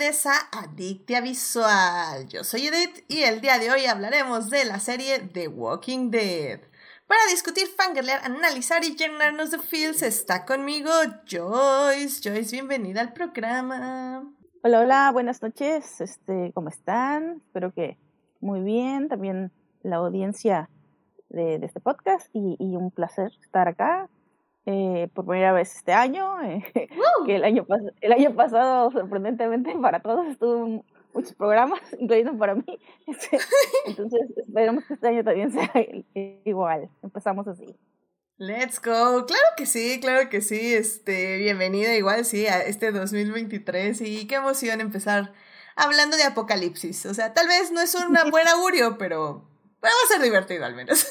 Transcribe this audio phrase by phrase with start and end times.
[0.00, 2.26] bienvenidos a Adictia Visual.
[2.26, 6.60] Yo soy Edith y el día de hoy hablaremos de la serie The Walking Dead.
[7.06, 10.90] Para discutir, fangirlear, analizar y llenarnos de feels está conmigo
[11.30, 12.22] Joyce.
[12.24, 14.24] Joyce, bienvenida al programa.
[14.62, 16.00] Hola, hola, buenas noches.
[16.00, 17.42] Este, ¿cómo están?
[17.44, 17.98] Espero que
[18.40, 19.10] muy bien.
[19.10, 20.70] También la audiencia
[21.28, 24.08] de, este podcast y, y un placer estar acá
[24.66, 26.64] eh, por primera vez este año, eh,
[27.26, 27.66] que el año,
[28.00, 32.78] el año pasado sorprendentemente para todos estuvo muchos programas, incluyendo para mí.
[33.06, 33.38] Este,
[33.86, 35.70] entonces esperemos que este año también sea
[36.44, 36.88] igual.
[37.02, 37.76] Empezamos así.
[38.36, 39.26] Let's go.
[39.26, 40.74] Claro que sí, claro que sí.
[40.74, 45.32] Este, bienvenida igual sí a este 2023 y qué emoción empezar
[45.76, 47.06] hablando de apocalipsis.
[47.06, 49.46] O sea, tal vez no es un buen augurio, pero
[49.84, 51.06] va a ser divertido al menos.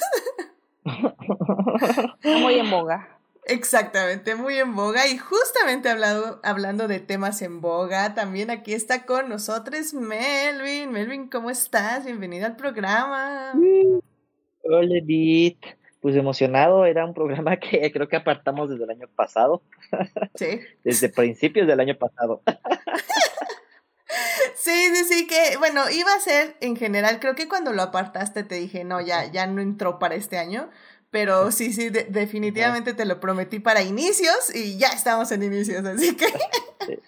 [2.23, 3.19] Muy en boga.
[3.50, 5.08] Exactamente, muy en boga.
[5.08, 10.91] Y justamente hablando, hablando de temas en boga, también aquí está con nosotros Melvin.
[10.91, 12.06] Melvin, ¿cómo estás?
[12.06, 13.53] Bienvenido al programa.
[14.64, 15.66] Hola, Edith.
[16.00, 19.63] Pues emocionado, era un programa que creo que apartamos desde el año pasado.
[20.36, 20.59] Sí.
[20.84, 22.44] desde principios del año pasado.
[24.56, 28.44] Sí, sí, sí, que bueno, iba a ser en general, creo que cuando lo apartaste
[28.44, 30.69] te dije, no, ya, ya no entró para este año,
[31.12, 36.16] pero sí, sí, definitivamente te lo prometí para inicios y ya estamos en inicios, así
[36.16, 36.28] que...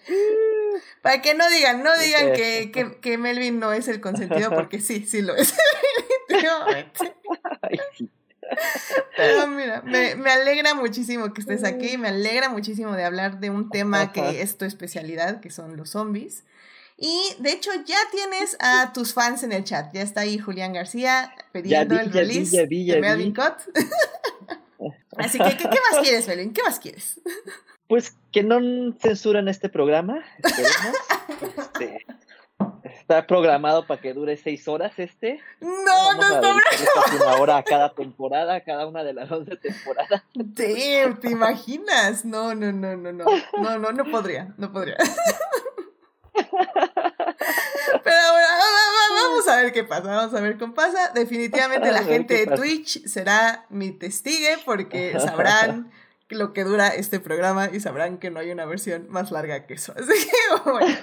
[1.02, 4.80] para que no digan, no digan que, que, que, Melvin no es el consentido, porque
[4.80, 5.54] sí, sí lo es.
[9.16, 13.50] Pero mira, me, me, alegra muchísimo que estés aquí, me alegra muchísimo de hablar de
[13.50, 16.44] un tema que es tu especialidad, que son los zombies.
[17.04, 19.92] Y de hecho ya tienes a tus fans en el chat.
[19.92, 23.60] Ya está ahí Julián García pidiendo el release de Melvin Cott.
[25.16, 26.52] Así que, ¿qué, más quieres, Melvin?
[26.52, 27.20] ¿Qué más quieres?
[27.88, 28.60] Pues que no
[29.00, 30.24] censuran este programa.
[31.58, 32.06] Este,
[32.84, 35.40] está programado para que dure seis horas este.
[35.60, 36.54] No, no está
[37.16, 40.22] Una hora a cada temporada, cada una de las once temporadas.
[40.54, 42.24] ¿te imaginas?
[42.24, 43.24] No, no, no, no, no.
[43.58, 44.96] No, no, no podría, no podría.
[48.04, 48.16] Pero
[49.14, 51.10] vamos a ver qué pasa, vamos a ver cómo pasa.
[51.14, 55.90] Definitivamente la gente de Twitch será mi testigo porque sabrán
[56.28, 59.74] lo que dura este programa y sabrán que no hay una versión más larga que
[59.74, 59.92] eso.
[59.96, 60.96] Así que bueno.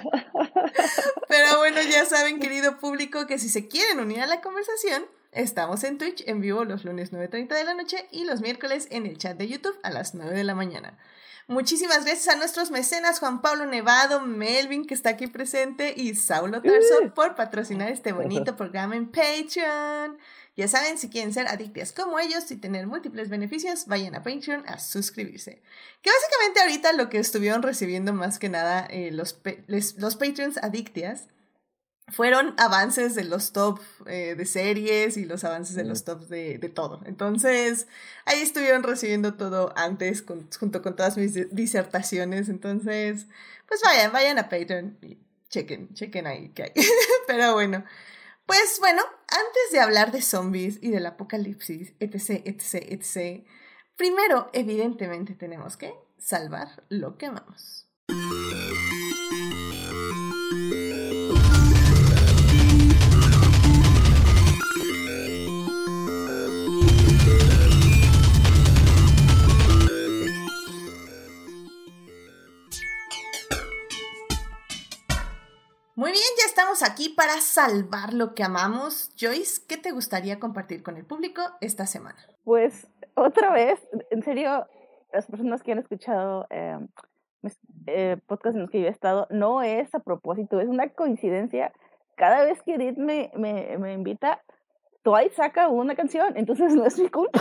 [1.28, 5.84] Pero bueno, ya saben, querido público, que si se quieren unir a la conversación, estamos
[5.84, 9.16] en Twitch en vivo los lunes 9.30 de la noche y los miércoles en el
[9.16, 10.98] chat de YouTube a las 9 de la mañana.
[11.50, 16.62] Muchísimas gracias a nuestros mecenas Juan Pablo Nevado, Melvin que está aquí presente y Saulo
[16.62, 20.16] Tarso por patrocinar este bonito programa en Patreon.
[20.56, 24.62] Ya saben, si quieren ser adictas como ellos y tener múltiples beneficios, vayan a Patreon
[24.68, 25.60] a suscribirse.
[26.02, 31.26] Que básicamente ahorita lo que estuvieron recibiendo más que nada eh, los, los Patreons adictias
[32.10, 36.58] fueron avances de los top eh, de series y los avances de los tops de,
[36.58, 37.00] de, todo.
[37.04, 37.86] Entonces,
[38.24, 40.24] ahí estuvieron recibiendo todo antes
[40.58, 42.48] junto con todas mis disertaciones.
[42.48, 43.26] Entonces,
[43.68, 46.72] pues vayan, vayan a Patreon y chequen, chequen ahí que hay.
[47.26, 47.84] Pero bueno,
[48.46, 53.46] pues bueno, antes de hablar de zombies y del apocalipsis, etc., etc., etc.,
[53.96, 57.88] primero, evidentemente, tenemos que salvar lo que amamos.
[76.72, 79.10] Estamos aquí para salvar lo que amamos.
[79.18, 82.18] Joyce, ¿qué te gustaría compartir con el público esta semana?
[82.44, 84.66] Pues otra vez, en serio,
[85.12, 86.78] las personas que han escuchado eh,
[87.88, 91.72] eh, podcasts en los que yo he estado, no es a propósito, es una coincidencia.
[92.14, 94.40] Cada vez que Edith me, me, me invita,
[95.02, 97.40] Twice saca una canción, entonces no es mi culpa.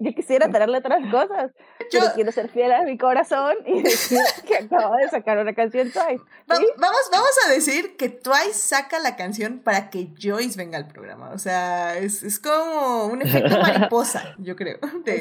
[0.00, 1.52] Yo quisiera traerle otras cosas.
[1.92, 5.54] Yo pero quiero ser fiel a mi corazón y decir que acabo de sacar una
[5.54, 6.22] canción Twice.
[6.46, 11.30] vamos, vamos a decir que Twice saca la canción para que Joyce venga al programa.
[11.30, 14.78] O sea, es, es como un efecto mariposa, yo creo.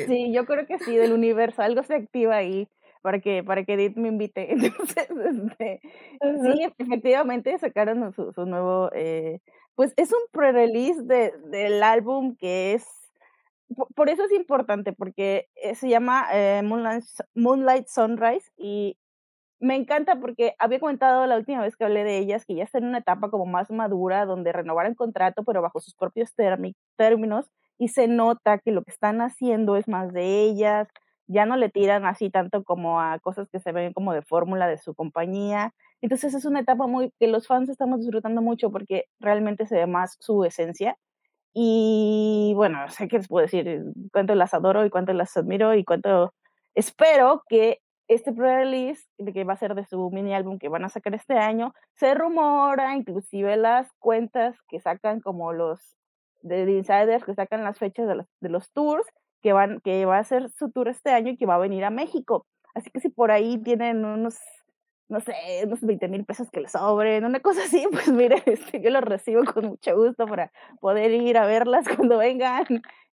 [0.07, 1.61] Sí, yo creo que sí, del universo.
[1.61, 2.67] Algo se activa ahí
[3.01, 4.51] para que, para que Edith me invite.
[4.53, 5.81] Entonces, este,
[6.21, 9.39] sí, efectivamente sacaron su, su nuevo eh,
[9.75, 12.85] pues es un pre-release de, del álbum que es,
[13.95, 18.97] por, eso es importante, porque eh, se llama eh, Moonlight, Sunrise y
[19.59, 22.83] me encanta porque había comentado la última vez que hablé de ellas que ya están
[22.83, 27.89] en una etapa como más madura, donde renovaron contrato, pero bajo sus propios términos, y
[27.89, 30.87] se nota que lo que están haciendo es más de ellas,
[31.27, 34.67] ya no le tiran así tanto como a cosas que se ven como de fórmula
[34.67, 35.73] de su compañía.
[36.01, 39.87] Entonces es una etapa muy que los fans estamos disfrutando mucho porque realmente se ve
[39.87, 40.97] más su esencia.
[41.57, 43.81] Y bueno, sé que les puedo decir
[44.11, 46.33] cuánto las adoro y cuánto las admiro y cuánto
[46.75, 47.79] espero que
[48.09, 51.37] este pre-release, que va a ser de su mini álbum que van a sacar este
[51.37, 55.79] año, se rumora, inclusive las cuentas que sacan como los
[56.41, 59.07] de, insiders, que sacan las fechas de los, de los tours,
[59.41, 61.85] que, van, que va a hacer su tour este año y que va a venir
[61.85, 62.45] a México.
[62.73, 64.37] Así que si por ahí tienen unos,
[65.07, 65.33] no sé,
[65.65, 69.03] unos 20 mil pesos que les sobren, una cosa así, pues mire, este, yo los
[69.03, 72.65] recibo con mucho gusto para poder ir a verlas cuando vengan,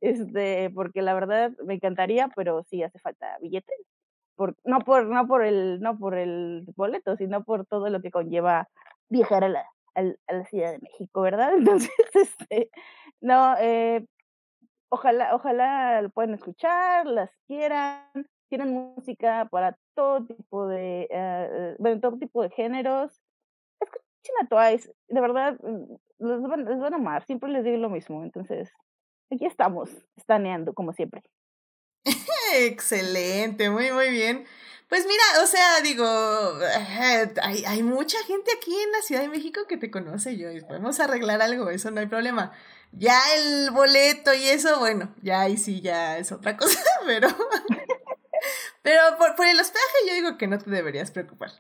[0.02, 3.78] este, porque la verdad me encantaría, pero sí hace falta billetes
[4.64, 8.70] no por no por el no por el boleto sino por todo lo que conlleva
[9.10, 9.66] viajar a la,
[9.96, 12.72] a la Ciudad de México verdad entonces este
[13.20, 14.06] no eh,
[14.90, 18.10] ojalá ojalá lo puedan escuchar las quieran
[18.52, 23.22] tienen música para todo tipo de uh, bueno, todo tipo de géneros
[23.80, 28.24] escuchen a Twice de verdad mm, les van, a amar siempre les digo lo mismo
[28.24, 28.70] entonces
[29.32, 31.24] aquí estamos estaneando como siempre
[32.54, 34.46] Excelente, muy, muy bien.
[34.90, 36.06] Pues mira, o sea, digo,
[36.64, 40.50] eh, hay, hay, mucha gente aquí en la Ciudad de México que te conoce, yo,
[40.68, 42.52] podemos arreglar algo, eso no hay problema.
[42.92, 47.30] Ya el boleto y eso, bueno, ya ahí sí, ya es otra cosa, pero,
[48.82, 51.52] pero por, por el hospedaje yo digo que no te deberías preocupar.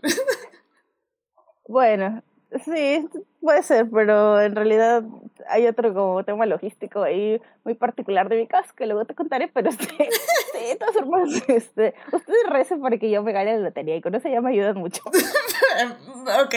[1.68, 2.22] Bueno,
[2.65, 3.07] Sí,
[3.39, 5.03] puede ser, pero en realidad
[5.48, 9.48] hay otro como tema logístico ahí muy particular de mi caso que luego te contaré,
[9.48, 13.59] pero este, sí, de todas formas, este, ustedes recen para que yo me gane la
[13.59, 15.01] lotería y con eso ya me ayudan mucho.
[16.44, 16.56] ok,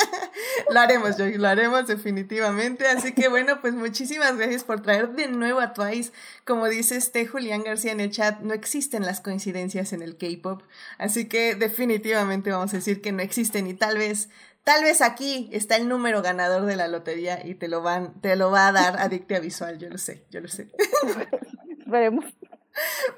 [0.72, 5.26] lo haremos, yo lo haremos definitivamente, así que bueno, pues muchísimas gracias por traer de
[5.26, 6.12] nuevo a Twice,
[6.44, 10.62] como dice este Julián García en el chat, no existen las coincidencias en el K-Pop,
[10.98, 14.28] así que definitivamente vamos a decir que no existen y tal vez
[14.66, 18.34] Tal vez aquí está el número ganador de la lotería y te lo van, te
[18.34, 20.72] lo va a dar Adictia Visual, yo lo sé, yo lo sé.
[21.86, 22.24] Veremos.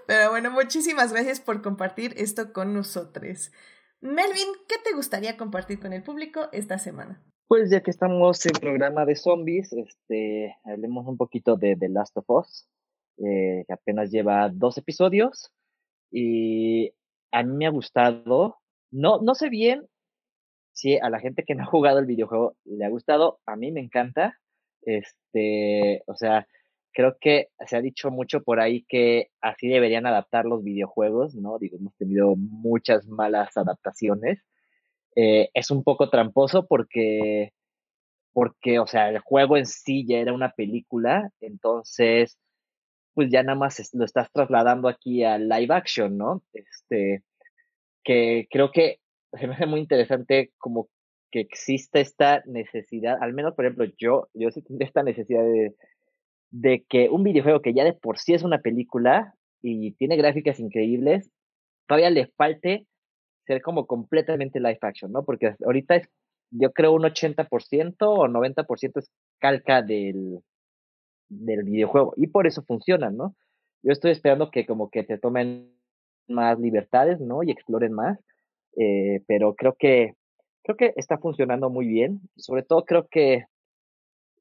[0.07, 3.51] Pero bueno, muchísimas gracias por compartir esto con nosotros.
[4.03, 7.25] Melvin, ¿qué te gustaría compartir con el público esta semana?
[7.47, 12.15] Pues ya que estamos en programa de zombies, este, hablemos un poquito de The Last
[12.19, 12.69] of Us,
[13.25, 15.51] eh, que apenas lleva dos episodios
[16.13, 16.93] y
[17.33, 18.59] a mí me ha gustado.
[18.91, 19.89] No, no sé bien
[20.79, 23.73] si a la gente que no ha jugado el videojuego le ha gustado, a mí
[23.73, 24.39] me encanta.
[24.83, 26.47] Este, o sea,
[26.93, 31.59] creo que se ha dicho mucho por ahí que así deberían adaptar los videojuegos, ¿no?
[31.59, 34.41] Digo, hemos tenido muchas malas adaptaciones.
[35.17, 37.53] Eh, es un poco tramposo porque,
[38.33, 42.39] porque, o sea, el juego en sí ya era una película, entonces,
[43.15, 46.45] pues ya nada más lo estás trasladando aquí a live action, ¿no?
[46.53, 47.25] Este,
[48.05, 49.01] que creo que
[49.33, 50.89] se me hace muy interesante como
[51.31, 55.75] que exista esta necesidad, al menos por ejemplo yo, yo sí esta necesidad de,
[56.51, 60.59] de que un videojuego que ya de por sí es una película y tiene gráficas
[60.61, 61.31] increíbles,
[61.87, 62.87] todavía le falte
[63.47, 65.25] ser como completamente live action, ¿no?
[65.25, 66.09] Porque ahorita es,
[66.51, 70.41] yo creo, un 80% o 90% es calca del,
[71.29, 73.35] del videojuego y por eso funciona, ¿no?
[73.83, 75.73] Yo estoy esperando que como que se tomen
[76.27, 77.43] más libertades, ¿no?
[77.43, 78.19] Y exploren más
[78.77, 80.15] eh, pero creo que,
[80.63, 82.21] creo que está funcionando muy bien.
[82.37, 83.45] Sobre todo creo que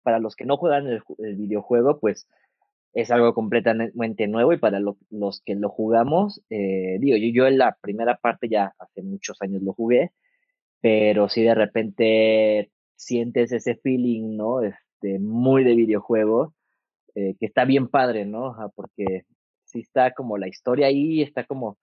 [0.03, 2.27] para los que no juegan el, videojuego, pues
[2.93, 7.57] es algo completamente nuevo y para los que lo jugamos, eh, digo, yo, yo en
[7.57, 10.12] la primera parte ya hace muchos años lo jugué,
[10.81, 14.62] pero si de repente sientes ese feeling, ¿no?
[14.62, 16.53] Este, muy de videojuego,
[17.15, 18.55] eh, que está bien padre, ¿no?
[18.75, 19.24] Porque
[19.63, 21.77] sí está como la historia ahí, está como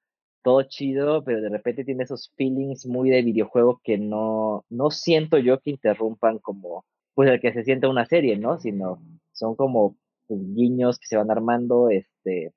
[0.45, 5.39] todo chido, pero de repente tiene esos feelings muy de videojuego que no, no siento
[5.39, 6.85] yo que interrumpan como,
[7.15, 8.59] pues el que se siente una serie, ¿no?
[8.61, 9.97] Sino son como
[10.29, 12.53] pues, guiños que se van armando, este,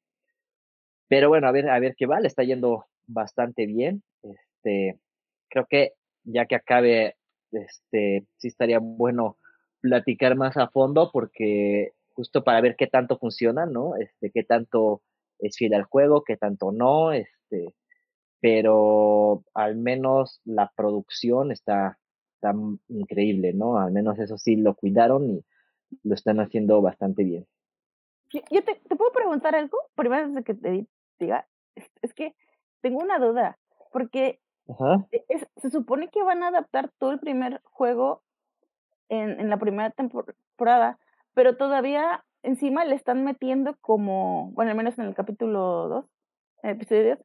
[1.08, 5.00] pero bueno, a ver, a ver qué va, le está yendo bastante bien, este,
[5.50, 5.94] creo que
[6.26, 7.16] ya que acabe,
[7.54, 9.38] este, sí estaría bueno
[9.80, 13.96] platicar más a fondo porque justo para ver qué tanto funciona, ¿no?
[13.96, 15.02] Este, qué tanto
[15.40, 17.74] es fiel al juego, qué tanto no, este,
[18.40, 21.98] pero al menos la producción está,
[22.36, 22.54] está
[22.88, 23.80] increíble, ¿no?
[23.80, 25.46] Al menos eso sí lo cuidaron y
[26.04, 27.48] lo están haciendo bastante bien.
[28.52, 30.88] Yo te, te puedo preguntar algo, primero de que te
[31.20, 31.48] diga,
[32.02, 32.36] es, que
[32.82, 33.58] tengo una duda,
[33.92, 34.40] porque
[35.12, 38.22] e, se supone que van a adaptar todo el primer juego
[39.08, 41.00] en, en la primera temporada,
[41.34, 46.06] pero todavía encima le están metiendo como, bueno, al menos en el capítulo 2,
[46.64, 47.20] episodios,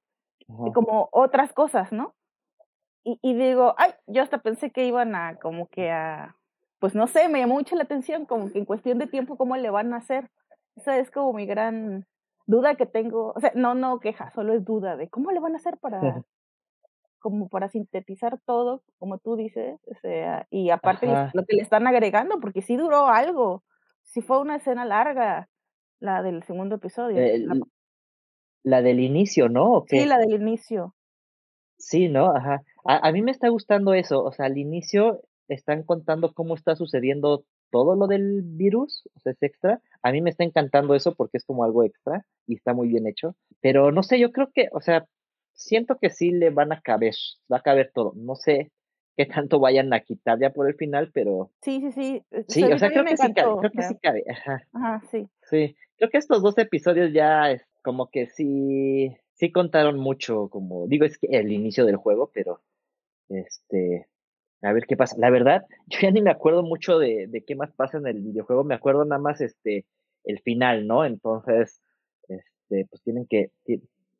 [0.66, 2.14] y como otras cosas, ¿no?
[3.04, 6.36] Y, y digo, ay, yo hasta pensé que iban a como que a,
[6.80, 9.56] pues no sé, me llamó mucho la atención, como que en cuestión de tiempo, ¿cómo
[9.56, 10.28] le van a hacer?
[10.74, 12.06] Esa es como mi gran
[12.46, 15.54] duda que tengo, o sea, no, no queja, solo es duda de cómo le van
[15.54, 16.00] a hacer para,
[17.20, 21.86] como para sintetizar todo, como tú dices, o sea, y aparte lo que le están
[21.86, 23.62] agregando, porque sí duró algo,
[24.12, 25.48] sí fue una escena larga,
[25.98, 27.18] la del segundo episodio.
[28.62, 29.84] la, del inicio, ¿no?
[29.88, 30.94] Sí, la del inicio.
[31.78, 32.36] Sí, ¿no?
[32.36, 32.62] Ajá.
[32.84, 36.76] A, a mí me está gustando eso, o sea, al inicio están contando cómo está
[36.76, 39.80] sucediendo todo lo del virus, o sea, es extra.
[40.02, 43.06] A mí me está encantando eso porque es como algo extra y está muy bien
[43.06, 43.34] hecho.
[43.60, 45.06] Pero no sé, yo creo que, o sea,
[45.54, 47.14] siento que sí le van a caber,
[47.50, 48.12] va a caber todo.
[48.14, 48.70] No sé
[49.16, 51.50] qué tanto vayan a quitar ya por el final, pero...
[51.62, 52.22] Sí, sí, sí.
[52.30, 54.24] Eh, sí, o sea, creo que, sí cabe, creo que sí cabe.
[54.30, 54.62] Ajá.
[54.72, 55.28] Ajá, sí.
[55.50, 60.86] Sí, creo que estos dos episodios ya es como que sí, sí contaron mucho, como
[60.86, 62.60] digo, es que el inicio del juego, pero
[63.28, 64.08] este,
[64.62, 65.16] a ver qué pasa.
[65.18, 68.20] La verdad, yo ya ni me acuerdo mucho de, de qué más pasa en el
[68.20, 69.86] videojuego, me acuerdo nada más este
[70.24, 71.04] el final, ¿no?
[71.04, 71.82] Entonces,
[72.28, 73.50] este, pues tienen que,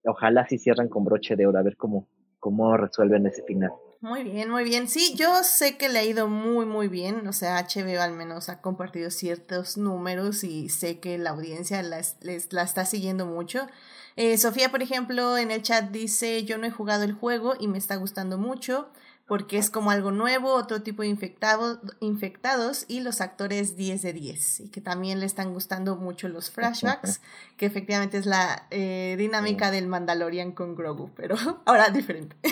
[0.04, 2.08] ojalá si cierran con broche de oro, a ver cómo,
[2.38, 3.70] cómo resuelven ese final.
[4.02, 4.88] Muy bien, muy bien.
[4.88, 7.26] Sí, yo sé que le ha ido muy, muy bien.
[7.28, 12.02] O sea, HBO al menos ha compartido ciertos números y sé que la audiencia la,
[12.20, 13.68] les, la está siguiendo mucho.
[14.16, 17.68] Eh, Sofía, por ejemplo, en el chat dice, yo no he jugado el juego y
[17.68, 18.90] me está gustando mucho
[19.26, 24.12] porque es como algo nuevo, otro tipo de infectado, infectados y los actores 10 de
[24.12, 27.20] 10 y que también le están gustando mucho los flashbacks,
[27.56, 32.36] que efectivamente es la eh, dinámica del Mandalorian con Grogu, pero ahora diferente.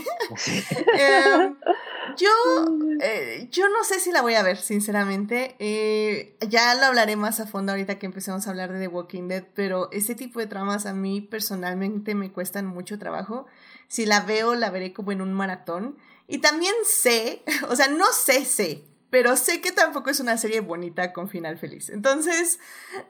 [0.96, 1.56] Em,
[2.16, 2.28] yo,
[3.00, 5.56] eh, yo no sé si la voy a ver, sinceramente.
[5.58, 9.26] Eh, ya lo hablaré más a fondo ahorita que empecemos a hablar de The Walking
[9.28, 13.46] Dead, pero ese tipo de tramas a mí personalmente me cuestan mucho trabajo.
[13.88, 15.96] Si la veo, la veré como en un maratón.
[16.30, 20.60] Y también sé, o sea, no sé, sé, pero sé que tampoco es una serie
[20.60, 21.90] bonita con final feliz.
[21.90, 22.60] Entonces,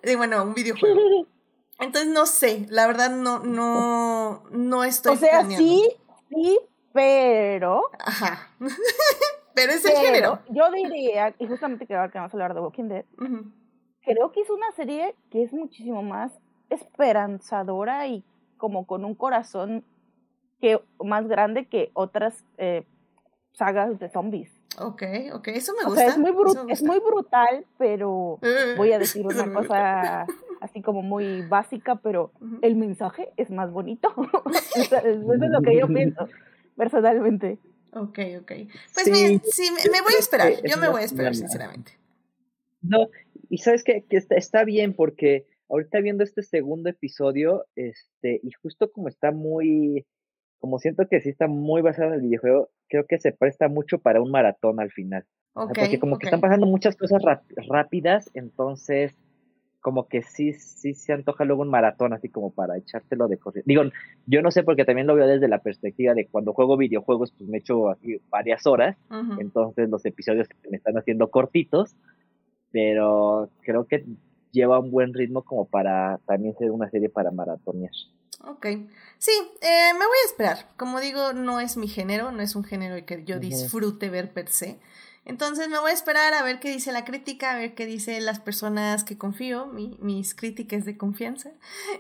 [0.03, 0.99] eh, bueno, un videojuego.
[1.79, 5.15] Entonces no sé, la verdad no, no, no estoy.
[5.15, 5.87] O sea, sí,
[6.31, 6.59] sí,
[6.93, 7.91] pero.
[7.99, 8.51] Ajá.
[9.55, 10.41] pero es el género.
[10.49, 13.05] Yo diría, y justamente que ahora que vamos a hablar de Walking Dead,
[14.03, 16.33] creo que es una serie que es muchísimo más
[16.71, 18.25] esperanzadora y
[18.57, 19.85] como con un corazón
[20.61, 22.85] que más grande que otras eh,
[23.53, 24.51] sagas de zombies.
[24.79, 25.03] Ok,
[25.33, 26.07] ok, eso me gusta.
[26.07, 26.33] es, muy
[26.69, 28.39] es muy brutal, pero
[28.77, 30.27] voy a decir una cosa
[30.61, 34.13] así como muy básica, pero el mensaje es más bonito.
[34.77, 36.29] eso es lo que yo pienso,
[36.77, 37.59] personalmente.
[37.93, 38.53] Ok, ok.
[38.95, 40.53] Pues sí, sí, me, voy a esperar.
[40.65, 41.93] Yo me voy a esperar, sinceramente.
[42.83, 43.09] No,
[43.49, 48.53] y sabes que, que está, está bien porque ahorita viendo este segundo episodio, este, y
[48.53, 50.07] justo como está muy
[50.61, 53.99] como siento que sí está muy basado en el videojuego, creo que se presta mucho
[53.99, 55.25] para un maratón al final.
[55.55, 57.23] porque como que están pasando muchas cosas
[57.69, 59.17] rápidas, entonces
[59.81, 63.67] como que sí, sí se antoja luego un maratón así como para echártelo de corriente.
[63.67, 63.83] Digo,
[64.27, 67.49] yo no sé porque también lo veo desde la perspectiva de cuando juego videojuegos, pues
[67.49, 68.97] me echo así varias horas,
[69.39, 71.97] entonces los episodios me están haciendo cortitos,
[72.71, 74.05] pero creo que
[74.53, 77.93] lleva un buen ritmo como para también ser una serie para maratonear.
[78.45, 78.67] Ok.
[79.19, 80.69] Sí, eh, me voy a esperar.
[80.77, 84.49] Como digo, no es mi género, no es un género que yo disfrute ver per
[84.49, 84.79] se.
[85.27, 88.25] Entonces me voy a esperar a ver qué dice la crítica, a ver qué dicen
[88.25, 91.51] las personas que confío, mis críticas de confianza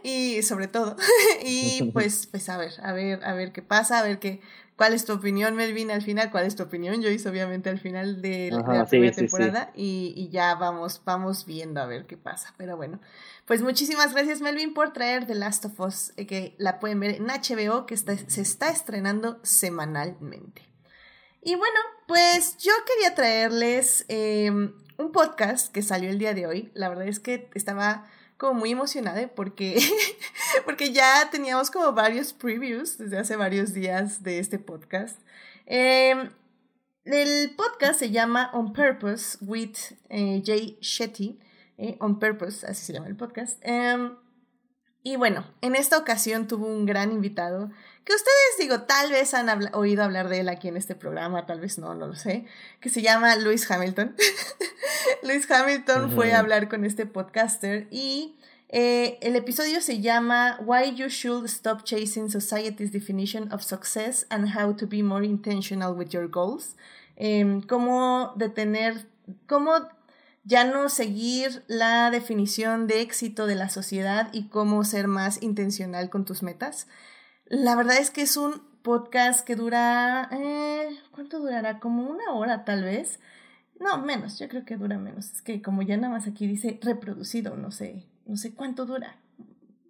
[0.03, 0.97] y sobre todo.
[1.45, 4.41] y pues, pues a ver, a ver, a ver qué pasa, a ver qué,
[4.81, 7.03] cuál es tu opinión, Melvin, al final, cuál es tu opinión.
[7.03, 11.83] Yo hice obviamente al final de, la primera temporada Y, y, ya vamos, vamos viendo
[11.83, 12.55] a ver qué pasa.
[12.57, 12.99] Pero bueno,
[13.45, 17.17] pues muchísimas gracias, Melvin, por traer The Last of Us, eh, que la pueden ver
[17.17, 20.63] en HBO, que se está estrenando semanalmente.
[21.43, 26.71] Y bueno, pues yo quería traerles em, un podcast que salió el día de hoy.
[26.73, 28.07] La verdad es que estaba
[28.41, 29.79] como muy emocionada porque,
[30.65, 35.21] porque ya teníamos como varios previews desde hace varios días de este podcast.
[35.67, 36.31] Em,
[37.05, 39.77] el podcast se llama On Purpose with
[40.09, 41.39] eh, Jay Shetty.
[41.77, 43.59] Eh, On Purpose, así se llama el podcast.
[43.61, 44.17] Em,
[45.03, 47.71] y bueno, en esta ocasión tuvo un gran invitado
[48.11, 51.61] que ustedes digo, tal vez han oído hablar de él aquí en este programa, tal
[51.61, 52.45] vez no, no lo sé,
[52.81, 54.17] que se llama Lewis Hamilton.
[55.23, 58.37] Lewis Hamilton fue a hablar con este podcaster y
[58.69, 64.57] eh, el episodio se llama Why You Should Stop Chasing Society's Definition of Success and
[64.57, 66.75] How to Be More Intentional with Your Goals.
[67.15, 69.07] Eh, cómo detener,
[69.47, 69.89] cómo
[70.43, 76.11] ya no seguir la definición de éxito de la sociedad y cómo ser más intencional
[76.11, 76.89] con tus metas.
[77.51, 81.81] La verdad es que es un podcast que dura, eh, ¿cuánto durará?
[81.81, 83.19] Como una hora tal vez.
[83.81, 85.33] No, menos, yo creo que dura menos.
[85.33, 89.17] Es que como ya nada más aquí dice reproducido, no sé, no sé cuánto dura.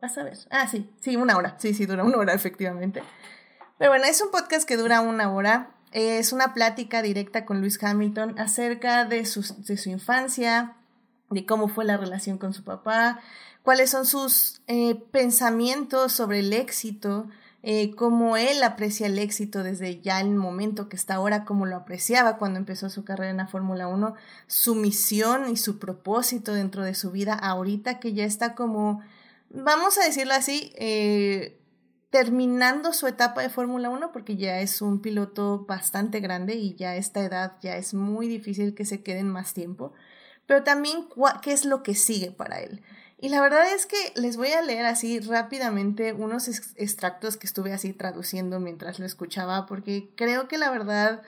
[0.01, 0.39] Vas a ver.
[0.49, 1.57] Ah, sí, sí, una hora.
[1.59, 3.03] Sí, sí, dura una hora, efectivamente.
[3.77, 5.75] Pero bueno, es un podcast que dura una hora.
[5.93, 10.77] Es una plática directa con Luis Hamilton acerca de su, de su infancia,
[11.29, 13.21] de cómo fue la relación con su papá,
[13.65, 17.29] cuáles son sus eh, pensamientos sobre el éxito,
[17.63, 21.77] eh, cómo él aprecia el éxito desde ya el momento que está ahora, cómo lo
[21.77, 24.15] apreciaba cuando empezó su carrera en la Fórmula 1,
[24.47, 29.03] su misión y su propósito dentro de su vida ahorita que ya está como,
[29.51, 31.61] vamos a decirlo así, eh,
[32.09, 36.91] terminando su etapa de Fórmula 1 porque ya es un piloto bastante grande y ya
[36.91, 39.93] a esta edad ya es muy difícil que se queden más tiempo,
[40.47, 41.09] pero también
[41.43, 42.83] qué es lo que sigue para él.
[43.23, 47.75] Y la verdad es que les voy a leer así rápidamente unos extractos que estuve
[47.75, 51.21] así traduciendo mientras lo escuchaba, porque creo que la verdad,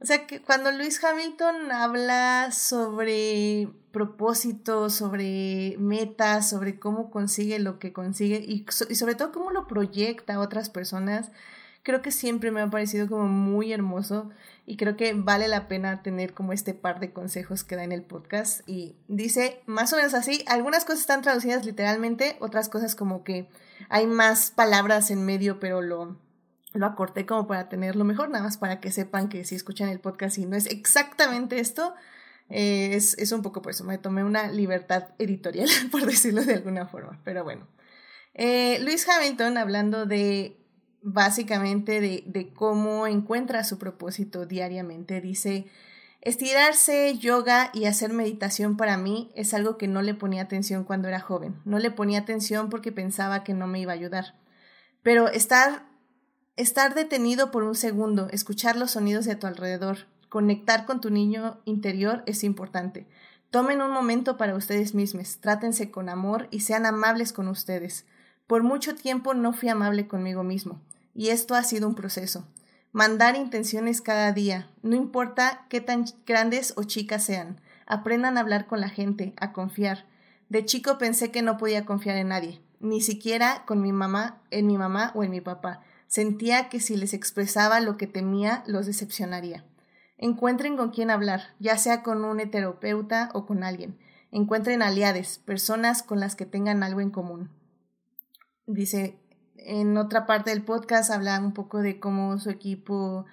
[0.00, 7.78] o sea, que cuando Luis Hamilton habla sobre propósitos, sobre metas, sobre cómo consigue lo
[7.78, 11.30] que consigue y, y sobre todo cómo lo proyecta a otras personas,
[11.86, 14.28] creo que siempre me ha parecido como muy hermoso
[14.66, 17.92] y creo que vale la pena tener como este par de consejos que da en
[17.92, 22.96] el podcast y dice más o menos así, algunas cosas están traducidas literalmente, otras cosas
[22.96, 23.48] como que
[23.88, 26.18] hay más palabras en medio, pero lo,
[26.72, 30.00] lo acorté como para tenerlo mejor, nada más para que sepan que si escuchan el
[30.00, 31.94] podcast y no es exactamente esto,
[32.48, 36.54] eh, es, es, un poco por eso, me tomé una libertad editorial, por decirlo de
[36.54, 37.68] alguna forma, pero bueno.
[38.34, 40.65] Eh, Luis Hamilton, hablando de
[41.02, 45.20] básicamente de, de cómo encuentra su propósito diariamente.
[45.20, 45.66] Dice,
[46.20, 51.08] estirarse, yoga y hacer meditación para mí es algo que no le ponía atención cuando
[51.08, 51.60] era joven.
[51.64, 54.34] No le ponía atención porque pensaba que no me iba a ayudar.
[55.02, 55.86] Pero estar,
[56.56, 61.60] estar detenido por un segundo, escuchar los sonidos de tu alrededor, conectar con tu niño
[61.64, 63.06] interior es importante.
[63.50, 68.04] Tomen un momento para ustedes mismos, trátense con amor y sean amables con ustedes.
[68.46, 70.80] Por mucho tiempo no fui amable conmigo mismo.
[71.14, 72.46] Y esto ha sido un proceso.
[72.92, 77.60] Mandar intenciones cada día, no importa qué tan grandes o chicas sean.
[77.86, 80.06] Aprendan a hablar con la gente, a confiar.
[80.48, 84.66] De chico pensé que no podía confiar en nadie, ni siquiera con mi mamá, en
[84.66, 85.82] mi mamá o en mi papá.
[86.06, 89.64] Sentía que si les expresaba lo que temía, los decepcionaría.
[90.18, 93.98] Encuentren con quién hablar, ya sea con un heterapeuta o con alguien.
[94.30, 97.50] Encuentren aliades, personas con las que tengan algo en común.
[98.66, 99.18] Dice
[99.58, 103.26] en otra parte del podcast habla un poco de cómo su equipo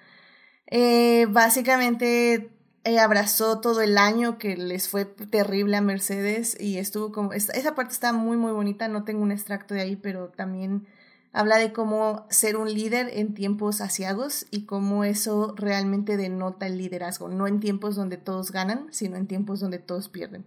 [0.66, 2.50] eh, básicamente
[2.84, 7.74] eh, abrazó todo el año que les fue terrible a Mercedes y estuvo como, esa
[7.74, 10.86] parte está muy muy bonita, no tengo un extracto de ahí, pero también
[11.32, 16.78] habla de cómo ser un líder en tiempos asiagos y cómo eso realmente denota el
[16.78, 20.44] liderazgo, no en tiempos donde todos ganan, sino en tiempos donde todos pierden.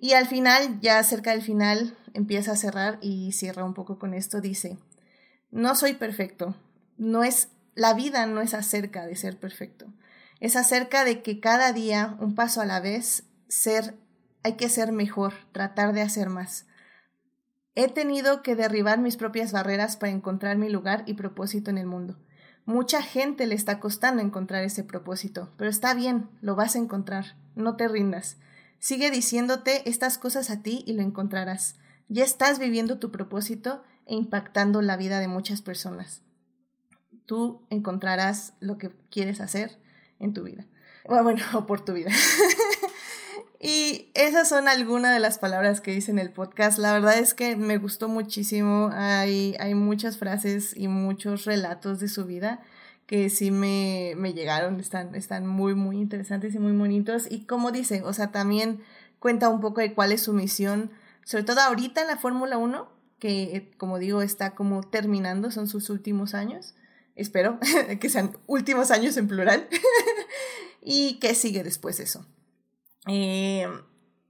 [0.00, 4.14] Y al final, ya cerca del final, empieza a cerrar y cierra un poco con
[4.14, 4.78] esto, dice,
[5.50, 6.54] no soy perfecto.
[6.96, 9.86] No es, la vida no es acerca de ser perfecto.
[10.38, 13.96] Es acerca de que cada día, un paso a la vez, ser,
[14.44, 16.66] hay que ser mejor, tratar de hacer más.
[17.74, 21.86] He tenido que derribar mis propias barreras para encontrar mi lugar y propósito en el
[21.86, 22.18] mundo.
[22.66, 27.36] Mucha gente le está costando encontrar ese propósito, pero está bien, lo vas a encontrar.
[27.56, 28.36] No te rindas.
[28.78, 31.76] Sigue diciéndote estas cosas a ti y lo encontrarás.
[32.08, 36.22] Ya estás viviendo tu propósito e impactando la vida de muchas personas.
[37.26, 39.78] Tú encontrarás lo que quieres hacer
[40.20, 40.64] en tu vida.
[41.06, 42.10] Bueno, o por tu vida.
[43.60, 46.78] y esas son algunas de las palabras que dice en el podcast.
[46.78, 48.90] La verdad es que me gustó muchísimo.
[48.92, 52.60] Hay, hay muchas frases y muchos relatos de su vida
[53.08, 54.78] que sí me, me llegaron.
[54.78, 57.26] Están, están muy, muy interesantes y muy bonitos.
[57.28, 58.82] Y como dice, o sea, también
[59.18, 60.90] cuenta un poco de cuál es su misión,
[61.24, 62.86] sobre todo ahorita en la Fórmula 1,
[63.18, 66.74] que como digo está como terminando, son sus últimos años,
[67.16, 67.58] espero
[68.00, 69.68] que sean últimos años en plural,
[70.82, 72.26] y que sigue después de eso.
[73.08, 73.66] Eh,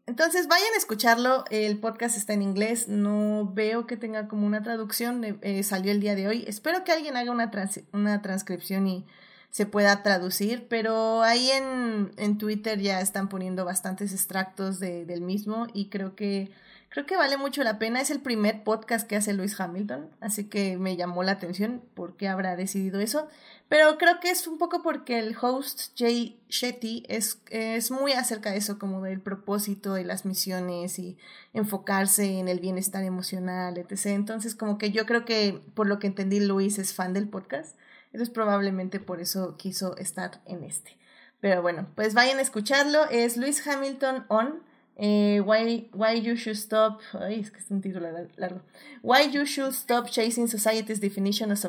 [0.09, 4.63] entonces vayan a escucharlo, el podcast está en inglés, no veo que tenga como una
[4.63, 7.51] traducción, eh, salió el día de hoy, espero que alguien haga una,
[7.93, 9.05] una transcripción y
[9.51, 15.21] se pueda traducir, pero ahí en, en Twitter ya están poniendo bastantes extractos de, del
[15.21, 16.51] mismo y creo que
[16.91, 18.01] Creo que vale mucho la pena.
[18.01, 22.17] Es el primer podcast que hace Luis Hamilton, así que me llamó la atención por
[22.17, 23.29] qué habrá decidido eso.
[23.69, 28.51] Pero creo que es un poco porque el host Jay Shetty es, es muy acerca
[28.51, 31.19] de eso, como del propósito de las misiones y
[31.53, 34.07] enfocarse en el bienestar emocional, etc.
[34.07, 37.77] Entonces, como que yo creo que por lo que entendí, Luis es fan del podcast.
[38.07, 40.97] Entonces, probablemente por eso quiso estar en este.
[41.41, 43.09] Pero bueno, pues vayan a escucharlo.
[43.11, 44.63] Es Luis Hamilton On.
[45.01, 47.01] Eh, why, why you should stop.
[47.13, 48.61] Ay, es que es un título largo.
[49.03, 51.65] Why you should stop chasing society's definition of,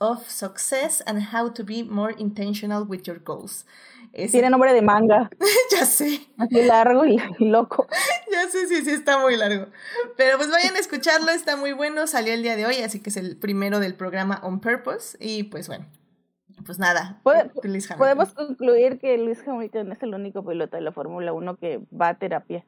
[0.00, 3.66] of, success and how to be more intentional with your goals.
[4.14, 5.30] Tiene nombre de manga.
[5.70, 6.26] ya sé.
[6.38, 7.86] Así largo y, loco.
[8.32, 9.66] ya sé, sí, sí, está muy largo.
[10.16, 12.06] Pero pues vayan a escucharlo, está muy bueno.
[12.06, 15.18] Salió el día de hoy, así que es el primero del programa On Purpose.
[15.20, 15.84] Y pues bueno,
[16.64, 17.20] pues nada.
[17.22, 22.08] podemos concluir que Luis Hamilton es el único piloto de la Fórmula 1 que va
[22.08, 22.64] a terapia.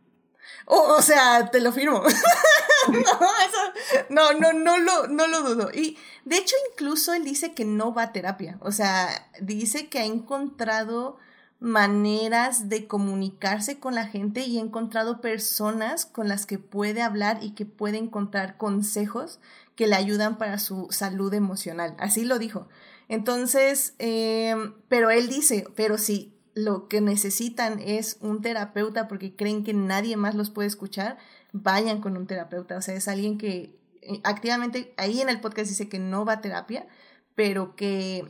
[0.67, 2.03] O sea, te lo firmo.
[4.09, 5.71] no, no, no, lo, no lo dudo.
[5.73, 8.59] Y de hecho, incluso él dice que no va a terapia.
[8.61, 11.19] O sea, dice que ha encontrado
[11.63, 17.39] maneras de comunicarse con la gente y ha encontrado personas con las que puede hablar
[17.41, 19.39] y que puede encontrar consejos
[19.77, 21.95] que le ayudan para su salud emocional.
[21.99, 22.69] Así lo dijo.
[23.09, 29.65] Entonces, em, pero él dice, pero si lo que necesitan es un terapeuta porque creen
[29.65, 31.19] que nadie más los puede escuchar,
[31.53, 32.77] vayan con un terapeuta.
[32.77, 36.35] O sea, es alguien que eh, activamente, ahí en el podcast dice que no va
[36.35, 36.87] a terapia,
[37.35, 38.27] pero que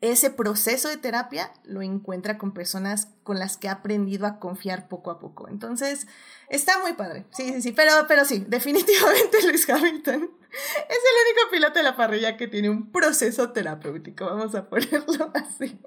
[0.00, 4.88] ese proceso de terapia lo encuentra con personas con las que ha aprendido a confiar
[4.88, 5.48] poco a poco.
[5.48, 6.06] Entonces,
[6.48, 7.26] está muy padre.
[7.32, 10.30] Sí, sí, sí, pero, pero sí, definitivamente Luis Hamilton
[10.88, 15.32] es el único piloto de la parrilla que tiene un proceso terapéutico, vamos a ponerlo
[15.34, 15.78] así.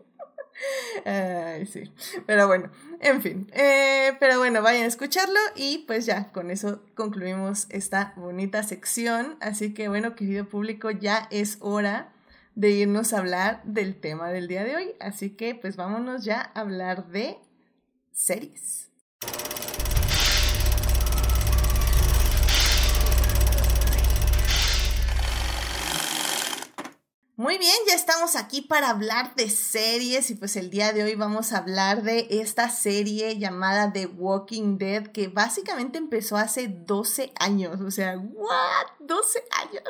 [1.05, 1.91] Ay, sí.
[2.25, 3.49] Pero bueno, en fin.
[3.53, 9.37] Eh, pero bueno, vayan a escucharlo y pues ya, con eso concluimos esta bonita sección.
[9.41, 12.13] Así que bueno, querido público, ya es hora
[12.55, 14.95] de irnos a hablar del tema del día de hoy.
[14.99, 17.37] Así que pues vámonos ya a hablar de
[18.11, 18.89] series.
[27.35, 31.15] Muy bien, ya estamos aquí para hablar de series y pues el día de hoy
[31.15, 37.33] vamos a hablar de esta serie llamada The Walking Dead que básicamente empezó hace 12
[37.39, 38.85] años, o sea, ¿what?
[38.99, 39.83] 12 años.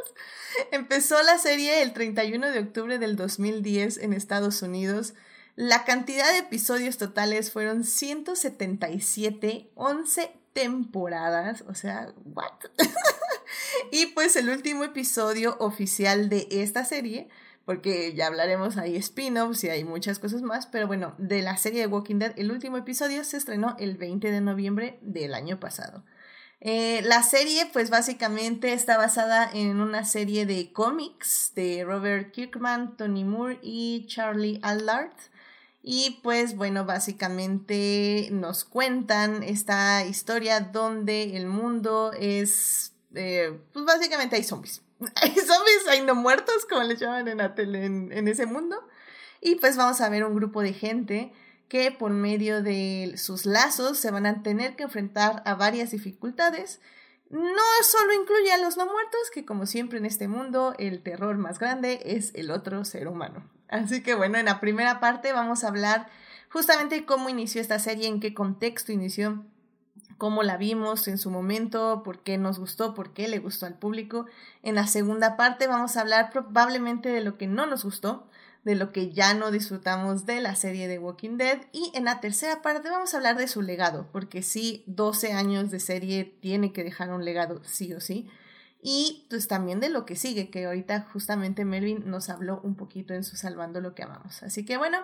[0.72, 5.14] Empezó la serie el 31 de octubre del 2010 en Estados Unidos.
[5.58, 12.54] La cantidad de episodios totales fueron 177, 11 temporadas, o sea, ¿what?
[13.92, 17.30] y pues el último episodio oficial de esta serie
[17.66, 21.82] porque ya hablaremos ahí spin-offs y hay muchas cosas más, pero bueno, de la serie
[21.82, 26.04] de Walking Dead, el último episodio se estrenó el 20 de noviembre del año pasado.
[26.60, 32.96] Eh, la serie, pues básicamente está basada en una serie de cómics de Robert Kirkman,
[32.96, 35.12] Tony Moore y Charlie Allard.
[35.86, 44.38] Y pues bueno, básicamente nos cuentan esta historia donde el mundo es, eh, pues básicamente
[44.38, 44.82] hay zombies.
[45.22, 48.88] hay zombies, hay no muertos, como les llaman en la en, ese mundo.
[49.42, 51.34] Y pues vamos a ver un grupo de gente
[51.68, 56.80] que por medio de sus lazos se van a tener que enfrentar a varias dificultades.
[57.30, 61.38] No solo incluye a los no muertos, que como siempre en este mundo el terror
[61.38, 63.53] más grande es el otro ser humano.
[63.74, 66.08] Así que bueno, en la primera parte vamos a hablar
[66.52, 69.44] justamente cómo inició esta serie, en qué contexto inició,
[70.20, 73.74] cómo la vimos en su momento, por qué nos gustó, por qué le gustó al
[73.74, 74.28] público.
[74.62, 78.28] En la segunda parte vamos a hablar probablemente de lo que no nos gustó,
[78.64, 82.20] de lo que ya no disfrutamos de la serie de Walking Dead y en la
[82.20, 86.74] tercera parte vamos a hablar de su legado, porque sí, 12 años de serie tiene
[86.74, 88.30] que dejar un legado sí o sí.
[88.86, 93.14] Y pues también de lo que sigue, que ahorita justamente Melvin nos habló un poquito
[93.14, 94.44] en su Salvando lo que amamos.
[94.44, 94.98] Así que bueno,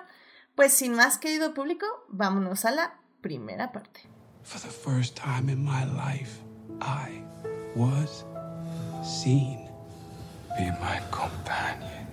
[0.56, 4.02] pues sin más querido público, vámonos a la primera parte.
[4.44, 6.42] For the first time in my life,
[6.82, 7.24] I
[7.76, 8.26] was
[9.02, 9.70] seen.
[10.58, 12.08] Be my companion.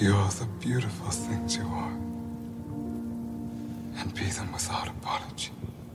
[0.00, 1.92] Be all the beautiful things you are.
[4.00, 5.52] And be them without apology.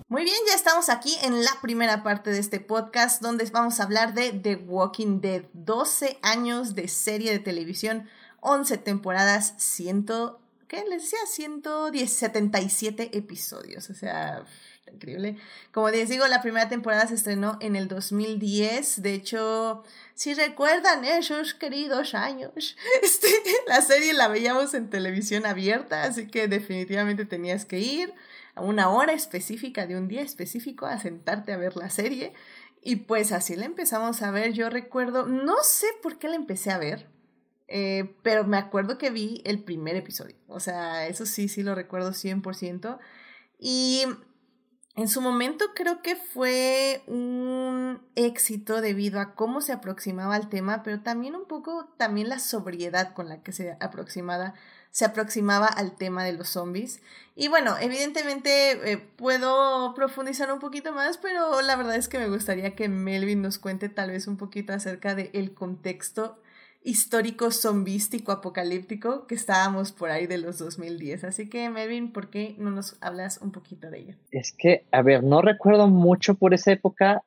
[0.09, 3.83] Muy bien, ya estamos aquí en la primera parte de este podcast donde vamos a
[3.83, 5.43] hablar de The Walking Dead.
[5.53, 10.07] 12 años de serie de televisión, 11 temporadas, 100
[10.67, 11.19] ¿qué les decía?
[11.27, 14.45] 177 episodios, o sea,
[14.91, 15.37] increíble.
[15.71, 19.83] Como les digo, la primera temporada se estrenó en el 2010, de hecho,
[20.15, 23.27] si recuerdan esos queridos años, este,
[23.67, 28.11] la serie la veíamos en televisión abierta, así que definitivamente tenías que ir
[28.55, 32.33] a una hora específica de un día específico a sentarte a ver la serie.
[32.81, 34.53] Y pues así la empezamos a ver.
[34.53, 37.09] Yo recuerdo, no sé por qué la empecé a ver,
[37.67, 40.35] eh, pero me acuerdo que vi el primer episodio.
[40.47, 42.99] O sea, eso sí, sí lo recuerdo 100%.
[43.59, 44.05] Y
[44.95, 50.83] en su momento creo que fue un éxito debido a cómo se aproximaba al tema,
[50.83, 54.55] pero también un poco también la sobriedad con la que se aproximaba,
[54.91, 57.01] se aproximaba al tema de los zombies.
[57.35, 62.29] Y bueno, evidentemente eh, puedo profundizar un poquito más, pero la verdad es que me
[62.29, 66.37] gustaría que Melvin nos cuente tal vez un poquito acerca del contexto
[66.81, 71.25] histórico zombístico apocalíptico que estábamos por ahí de los 2010.
[71.25, 74.15] Así que, Melvin, ¿por qué no nos hablas un poquito de ello?
[74.31, 77.23] Es que, a ver, no recuerdo mucho por esa época.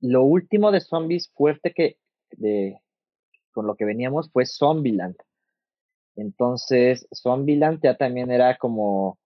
[0.00, 1.98] Lo último de zombies fuerte que
[2.30, 2.80] de,
[3.52, 5.16] con lo que veníamos fue Zombieland.
[6.18, 9.18] Entonces, Zombieland ya también era como,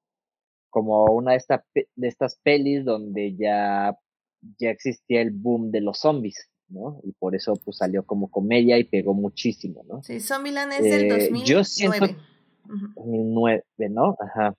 [0.68, 3.98] como una de, esta, de estas pelis donde ya,
[4.58, 6.48] ya existía el boom de los zombies.
[6.68, 7.00] ¿no?
[7.02, 10.02] Y por eso pues salió como comedia y pegó muchísimo, ¿no?
[10.02, 11.40] Sí, Zombieland es del 2009.
[11.40, 12.06] Eh, yo siento,
[12.96, 14.16] 2009, ¿no?
[14.18, 14.54] Ajá.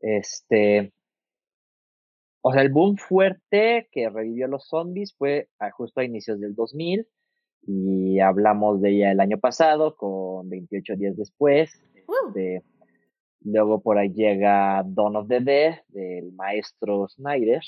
[0.00, 0.92] Este,
[2.40, 7.06] o sea, el boom fuerte que revivió los zombies fue justo a inicios del 2000
[7.66, 11.82] y hablamos de ella el año pasado con 28 días después.
[11.94, 12.62] Este,
[13.42, 17.62] luego por ahí llega Dawn of the Dead del maestro Snyder.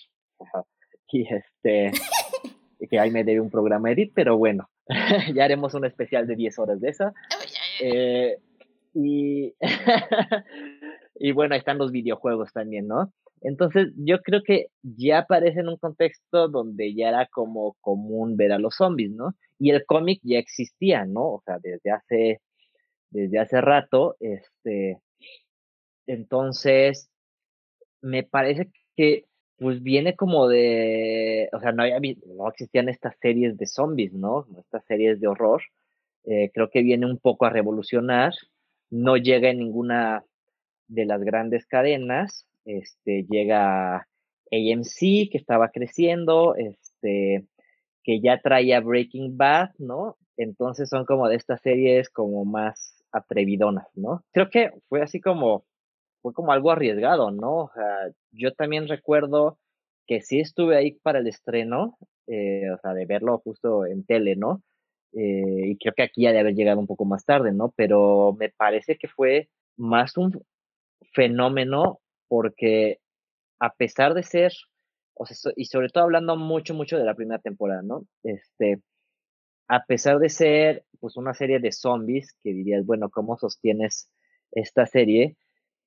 [1.12, 1.90] Y este
[2.88, 4.68] que ahí me debe un programa edit, pero bueno,
[5.34, 7.12] ya haremos un especial de 10 horas de esa.
[7.80, 8.38] Eh,
[8.94, 9.54] y,
[11.16, 13.12] y bueno, ahí están los videojuegos también, ¿no?
[13.42, 18.52] Entonces, yo creo que ya aparece en un contexto donde ya era como común ver
[18.52, 19.34] a los zombies, ¿no?
[19.58, 21.22] Y el cómic ya existía, ¿no?
[21.34, 22.40] O sea, desde hace,
[23.10, 25.00] desde hace rato, este,
[26.06, 27.10] entonces,
[28.02, 29.26] me parece que
[29.60, 34.46] pues viene como de, o sea, no, había, no existían estas series de zombies, ¿no?
[34.58, 35.62] Estas series de horror.
[36.24, 38.32] Eh, creo que viene un poco a revolucionar.
[38.88, 40.24] No llega en ninguna
[40.88, 42.46] de las grandes cadenas.
[42.64, 44.06] Este, llega
[44.52, 47.46] AMC, que estaba creciendo, este,
[48.04, 50.16] que ya traía Breaking Bad, ¿no?
[50.36, 54.24] Entonces son como de estas series como más atrevidonas, ¿no?
[54.32, 55.64] Creo que fue así como
[56.22, 57.56] fue como algo arriesgado, ¿no?
[57.64, 59.58] O sea, yo también recuerdo
[60.06, 61.96] que sí estuve ahí para el estreno,
[62.26, 64.62] eh, o sea, de verlo justo en tele, ¿no?
[65.12, 67.72] Eh, y creo que aquí ya de haber llegado un poco más tarde, ¿no?
[67.76, 70.42] Pero me parece que fue más un
[71.12, 73.00] fenómeno porque
[73.58, 74.52] a pesar de ser,
[75.14, 78.06] o sea, y sobre todo hablando mucho, mucho de la primera temporada, ¿no?
[78.22, 78.80] Este,
[79.68, 84.08] a pesar de ser, pues, una serie de zombies, que dirías, bueno, ¿cómo sostienes
[84.52, 85.36] esta serie?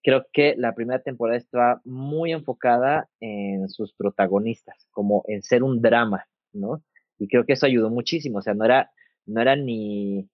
[0.04, 5.82] creo que la primera temporada estaba muy enfocada en sus protagonistas, como en ser un
[5.82, 6.84] drama, ¿no?
[7.18, 8.92] Y creo que eso ayudó muchísimo, o sea, no era,
[9.26, 10.30] no era ni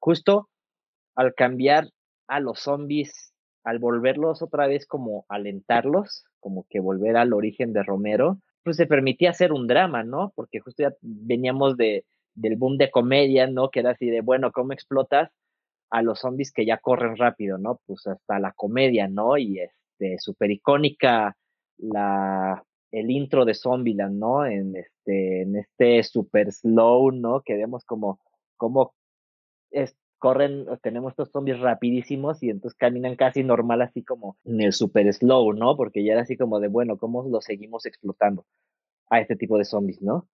[0.00, 0.50] justo
[1.14, 1.88] al cambiar
[2.26, 3.31] a los zombies,
[3.64, 8.86] al volverlos otra vez como alentarlos, como que volver al origen de Romero, pues se
[8.86, 10.32] permitía hacer un drama, ¿no?
[10.34, 13.70] Porque justo ya veníamos de, del boom de comedia, ¿no?
[13.70, 15.30] Que era así de, bueno, ¿cómo explotas
[15.90, 17.80] a los zombies que ya corren rápido, ¿no?
[17.86, 19.36] Pues hasta la comedia, ¿no?
[19.36, 21.36] Y este, súper icónica
[21.78, 24.46] la, el intro de Zombieland, ¿no?
[24.46, 27.42] En este, en este super slow, ¿no?
[27.42, 28.20] Que vemos como,
[28.56, 28.94] como
[30.22, 35.12] corren, tenemos estos zombies rapidísimos y entonces caminan casi normal, así como en el super
[35.12, 35.76] slow, ¿no?
[35.76, 38.46] Porque ya era así como de, bueno, ¿cómo lo seguimos explotando
[39.10, 40.28] a este tipo de zombies, ¿no?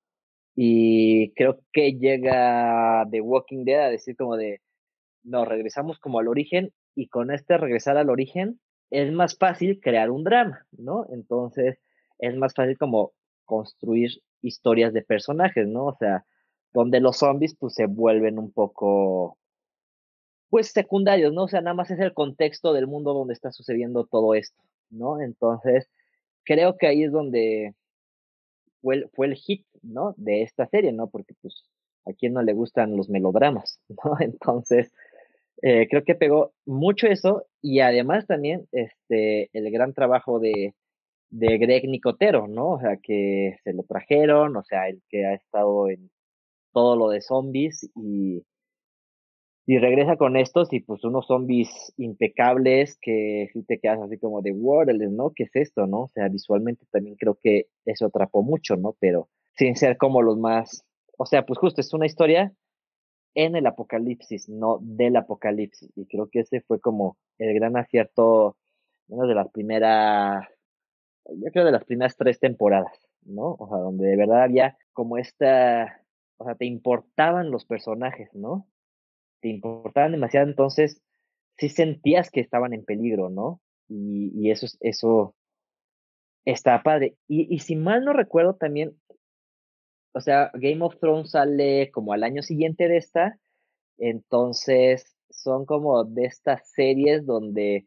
[0.55, 4.61] Y creo que llega The Walking Dead a decir como de,
[5.23, 10.11] no, regresamos como al origen y con este regresar al origen es más fácil crear
[10.11, 11.07] un drama, ¿no?
[11.11, 11.79] Entonces
[12.19, 13.13] es más fácil como
[13.47, 14.11] construir
[14.43, 15.87] historias de personajes, ¿no?
[15.87, 16.27] O sea,
[16.75, 19.39] donde los zombies pues se vuelven un poco
[20.51, 21.45] pues secundarios, ¿no?
[21.45, 25.21] O sea, nada más es el contexto del mundo donde está sucediendo todo esto, ¿no?
[25.21, 25.91] Entonces,
[26.45, 27.75] creo que ahí es donde
[28.81, 30.15] fue el, fue el hit, ¿no?
[30.17, 31.09] De esta serie, ¿no?
[31.11, 31.65] Porque pues
[32.07, 34.17] a quien no le gustan los melodramas, ¿no?
[34.21, 34.93] Entonces,
[35.63, 40.75] eh, creo que pegó mucho eso y además también este, el gran trabajo de,
[41.31, 42.71] de Greg Nicotero, ¿no?
[42.73, 46.11] O sea, que se lo trajeron, o sea, el que ha estado en
[46.73, 48.45] todo lo de zombies y,
[49.71, 54.41] y regresa con estos y pues unos zombies impecables que si te quedas así como
[54.41, 55.35] de, World, ¿no?
[55.37, 56.05] ¿Qué es esto, no?
[56.05, 58.97] O sea, visualmente también creo que eso atrapó mucho, ¿no?
[58.99, 59.29] Pero
[59.59, 60.87] sin ser como los más,
[61.19, 62.55] o sea, pues justo es una historia
[63.35, 65.91] en el apocalipsis, no del apocalipsis.
[65.97, 68.57] Y creo que ese fue como el gran acierto,
[69.09, 70.47] una de las primeras
[71.27, 73.55] yo creo de las primeras tres temporadas, ¿no?
[73.59, 76.01] O sea, donde de verdad había como esta,
[76.39, 78.67] o sea, te importaban los personajes, ¿no?
[79.41, 81.03] Te importaban demasiado, entonces
[81.57, 83.61] sí sentías que estaban en peligro, ¿no?
[83.89, 85.35] Y, y eso, eso
[86.45, 87.17] está padre.
[87.27, 88.97] Y, y si mal no recuerdo también,
[90.13, 93.39] o sea, Game of Thrones sale como al año siguiente de esta,
[93.99, 97.87] entonces son como de estas series donde,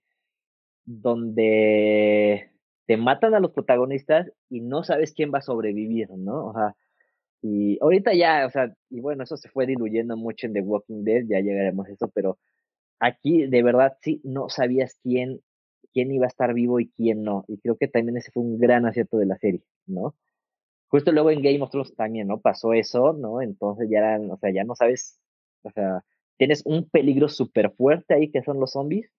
[0.85, 2.51] donde
[2.85, 6.47] te matan a los protagonistas y no sabes quién va a sobrevivir, ¿no?
[6.47, 6.75] O sea,
[7.41, 11.03] y ahorita ya, o sea, y bueno, eso se fue diluyendo mucho en The Walking
[11.03, 12.37] Dead, ya llegaremos a eso, pero
[12.99, 15.41] aquí de verdad sí no sabías quién,
[15.93, 17.45] quién iba a estar vivo y quién no.
[17.47, 20.15] Y creo que también ese fue un gran acierto de la serie, ¿no?
[20.89, 22.39] Justo luego en Game of Thrones también, ¿no?
[22.41, 23.41] Pasó eso, ¿no?
[23.41, 25.19] Entonces ya eran, o sea, ya no sabes,
[25.63, 26.03] o sea,
[26.37, 29.09] tienes un peligro súper fuerte ahí que son los zombies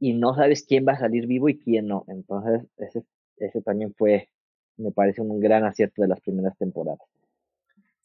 [0.00, 2.04] y no sabes quién va a salir vivo y quién no.
[2.08, 3.04] Entonces, ese,
[3.38, 4.28] ese también fue,
[4.76, 7.00] me parece un gran acierto de las primeras temporadas.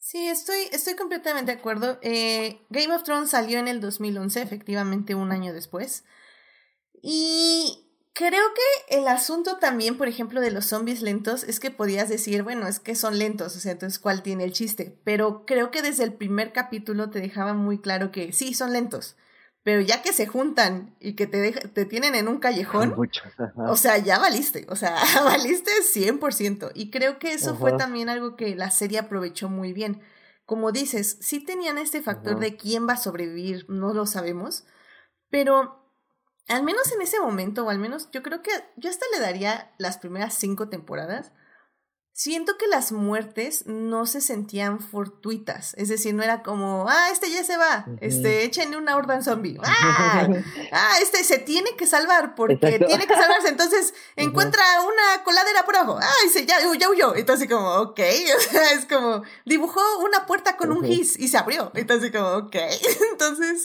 [0.04, 1.98] Sí, estoy, estoy completamente de acuerdo.
[2.02, 6.04] Eh, Game of Thrones salió en el 2011, efectivamente un año después.
[7.00, 12.10] Y creo que el asunto también, por ejemplo, de los zombies lentos es que podías
[12.10, 14.94] decir, bueno, es que son lentos, o sea, entonces, ¿cuál tiene el chiste?
[15.04, 19.16] Pero creo que desde el primer capítulo te dejaba muy claro que sí, son lentos.
[19.64, 22.94] Pero ya que se juntan y que te, te tienen en un callejón,
[23.56, 26.70] o sea, ya valiste, o sea, valiste 100%.
[26.74, 30.02] Y creo que eso fue también algo que la serie aprovechó muy bien.
[30.44, 34.64] Como dices, sí tenían este factor de quién va a sobrevivir, no lo sabemos,
[35.30, 35.90] pero
[36.48, 39.72] al menos en ese momento, o al menos yo creo que yo hasta le daría
[39.78, 41.32] las primeras cinco temporadas,
[42.16, 47.28] Siento que las muertes no se sentían fortuitas, es decir, no era como, ah, este
[47.28, 50.28] ya se va, este, échenle una horda zombie, ah,
[50.70, 55.74] ah, este se tiene que salvar porque tiene que salvarse, entonces encuentra una coladera por
[55.74, 57.98] abajo, ah, dice, ya, ya huyó, entonces como, ok,
[58.36, 62.28] o sea, es como, dibujó una puerta con un gis y se abrió, entonces como,
[62.28, 62.54] ok,
[63.10, 63.64] entonces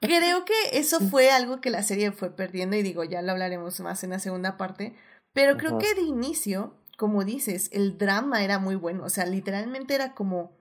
[0.00, 3.80] creo que eso fue algo que la serie fue perdiendo y digo, ya lo hablaremos
[3.80, 4.94] más en la segunda parte,
[5.32, 9.94] pero creo que de inicio como dices, el drama era muy bueno, o sea, literalmente
[9.94, 10.56] era como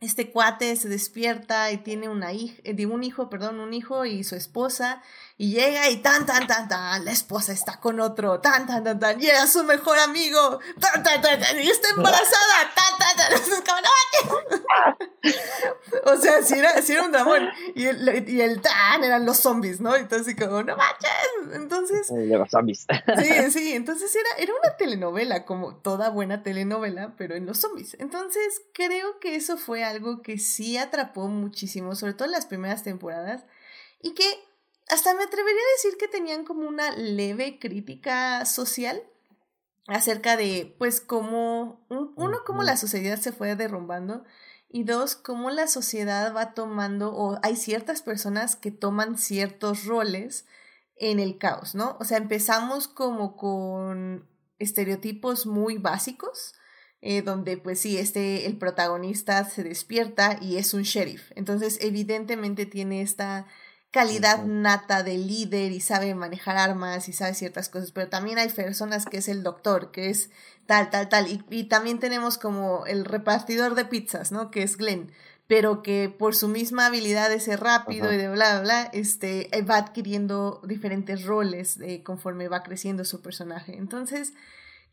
[0.00, 4.24] este cuate se despierta y tiene una hija, eh, un hijo, perdón, un hijo y
[4.24, 5.02] su esposa,
[5.38, 8.98] y llega y tan, tan, tan, tan, la esposa está con otro, tan, tan, tan,
[8.98, 13.26] tan, llega su mejor amigo, tan, tan, tan, tan, y está embarazada, tan, tan, tan,
[16.04, 19.38] o sea, si era, si era un dramón, y el, y el tan eran los
[19.38, 19.94] zombies, ¿no?
[19.94, 22.10] Entonces, como, no manches, entonces...
[22.10, 22.86] Los zombies.
[23.18, 27.94] sí, sí, entonces era, era una telenovela, como toda buena telenovela, pero en los zombies.
[27.98, 32.82] Entonces, creo que eso fue algo que sí atrapó muchísimo, sobre todo en las primeras
[32.82, 33.44] temporadas,
[34.00, 34.45] y que
[34.88, 39.02] hasta me atrevería a decir que tenían como una leve crítica social
[39.88, 44.24] acerca de, pues, cómo, uno, cómo la sociedad se fue derrumbando
[44.68, 50.46] y dos, cómo la sociedad va tomando, o hay ciertas personas que toman ciertos roles
[50.96, 51.96] en el caos, ¿no?
[52.00, 56.54] O sea, empezamos como con estereotipos muy básicos,
[57.00, 61.30] eh, donde pues sí, este, el protagonista se despierta y es un sheriff.
[61.36, 63.46] Entonces, evidentemente tiene esta
[63.96, 68.50] calidad nata de líder y sabe manejar armas y sabe ciertas cosas, pero también hay
[68.50, 70.28] personas que es el doctor, que es
[70.66, 74.50] tal, tal, tal, y, y también tenemos como el repartidor de pizzas, ¿no?
[74.50, 75.12] Que es Glenn,
[75.46, 79.48] pero que por su misma habilidad de ser rápido y de bla, bla, bla, este,
[79.62, 83.78] va adquiriendo diferentes roles de conforme va creciendo su personaje.
[83.78, 84.34] Entonces,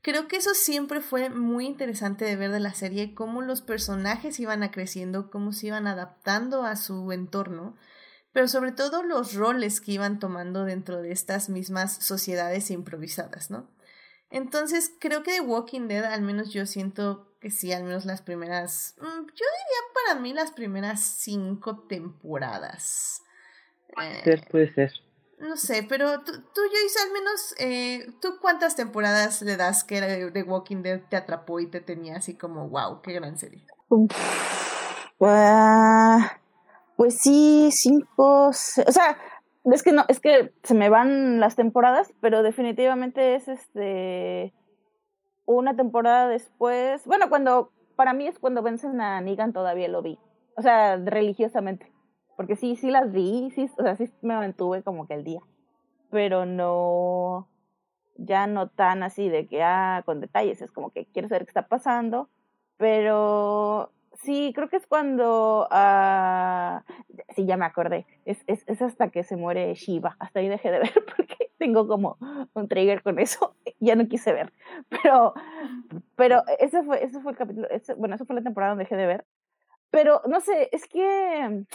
[0.02, 4.40] creo que eso siempre fue muy interesante de ver de la serie, cómo los personajes
[4.40, 7.76] iban creciendo, cómo se iban adaptando a su entorno
[8.34, 13.70] pero sobre todo los roles que iban tomando dentro de estas mismas sociedades improvisadas, ¿no?
[14.32, 18.24] Entonces, creo que The Walking Dead, al menos yo siento que sí, al menos las
[18.24, 23.22] primeras, mm, yo diría para mí las primeras cinco temporadas.
[23.94, 24.92] Puede ser, puede ser.
[25.38, 30.32] No sé, pero tú, tú hice al menos, eh, ¿tú cuántas temporadas le das que
[30.34, 33.68] The Walking Dead te atrapó y te tenía así como, wow, qué gran serie?
[36.96, 39.18] Pues sí, cinco, o sea,
[39.66, 44.54] es que no, es que se me van las temporadas, pero definitivamente es este
[45.46, 50.20] una temporada después, bueno, cuando para mí es cuando vencen a Negan todavía lo vi,
[50.56, 51.92] o sea, religiosamente,
[52.38, 55.42] porque sí, sí las vi, sí, o sea, sí me mantuve como que el día,
[56.12, 57.50] pero no,
[58.18, 61.50] ya no tan así de que, ah, con detalles, es como que quiero saber qué
[61.50, 62.30] está pasando,
[62.78, 63.92] pero
[64.24, 65.68] Sí, creo que es cuando.
[65.70, 66.80] Uh,
[67.36, 68.06] sí, ya me acordé.
[68.26, 70.16] Es, es, es, hasta que se muere Shiva.
[70.20, 72.18] Hasta ahí dejé de ver porque tengo como
[72.54, 73.56] un trigger con eso.
[73.80, 74.54] ya no quise ver.
[74.90, 75.34] Pero,
[76.16, 77.68] pero ese fue, ese fue el capítulo,
[77.98, 79.26] bueno, esa fue la temporada donde dejé de ver.
[79.92, 81.66] Pero no sé, es que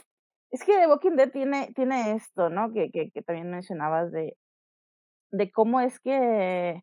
[0.50, 2.72] es que The Walking Dead tiene, tiene esto, ¿no?
[2.72, 4.36] Que, que, que también mencionabas de,
[5.32, 6.82] de cómo es que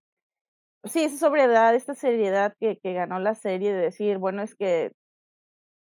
[0.85, 4.91] sí, esa sobriedad, esta seriedad que, que ganó la serie de decir, bueno, es que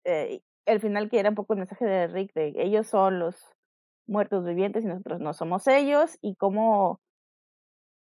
[0.04, 3.36] eh, el final que era un poco el mensaje de Rick, de ellos son los
[4.08, 7.00] muertos vivientes y nosotros no somos ellos, y cómo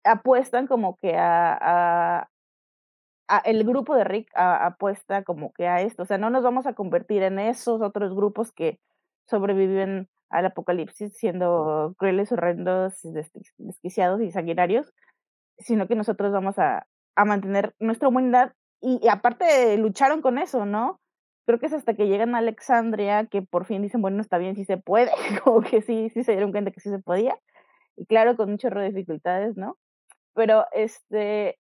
[0.05, 2.28] apuestan como que a,
[3.28, 6.66] a, el grupo de Rick apuesta como que a esto, o sea, no nos vamos
[6.66, 8.78] a convertir en esos otros grupos que
[9.26, 13.01] sobreviven al apocalipsis siendo crueles, horrendos,
[13.59, 14.92] desquiciados y sanguinarios,
[15.59, 16.86] sino que nosotros vamos a,
[17.16, 21.01] a mantener nuestra humanidad y, aparte lucharon con eso, ¿no?
[21.47, 24.57] Creo que es hasta que llegan a Alexandria que por fin dicen, bueno, está bien,
[24.57, 25.11] sí se puede,
[25.44, 27.38] como que sí, sí se dieron cuenta que sí se podía,
[27.97, 29.78] y claro, con un chorro de dificultades, ¿no?
[30.34, 31.59] Pero este,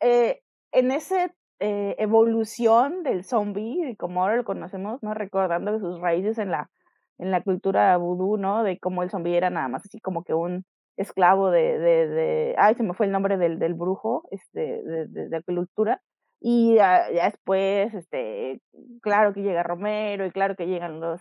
[0.00, 0.40] eh,
[0.72, 5.14] en ese eh, evolución del zombie, como ahora lo conocemos, ¿no?
[5.14, 6.70] Recordando sus raíces en la,
[7.18, 8.64] en la cultura vudú, ¿no?
[8.64, 10.64] De cómo el zombie era nada más así como que un
[10.96, 15.06] esclavo de, de, de ay, se me fue el nombre del, del brujo, este, de,
[15.08, 16.02] de, de cultura.
[16.44, 18.60] Y ya, después, este,
[19.00, 21.20] claro que llega Romero y claro que llegan los,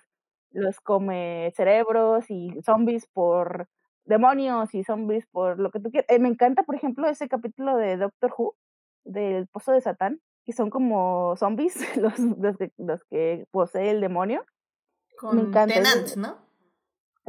[0.49, 3.67] los come cerebros y zombies por
[4.03, 6.09] demonios y zombies por lo que tú quieras.
[6.09, 8.55] Eh, me encanta, por ejemplo, ese capítulo de Doctor Who,
[9.03, 14.01] del Pozo de Satán, que son como zombies, los, los, que, los que posee el
[14.01, 14.43] demonio.
[15.19, 16.39] Con Tenant, ¿no?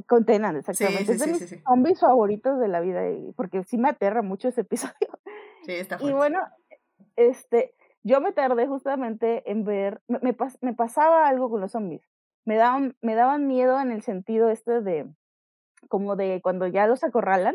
[0.06, 1.12] Con Tenant, exactamente.
[1.12, 3.02] es de mis zombies favoritos de la vida,
[3.36, 5.20] porque sí me aterra mucho ese episodio.
[5.66, 6.10] Sí, está fuerte.
[6.10, 6.40] Y bueno,
[7.16, 7.74] este,
[8.04, 12.02] yo me tardé justamente en ver, me, me, pasaba algo con los zombies.
[12.44, 15.08] Me daban, me daban miedo en el sentido este de,
[15.88, 17.54] como de cuando ya los acorralan,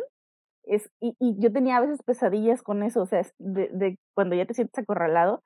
[0.63, 4.35] es, y, y, yo tenía a veces pesadillas con eso, o sea, de, de cuando
[4.35, 5.43] ya te sientes acorralado.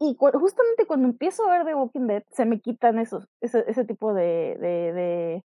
[0.00, 3.84] Y justamente cuando empiezo a ver The Walking Dead, se me quitan esos, ese, ese
[3.84, 5.42] tipo de, de,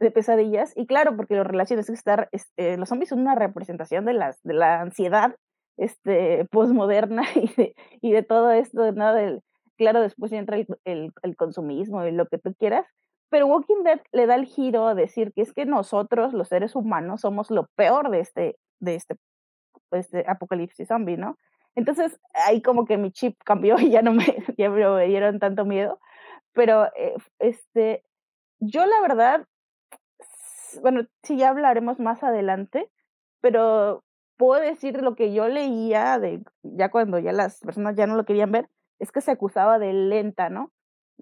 [0.00, 0.72] de, pesadillas.
[0.76, 4.42] Y claro, porque lo relaciones es estar, este, los zombies son una representación de, las,
[4.42, 5.36] de la ansiedad
[5.76, 9.14] este, postmoderna y de, y de todo esto, ¿no?
[9.14, 9.42] Del,
[9.76, 12.86] claro, después entra el, el, consumismo y lo que tú quieras,
[13.30, 16.76] pero Walking Dead le da el giro a decir que es que nosotros, los seres
[16.76, 19.16] humanos, somos lo peor de este, de este,
[19.90, 21.36] este apocalipsis zombie, ¿no?
[21.74, 24.24] Entonces, ahí como que mi chip cambió y ya no me,
[24.58, 25.98] ya me dieron tanto miedo.
[26.52, 28.04] Pero, eh, este,
[28.60, 29.46] yo la verdad,
[30.82, 32.90] bueno, sí, ya hablaremos más adelante,
[33.40, 34.04] pero
[34.42, 38.24] puedo decir lo que yo leía de, ya cuando ya las personas ya no lo
[38.24, 38.68] querían ver,
[38.98, 40.72] es que se acusaba de lenta, ¿no?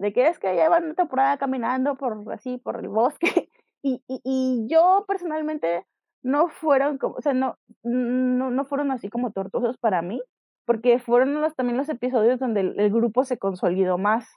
[0.01, 3.49] de que es que llevan una temporada caminando por así, por el bosque,
[3.83, 5.85] y, y, yo personalmente
[6.23, 10.19] no fueron como, o sea, no, no, no fueron así como tortuosos para mí,
[10.65, 14.27] porque fueron los, también los episodios donde el, el, grupo se consolidó más.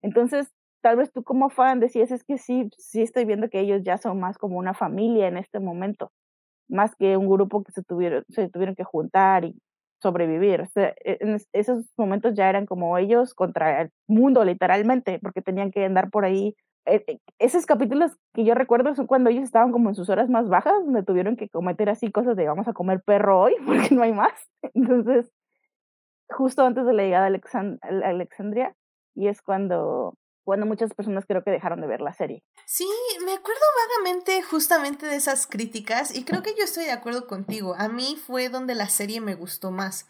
[0.00, 3.82] Entonces, tal vez tú como fan decías, es que sí, sí estoy viendo que ellos
[3.82, 6.10] ya son más como una familia en este momento,
[6.68, 9.56] más que un grupo que se tuvieron, se tuvieron que juntar y
[10.02, 10.60] sobrevivir.
[10.60, 15.42] O sea, e, en esos momentos ya eran como ellos contra el mundo, literalmente, porque
[15.42, 16.54] tenían que andar por ahí.
[16.86, 20.28] E, e, esos capítulos que yo recuerdo son cuando ellos estaban como en sus horas
[20.28, 23.94] más bajas, donde tuvieron que cometer así cosas de vamos a comer perro hoy, porque
[23.94, 24.32] no hay más.
[24.74, 25.32] Entonces,
[26.28, 28.74] justo antes de la llegada a Alexandria,
[29.14, 30.14] y es cuando
[30.44, 32.42] cuando muchas personas creo que dejaron de ver la serie.
[32.66, 32.88] Sí,
[33.24, 37.74] me acuerdo vagamente justamente de esas críticas y creo que yo estoy de acuerdo contigo.
[37.78, 40.06] A mí fue donde la serie me gustó más.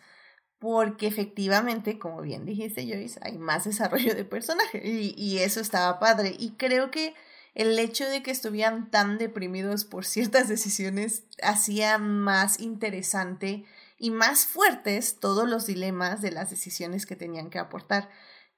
[0.58, 5.98] Porque efectivamente, como bien dijiste, Joyce, hay más desarrollo de personaje y, y eso estaba
[5.98, 6.36] padre.
[6.38, 7.14] Y creo que
[7.54, 13.64] el hecho de que estuvieran tan deprimidos por ciertas decisiones hacía más interesante
[13.98, 18.08] y más fuertes todos los dilemas de las decisiones que tenían que aportar.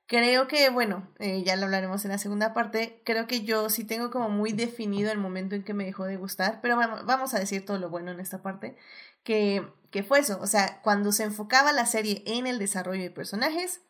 [0.07, 3.01] Creo que, bueno, eh, ya lo hablaremos en la segunda parte.
[3.05, 6.17] Creo que yo sí tengo como muy definido el momento en que me dejó de
[6.19, 8.77] gustar, pero bueno, vamos a decir todo lo bueno en esta parte,
[9.23, 10.39] que, que fue eso.
[10.43, 13.81] O sea, cuando se enfocaba la serie en el desarrollo de personajes,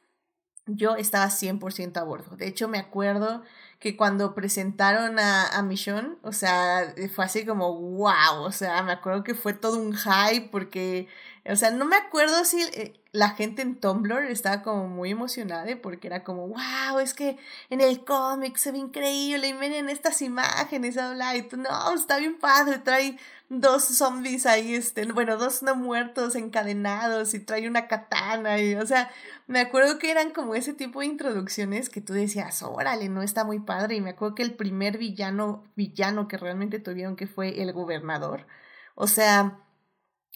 [0.67, 2.37] yo estaba 100% a bordo.
[2.37, 3.43] De hecho, me acuerdo
[3.81, 8.93] que cuando presentaron a, a Michonne, o sea, fue así como, wow, o sea, me
[8.93, 11.09] acuerdo que fue todo un hype porque,
[11.45, 15.65] o sea, no me acuerdo si eh, la gente en Tumblr estaba como muy emocionada
[15.81, 17.39] porque era como, wow, es que
[17.71, 22.37] en el cómic se ve increíble y miren estas imágenes, habla, y no, está bien
[22.41, 23.17] padre, trae
[23.49, 28.85] dos zombies ahí, este, bueno, dos no muertos encadenados y trae una katana y, o
[28.85, 29.09] sea,
[29.47, 33.45] me acuerdo que eran como ese tipo de introducciones que tú decías, órale, no está
[33.45, 37.63] muy padre y me acuerdo que el primer villano, villano que realmente tuvieron que fue
[37.63, 38.49] el gobernador,
[38.97, 39.61] o sea,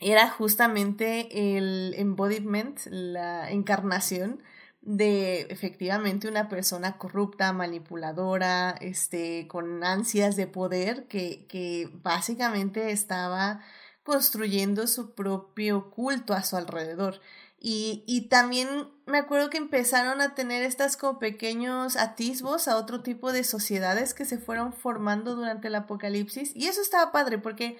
[0.00, 4.42] era justamente el embodiment, la encarnación
[4.80, 13.60] de efectivamente una persona corrupta, manipuladora, este, con ansias de poder, que, que básicamente estaba
[14.04, 17.20] construyendo su propio culto a su alrededor.
[17.60, 23.02] Y, y, también me acuerdo que empezaron a tener estas como pequeños atisbos a otro
[23.02, 26.54] tipo de sociedades que se fueron formando durante el apocalipsis.
[26.54, 27.78] Y eso estaba padre porque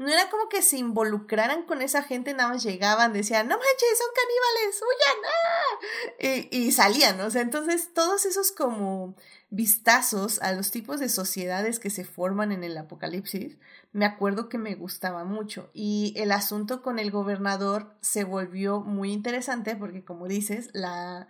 [0.00, 3.98] no era como que se involucraran con esa gente, nada más llegaban, decían, no manches,
[3.98, 6.48] son caníbales, huyan, ¡ah!
[6.50, 9.14] y, y salían, o sea, entonces todos esos como
[9.50, 13.58] vistazos a los tipos de sociedades que se forman en el apocalipsis,
[13.92, 15.70] me acuerdo que me gustaba mucho.
[15.74, 21.28] Y el asunto con el gobernador se volvió muy interesante porque, como dices, la,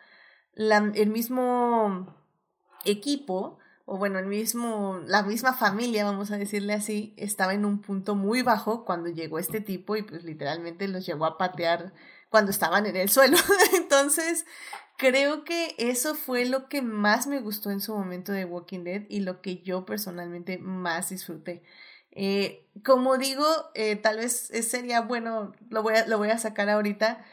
[0.53, 2.15] la el mismo
[2.85, 3.59] equipo
[3.93, 8.15] o bueno, el mismo, la misma familia, vamos a decirle así, estaba en un punto
[8.15, 11.93] muy bajo cuando llegó este tipo y pues literalmente los llevó a patear
[12.29, 13.37] cuando estaban en el suelo.
[13.75, 14.47] Entonces,
[14.97, 19.03] creo que eso fue lo que más me gustó en su momento de Walking Dead
[19.09, 21.65] y lo que yo personalmente más disfruté.
[22.13, 26.71] Eh, como digo, eh, tal vez sería bueno, lo voy, a, lo voy a sacar
[26.71, 27.25] ahorita,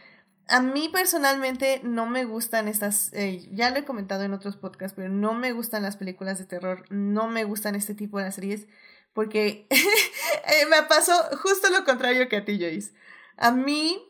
[0.48, 4.96] a mí personalmente no me gustan estas, eh, ya lo he comentado en otros podcasts,
[4.96, 8.68] pero no me gustan las películas de terror, no me gustan este tipo de series,
[9.14, 12.94] porque eh, me pasó justo lo contrario que a ti, Joyce.
[13.36, 14.02] A mí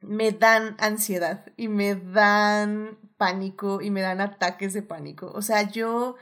[0.00, 5.32] me dan ansiedad y me dan pánico y me dan ataques de pánico.
[5.34, 6.16] O sea, yo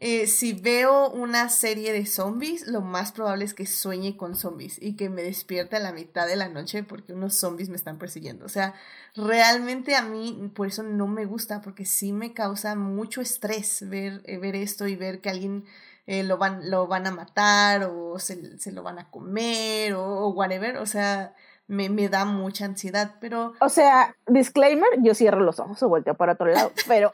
[0.00, 4.80] eh, si veo una serie de zombies, lo más probable es que sueñe con zombies
[4.80, 7.98] y que me despierte a la mitad de la noche porque unos zombies me están
[7.98, 8.46] persiguiendo.
[8.46, 8.74] O sea,
[9.16, 14.22] realmente a mí por eso no me gusta, porque sí me causa mucho estrés ver,
[14.24, 15.64] eh, ver esto y ver que alguien
[16.06, 20.04] eh, lo, van, lo van a matar o se, se lo van a comer o,
[20.04, 20.76] o whatever.
[20.76, 21.34] O sea,
[21.68, 23.52] me, me, da mucha ansiedad, pero...
[23.60, 27.12] O sea, disclaimer, yo cierro los ojos o volteo para otro lado, pero...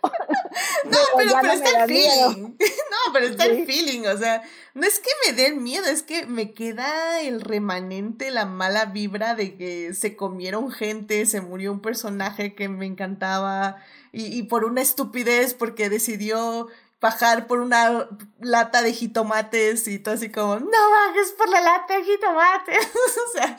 [0.85, 2.43] no, pero, pero está el feeling.
[2.49, 4.43] no, pero está el feeling, o sea,
[4.75, 9.35] no es que me dé miedo, es que me queda el remanente, la mala vibra
[9.35, 13.77] de que se comieron gente, se murió un personaje que me encantaba
[14.13, 16.69] y, y por una estupidez porque decidió
[17.05, 18.09] bajar por una
[18.41, 22.79] lata de jitomates y todo así como, no bajes por la lata de jitomates.
[23.27, 23.57] o sea,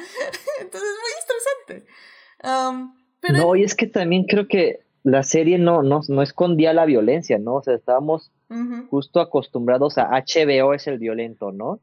[0.59, 1.91] entonces es muy estresante.
[2.43, 3.37] Um, pero...
[3.37, 7.37] No, y es que también creo que la serie no, no, no escondía la violencia,
[7.37, 7.57] ¿no?
[7.57, 8.31] O sea, estábamos
[8.89, 11.79] justo acostumbrados a HBO es el violento, ¿no?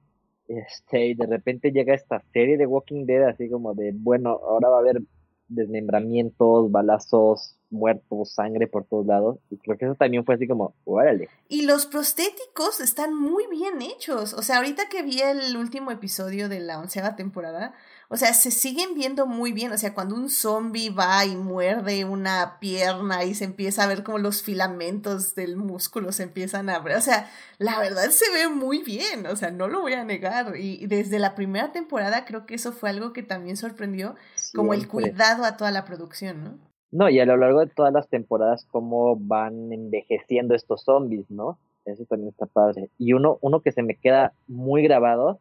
[0.48, 4.68] Este, y de repente llega esta serie de Walking Dead así como de, bueno, ahora
[4.68, 5.02] va a haber
[5.46, 9.38] desmembramientos, balazos, muertos, sangre por todos lados.
[9.50, 11.28] Y creo que eso también fue así como, órale.
[11.48, 14.34] Y los prostéticos están muy bien hechos.
[14.34, 17.74] O sea, ahorita que vi el último episodio de la onceava temporada,
[18.08, 19.72] o sea, se siguen viendo muy bien.
[19.72, 24.02] O sea, cuando un zombie va y muerde una pierna y se empieza a ver
[24.02, 26.96] como los filamentos del músculo se empiezan a abrir.
[26.96, 29.26] O sea, la verdad se ve muy bien.
[29.26, 30.56] O sea, no lo voy a negar.
[30.56, 34.14] Y desde la primera temporada creo que eso fue algo que también sorprendió,
[34.54, 36.71] como el cuidado a toda la producción, ¿no?
[36.92, 41.58] No, y a lo largo de todas las temporadas, cómo van envejeciendo estos zombies, ¿no?
[41.86, 42.90] Eso también está padre.
[42.98, 45.40] Y uno, uno que se me queda muy grabado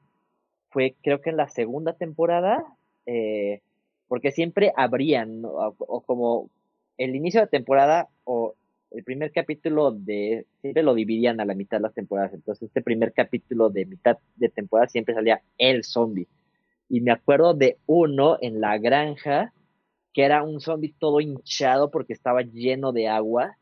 [0.70, 2.64] fue creo que en la segunda temporada,
[3.06, 3.62] eh,
[4.08, 6.50] porque siempre abrían, o, como
[6.98, 8.56] el inicio de temporada o
[8.92, 12.82] el primer capítulo de, siempre lo dividían a la mitad de las temporadas, entonces este
[12.82, 16.28] primer capítulo de mitad de temporada siempre salía el zombie.
[16.88, 19.54] Y me acuerdo de uno en la granja,
[20.14, 23.58] que era un zombie todo hinchado porque estaba lleno de agua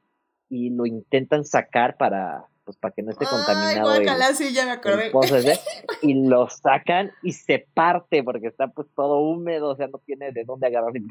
[0.49, 3.89] y lo intentan sacar para, pues para que no esté contaminado.
[3.89, 5.11] Ay, guacala, sí, ya me acordé.
[6.01, 10.31] y lo sacan y se parte porque está pues todo húmedo, o sea, no tiene
[10.31, 11.05] de dónde agarrar y,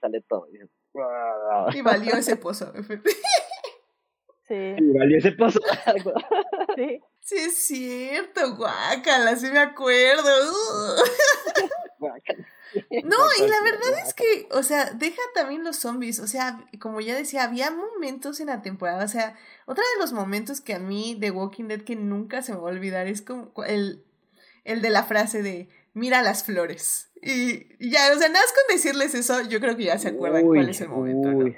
[0.00, 0.46] sale todo.
[1.74, 2.72] Y valió ese pozo.
[4.42, 4.74] Sí.
[4.78, 5.60] Y valió ese pozo.
[6.76, 7.00] sí.
[7.28, 10.30] Sí, es cierto, guacala, sí me acuerdo.
[13.04, 17.00] No, y la verdad es que, o sea, deja también los zombies, o sea, como
[17.00, 19.34] ya decía, había momentos en la temporada, o sea,
[19.66, 22.68] otro de los momentos que a mí de Walking Dead que nunca se me va
[22.68, 24.04] a olvidar es como el,
[24.64, 27.10] el de la frase de, mira las flores.
[27.22, 30.44] Y, ya, o sea, nada más con decirles eso, yo creo que ya se acuerdan
[30.46, 31.54] cuál es el momento, ¿no?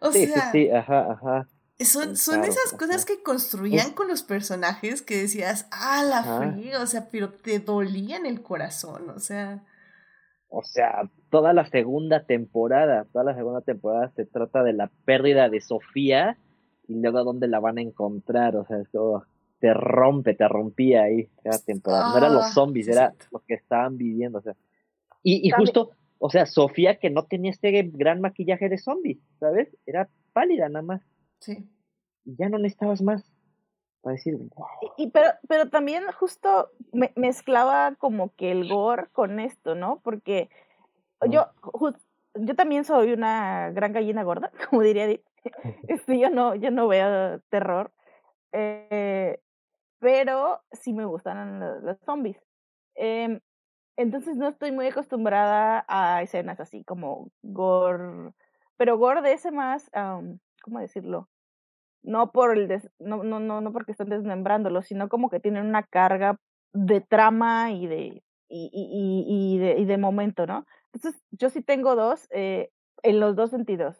[0.00, 1.48] O sí, sea, sí, sí, ajá, ajá.
[1.84, 6.86] Son, son esas cosas que construían con los personajes que decías, ah, la fría, o
[6.86, 9.64] sea, pero te dolían el corazón, o sea.
[10.50, 15.48] O sea, toda la segunda temporada, toda la segunda temporada se trata de la pérdida
[15.48, 16.36] de Sofía
[16.88, 18.88] y luego dónde la van a encontrar, o sea, es
[19.60, 22.10] te rompe, te rompía ahí cada temporada.
[22.10, 24.56] no eran los ah, zombies, era lo que estaban viviendo, o sea,
[25.22, 29.68] Y, y justo, o sea, Sofía que no tenía este gran maquillaje de zombie, ¿sabes?
[29.86, 31.02] Era pálida nada más.
[31.38, 31.68] Sí.
[32.24, 33.29] Ya no necesitabas más
[34.02, 34.66] para decir, wow.
[34.96, 40.00] Y, pero, pero también justo me, mezclaba como que el gore con esto, ¿no?
[40.02, 40.48] Porque
[41.28, 41.48] yo,
[42.34, 45.24] yo también soy una gran gallina gorda, como diría Edith.
[45.88, 47.92] Este, yo no, yo no veo terror.
[48.52, 49.40] Eh,
[49.98, 52.38] pero sí me gustan los, zombies.
[52.94, 53.40] Eh,
[53.96, 58.32] entonces no estoy muy acostumbrada a escenas así como gore,
[58.76, 59.90] pero gore de ese más,
[60.62, 61.28] ¿cómo decirlo?
[62.02, 65.82] No por el no, no, no, no porque están desmembrándolo, sino como que tienen una
[65.82, 66.38] carga
[66.72, 70.66] de trama y de y, y, y, de, y de momento, ¿no?
[70.92, 72.70] Entonces, yo sí tengo dos, eh,
[73.02, 73.96] en los dos sentidos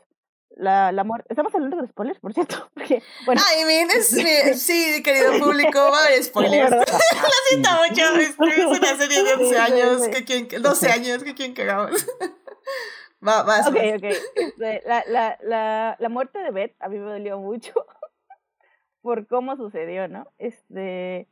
[0.56, 1.26] la, la muerte.
[1.30, 2.70] Estamos hablando de spoilers, por cierto.
[2.74, 3.40] Porque, bueno.
[3.46, 4.08] Ay, es,
[4.62, 6.70] sí, querido público, va a haber spoilers.
[6.70, 6.84] Lo
[7.48, 8.16] siento mucho.
[8.16, 10.08] Es, una serie de 11 años.
[10.08, 12.06] que quieren, 12 años que quieren que hagamos.
[13.26, 13.60] Va, va.
[13.68, 14.04] Ok, ok.
[14.34, 17.72] Este, la, la, la, la muerte de Beth a mí me dolió mucho
[19.02, 20.26] por cómo sucedió, ¿no?
[20.38, 21.28] Este.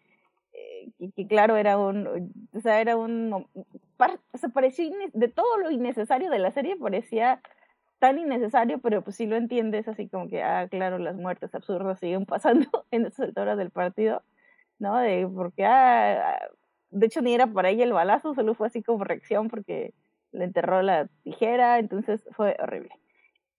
[0.52, 2.30] Eh, que, que, claro, era un.
[2.54, 3.32] O sea, era un.
[3.32, 4.90] O sea, parecía.
[5.12, 7.40] De todo lo innecesario de la serie, parecía
[7.98, 11.98] tan innecesario, pero pues si lo entiendes así como que, ah, claro, las muertes absurdas
[11.98, 14.22] siguen pasando en estas alturas del partido,
[14.78, 14.96] ¿no?
[14.98, 16.48] De porque, ah, ah,
[16.90, 19.94] de hecho ni era para ella el balazo, solo fue así como reacción porque
[20.32, 22.90] le enterró la tijera, entonces fue horrible.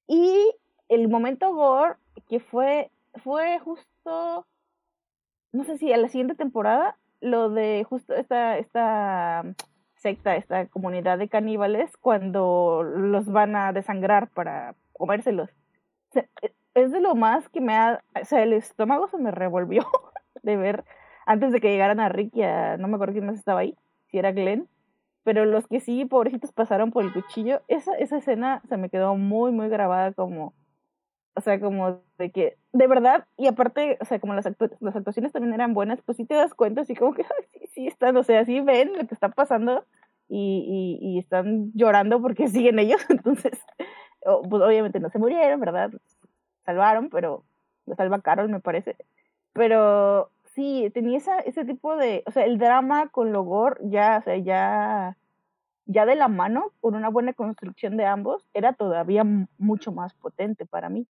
[0.07, 0.53] Y
[0.87, 1.95] el momento gore,
[2.27, 2.91] que fue,
[3.23, 4.47] fue justo,
[5.51, 9.43] no sé si a la siguiente temporada, lo de justo esta, esta
[9.95, 15.49] secta, esta comunidad de caníbales, cuando los van a desangrar para comérselos.
[16.15, 18.03] E, es de lo más que me ha...
[18.19, 19.85] O sea, el estómago se me revolvió
[20.43, 20.85] de ver
[21.25, 22.77] antes de que llegaran a Rick y a...
[22.77, 23.75] No me acuerdo quién más estaba ahí,
[24.07, 24.67] si era Glenn.
[25.23, 29.15] Pero los que sí, pobrecitos, pasaron por el cuchillo, esa, esa escena se me quedó
[29.15, 30.53] muy, muy grabada como...
[31.35, 34.45] O sea, como de que, de verdad, y aparte, o sea, como las,
[34.79, 37.87] las actuaciones también eran buenas, pues sí te das cuenta, así como que, sí, sí
[37.87, 39.85] están, o sea, sí ven lo que está pasando
[40.27, 43.53] y, y, están llorando porque siguen ellos, entonces,
[44.21, 45.91] pues obviamente no se murieron, ¿verdad?
[46.65, 47.43] Salvaron, pero
[47.95, 48.95] salva Carol, me parece.
[49.53, 54.37] Pero sí, tenía ese tipo de, o sea, el drama con Logor ya, o sea,
[54.37, 55.17] ya,
[55.85, 59.23] ya de la mano, con una buena construcción de ambos, era todavía
[59.57, 61.07] mucho más potente para mí.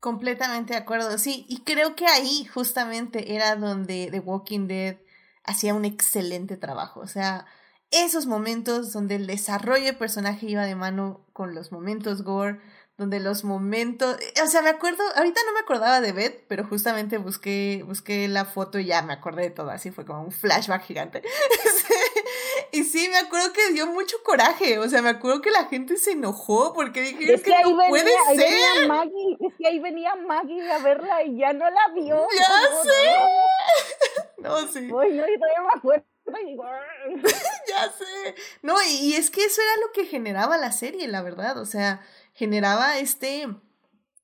[0.00, 4.96] Completamente de acuerdo, sí, y creo que ahí justamente era donde The Walking Dead
[5.44, 7.46] hacía un excelente trabajo, o sea,
[7.90, 12.60] esos momentos donde el desarrollo de personaje iba de mano con los momentos gore,
[12.98, 16.64] donde los momentos, eh, o sea, me acuerdo, ahorita no me acordaba de Beth, pero
[16.64, 20.32] justamente busqué, busqué la foto y ya me acordé de todo, así fue como un
[20.32, 21.22] flashback gigante.
[22.72, 25.98] y sí, me acuerdo que dio mucho coraje, o sea, me acuerdo que la gente
[25.98, 28.50] se enojó porque dije, es, que, no puede ahí ser.
[28.50, 32.26] Venía Maggie, es que ahí venía Maggie a verla y ya no la vio.
[32.32, 34.22] Ya sé.
[34.38, 34.92] No, sí.
[34.92, 36.04] Uy, no, yo todavía me acuerdo
[37.68, 38.34] ya sé.
[38.62, 41.58] No, y, es que eso era lo que generaba la serie, la verdad.
[41.58, 42.00] O sea,
[42.36, 43.48] generaba este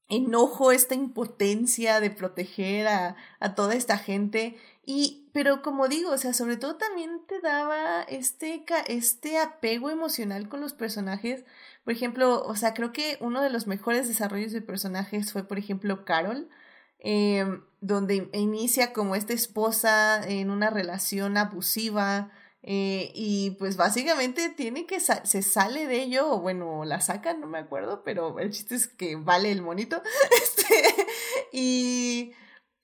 [0.09, 4.57] enojo, esta impotencia de proteger a, a toda esta gente.
[4.85, 10.49] Y, pero como digo, o sea, sobre todo también te daba este, este apego emocional
[10.49, 11.45] con los personajes.
[11.85, 15.59] Por ejemplo, o sea, creo que uno de los mejores desarrollos de personajes fue, por
[15.59, 16.49] ejemplo, Carol.
[17.05, 17.45] Eh,
[17.81, 22.31] donde inicia como esta esposa en una relación abusiva
[22.63, 27.49] eh, y pues básicamente tiene que se sale de ello o bueno la sacan no
[27.49, 30.01] me acuerdo pero el chiste es que vale el monito
[30.43, 31.07] este,
[31.53, 32.33] y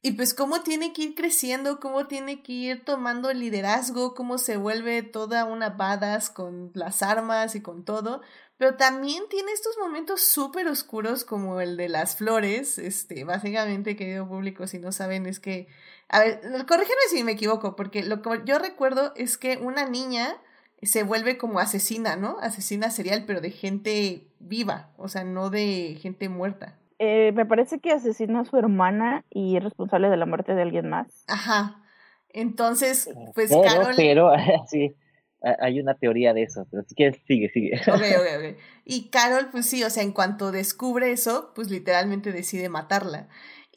[0.00, 4.56] y pues cómo tiene que ir creciendo, cómo tiene que ir tomando liderazgo, cómo se
[4.56, 8.22] vuelve toda una badass con las armas y con todo,
[8.56, 12.78] pero también tiene estos momentos súper oscuros como el de las flores.
[12.78, 15.68] Este, básicamente, querido público, si no saben, es que.
[16.08, 20.36] A ver, corrígeme si me equivoco, porque lo que yo recuerdo es que una niña
[20.82, 22.38] se vuelve como asesina, ¿no?
[22.40, 26.78] Asesina serial, pero de gente viva, o sea, no de gente muerta.
[26.98, 30.62] Eh, me parece que asesina a su hermana y es responsable de la muerte de
[30.62, 31.24] alguien más.
[31.28, 31.82] Ajá.
[32.30, 33.94] Entonces, pues pero, Carol.
[33.96, 34.32] Pero,
[34.68, 34.94] sí
[35.40, 37.80] hay una teoría de eso, pero si quieres, sigue, sigue.
[37.86, 38.58] Ok, ok, ok.
[38.84, 43.28] Y Carol, pues sí, o sea, en cuanto descubre eso, pues literalmente decide matarla.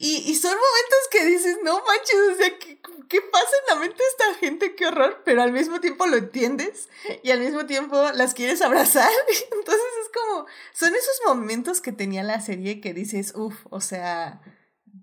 [0.04, 2.76] Y, son momentos que dices, no manches, o sea, ¿qué,
[3.08, 4.74] ¿qué, pasa en la mente de esta gente?
[4.74, 6.90] Qué horror, pero al mismo tiempo lo entiendes
[7.22, 9.08] y al mismo tiempo las quieres abrazar.
[9.28, 14.40] Entonces es como, son esos momentos que tenía la serie que dices, uff, o sea,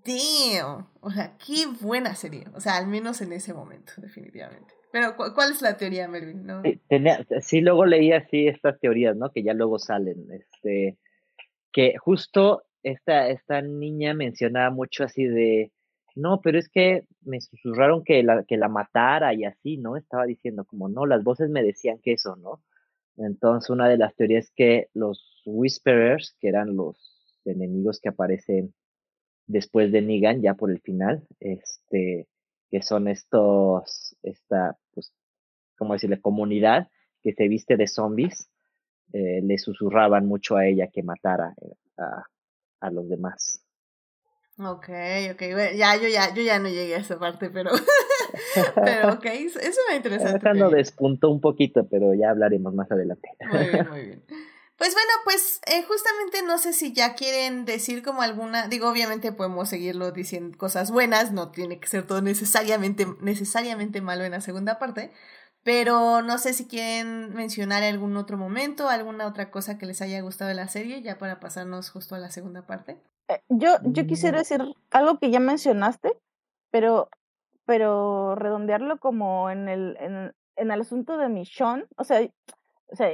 [0.04, 4.74] damn, o sea, qué buena serie, o sea, al menos en ese momento, definitivamente.
[4.92, 6.44] Pero, ¿cuál es la teoría, Melvin?
[6.44, 6.62] ¿No?
[6.62, 6.78] Sí,
[7.40, 9.30] sí, luego leí así estas teorías, ¿no?
[9.32, 10.26] Que ya luego salen.
[10.32, 10.98] Este,
[11.72, 15.72] que justo esta, esta niña mencionaba mucho así de,
[16.14, 19.96] no, pero es que me susurraron que la, que la matara y así, ¿no?
[19.96, 22.62] Estaba diciendo como, no, las voces me decían que eso, ¿no?
[23.16, 26.96] Entonces, una de las teorías es que los Whisperers, que eran los
[27.44, 28.74] enemigos que aparecen
[29.46, 32.28] después de Negan, ya por el final, este,
[32.70, 35.12] que son estos, esta, pues,
[35.76, 36.20] ¿cómo decirle?
[36.20, 36.88] Comunidad
[37.22, 38.50] que se viste de zombies,
[39.12, 42.24] eh, le susurraban mucho a ella que matara eh, a,
[42.80, 43.62] a los demás.
[44.58, 44.88] Ok,
[45.32, 45.42] ok,
[45.74, 47.70] ya, yo ya, yo ya no llegué a esa parte, pero,
[48.74, 50.32] pero ok, eso me interesa.
[50.32, 53.28] Dejando despuntó un poquito, pero ya hablaremos más adelante.
[53.50, 54.24] Muy bien, muy bien.
[54.76, 59.30] Pues bueno, pues eh, justamente no sé si ya quieren decir como alguna, digo, obviamente
[59.30, 64.40] podemos seguirlo diciendo cosas buenas, no tiene que ser todo necesariamente, necesariamente malo en la
[64.40, 65.12] segunda parte,
[65.62, 70.20] pero no sé si quieren mencionar algún otro momento, alguna otra cosa que les haya
[70.20, 72.98] gustado de la serie, ya para pasarnos justo a la segunda parte.
[73.28, 74.40] Eh, yo, yo quisiera mm.
[74.40, 76.16] decir algo que ya mencionaste,
[76.70, 77.08] pero,
[77.66, 82.20] pero redondearlo como en el, en, en el asunto de Michonne, o sea,
[82.92, 83.08] o sea,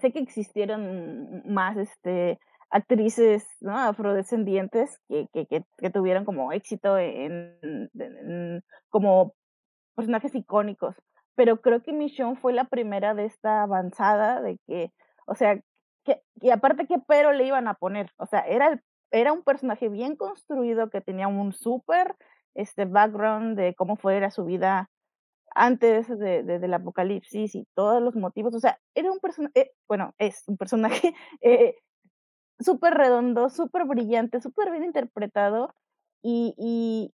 [0.00, 2.38] sé que existieron más este,
[2.70, 3.76] actrices ¿no?
[3.76, 9.34] afrodescendientes que, que, que, tuvieron como éxito en, como
[9.94, 10.96] personajes icónicos,
[11.34, 14.92] pero creo que Michonne fue la primera de esta avanzada de que,
[15.26, 15.60] o sea,
[16.04, 19.88] que, y aparte que pero le iban a poner, o sea, era, era un personaje
[19.88, 22.16] bien construido que tenía un súper
[22.54, 24.90] este background de cómo fue su vida
[25.54, 28.54] antes de, del apocalipsis y todos los motivos.
[28.54, 31.76] O sea, era un personaje, eh, bueno, es un personaje eh,
[32.60, 35.74] súper redondo, súper brillante, súper bien interpretado
[36.22, 37.14] y, y,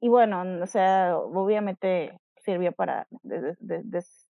[0.00, 3.06] y, bueno, o sea, obviamente sirvió para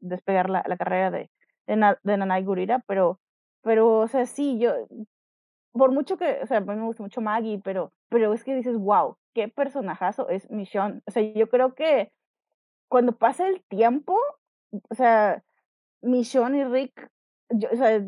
[0.01, 1.31] despegar la, la, carrera de,
[1.67, 3.21] de, de Nanai Gurira, pero,
[3.63, 4.75] pero, o sea, sí, yo,
[5.73, 8.55] por mucho que, o sea, a mí me gusta mucho Maggie, pero, pero es que
[8.55, 11.03] dices, wow, qué personajazo es Michonne.
[11.07, 12.13] O sea, yo creo que
[12.89, 14.19] cuando pasa el tiempo,
[14.71, 15.43] o sea,
[16.03, 17.11] Michonne y Rick,
[17.51, 18.05] o sea,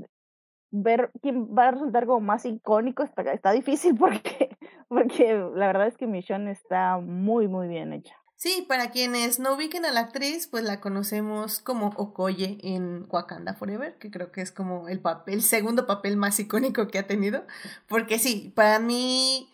[0.71, 4.57] ver quién va a resultar como más icónico está, está difícil porque,
[4.89, 8.17] porque la verdad es que Michonne está muy, muy bien hecha.
[8.39, 13.55] Sí, para quienes no ubiquen a la actriz, pues la conocemos como Okoye en Wakanda
[13.55, 17.07] Forever, que creo que es como el papel, el segundo papel más icónico que ha
[17.09, 17.45] tenido.
[17.89, 19.53] Porque sí, para mí,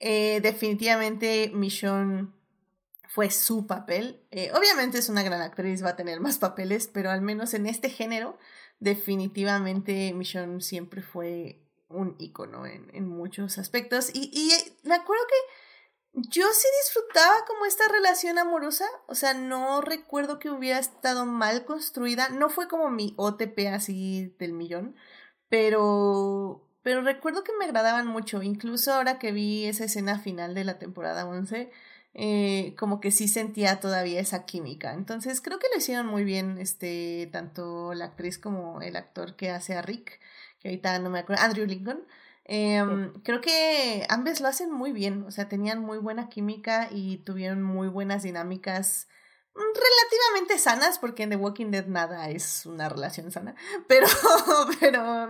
[0.00, 2.28] eh, definitivamente Michonne
[3.08, 4.20] fue su papel.
[4.30, 7.66] Eh, obviamente es una gran actriz, va a tener más papeles, pero al menos en
[7.66, 8.36] este género,
[8.80, 14.10] definitivamente Michonne siempre fue un icono en, en muchos aspectos.
[14.12, 15.65] Y, y eh, me acuerdo que
[16.16, 21.64] yo sí disfrutaba como esta relación amorosa, o sea, no recuerdo que hubiera estado mal
[21.66, 24.96] construida, no fue como mi OTP así del millón,
[25.48, 30.64] pero pero recuerdo que me agradaban mucho, incluso ahora que vi esa escena final de
[30.64, 31.70] la temporada 11,
[32.14, 34.94] eh, como que sí sentía todavía esa química.
[34.94, 39.50] Entonces creo que lo hicieron muy bien, este, tanto la actriz como el actor que
[39.50, 40.20] hace a Rick,
[40.60, 42.06] que ahorita no me acuerdo, Andrew Lincoln.
[42.48, 47.18] Em, creo que ambos lo hacen muy bien, o sea, tenían muy buena química y
[47.18, 49.08] tuvieron muy buenas dinámicas
[49.52, 53.56] mm, relativamente sanas, porque en The Walking Dead nada es una relación sana,
[53.88, 54.06] pero,
[54.78, 55.28] pero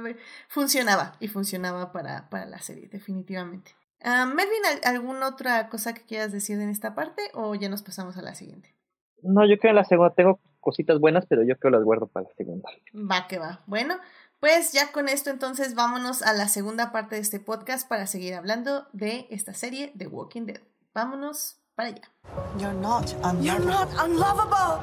[0.48, 3.74] funcionaba y funcionaba para, para la serie, definitivamente.
[4.04, 8.18] Uh, Melvin, ¿alguna otra cosa que quieras decir en esta parte o ya nos pasamos
[8.18, 8.74] a la siguiente?
[9.22, 12.26] No, yo creo en la segunda tengo cositas buenas, pero yo creo las guardo para
[12.28, 12.68] la segunda.
[12.94, 13.62] Va que va.
[13.66, 13.96] Bueno,
[14.41, 18.34] pues ya con esto entonces vámonos a la segunda parte de este podcast para seguir
[18.34, 20.61] hablando de esta serie de Walking Dead.
[20.95, 22.12] Vámonos para allá.
[22.59, 23.11] You're not
[23.43, 24.82] You're not unlovable.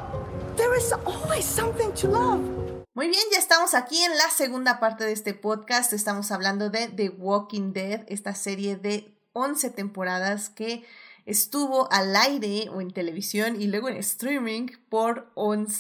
[0.55, 2.63] There is always something to love.
[2.95, 5.93] Muy bien, ya estamos aquí en la segunda parte de este podcast.
[5.93, 10.85] Estamos hablando de The Walking Dead, esta serie de 11 temporadas que
[11.25, 15.33] estuvo al aire o en televisión y luego en streaming por,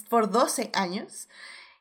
[0.09, 1.27] por 12 años.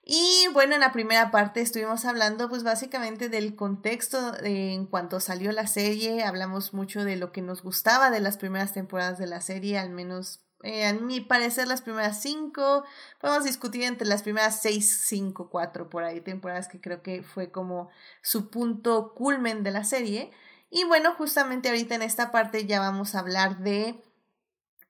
[0.05, 5.53] Y bueno, en la primera parte estuvimos hablando pues básicamente del contexto en cuanto salió
[5.53, 9.40] la serie, hablamos mucho de lo que nos gustaba de las primeras temporadas de la
[9.40, 12.84] serie, al menos eh, a mi parecer, las primeras cinco,
[13.20, 17.50] podemos discutir entre las primeras seis, cinco, cuatro por ahí temporadas que creo que fue
[17.50, 17.90] como
[18.22, 20.30] su punto culmen de la serie.
[20.70, 24.03] Y bueno, justamente ahorita en esta parte ya vamos a hablar de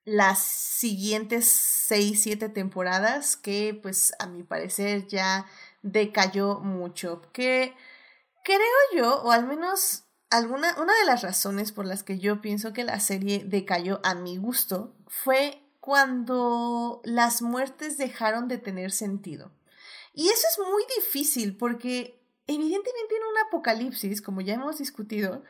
[0.04, 5.46] las siguientes seis, siete temporadas que pues a mi parecer ya
[5.82, 7.22] decayó mucho.
[7.32, 7.74] Que
[8.44, 8.58] creo
[8.96, 12.84] yo, o al menos alguna, una de las razones por las que yo pienso que
[12.84, 19.52] la serie decayó a mi gusto fue cuando las muertes dejaron de tener sentido.
[20.14, 25.42] Y eso es muy difícil porque evidentemente en un apocalipsis, como ya hemos discutido,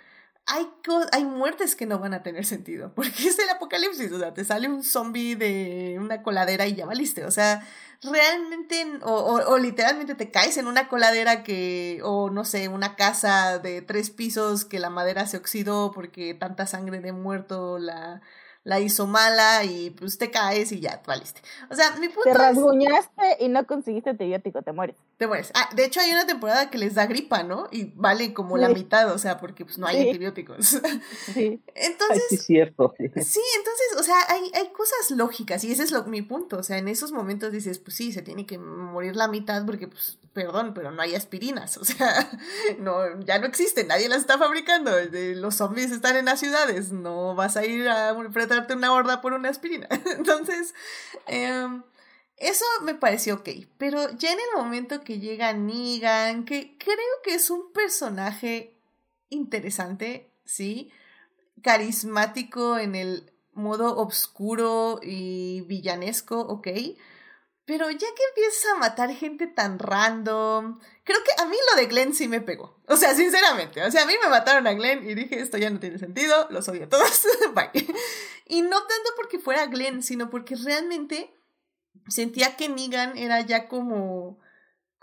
[0.46, 0.68] hay,
[1.12, 4.44] hay muertes que no van a tener sentido, porque es el apocalipsis, o sea, te
[4.44, 7.66] sale un zombie de una coladera y ya valiste, o sea,
[8.02, 13.58] realmente, o, o, literalmente te caes en una coladera que, o no sé, una casa
[13.58, 18.20] de tres pisos que la madera se oxidó porque tanta sangre de muerto la,
[18.64, 21.40] la hizo mala y pues te caes y ya, valiste.
[21.68, 24.96] O sea, mi punto Te rasguñaste y no conseguiste antibiótico, te mueres.
[25.16, 25.50] Te mueres.
[25.54, 27.66] Ah, de hecho hay una temporada que les da gripa, ¿no?
[27.72, 30.80] Y vale como la mitad, o sea, porque pues no hay antibióticos.
[31.32, 31.62] Sí.
[31.74, 32.24] Entonces...
[32.28, 32.94] sí, cierto.
[32.98, 36.58] Sí, entonces, o sea, hay, hay cosas lógicas y ese es lo, mi punto.
[36.58, 39.88] O sea, en esos momentos dices, pues sí, se tiene que morir la mitad porque,
[39.88, 41.76] pues, perdón, pero no hay aspirinas.
[41.82, 42.30] O sea,
[42.78, 44.92] no, ya no existen, nadie las está fabricando.
[45.10, 48.12] Los zombies están en las ciudades, no vas a ir a
[48.52, 49.88] enfrentarte una horda por una aspirina.
[50.16, 50.74] Entonces,
[51.26, 51.82] em,
[52.36, 53.48] eso me pareció ok.
[53.78, 58.76] Pero ya en el momento que llega Negan, que creo que es un personaje
[59.30, 60.92] interesante, ¿sí?
[61.62, 66.68] Carismático en el modo obscuro y villanesco, ok
[67.64, 71.86] pero ya que empiezas a matar gente tan random, creo que a mí lo de
[71.86, 72.80] Glenn sí me pegó.
[72.86, 73.82] O sea, sinceramente.
[73.82, 76.46] O sea, a mí me mataron a Glenn y dije, esto ya no tiene sentido,
[76.50, 77.26] los odio a todos.
[77.54, 77.86] Bye.
[78.46, 81.34] Y no tanto porque fuera Glenn, sino porque realmente
[82.08, 84.40] sentía que Negan era ya como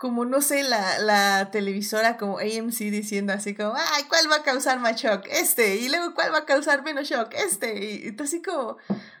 [0.00, 4.42] como no sé, la, la televisora como AMC diciendo así como, ay, ¿cuál va a
[4.42, 5.26] causar más shock?
[5.28, 7.34] Este, y luego ¿cuál va a causar menos shock?
[7.34, 8.78] Este, y, y así como,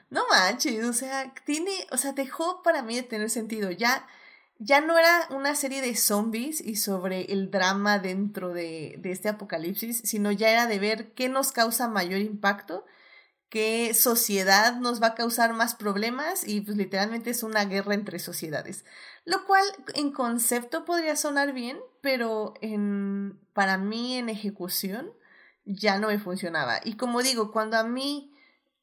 [0.08, 3.70] no manches, o sea, tiene, o sea, dejó para mí de tener sentido.
[3.70, 4.06] Ya,
[4.62, 9.30] ya no era una serie de zombies y sobre el drama dentro de, de este
[9.30, 12.84] apocalipsis, sino ya era de ver qué nos causa mayor impacto,
[13.48, 18.18] qué sociedad nos va a causar más problemas y pues literalmente es una guerra entre
[18.18, 18.84] sociedades.
[19.24, 25.10] Lo cual en concepto podría sonar bien, pero en, para mí en ejecución
[25.64, 26.80] ya no me funcionaba.
[26.84, 28.36] Y como digo, cuando a mí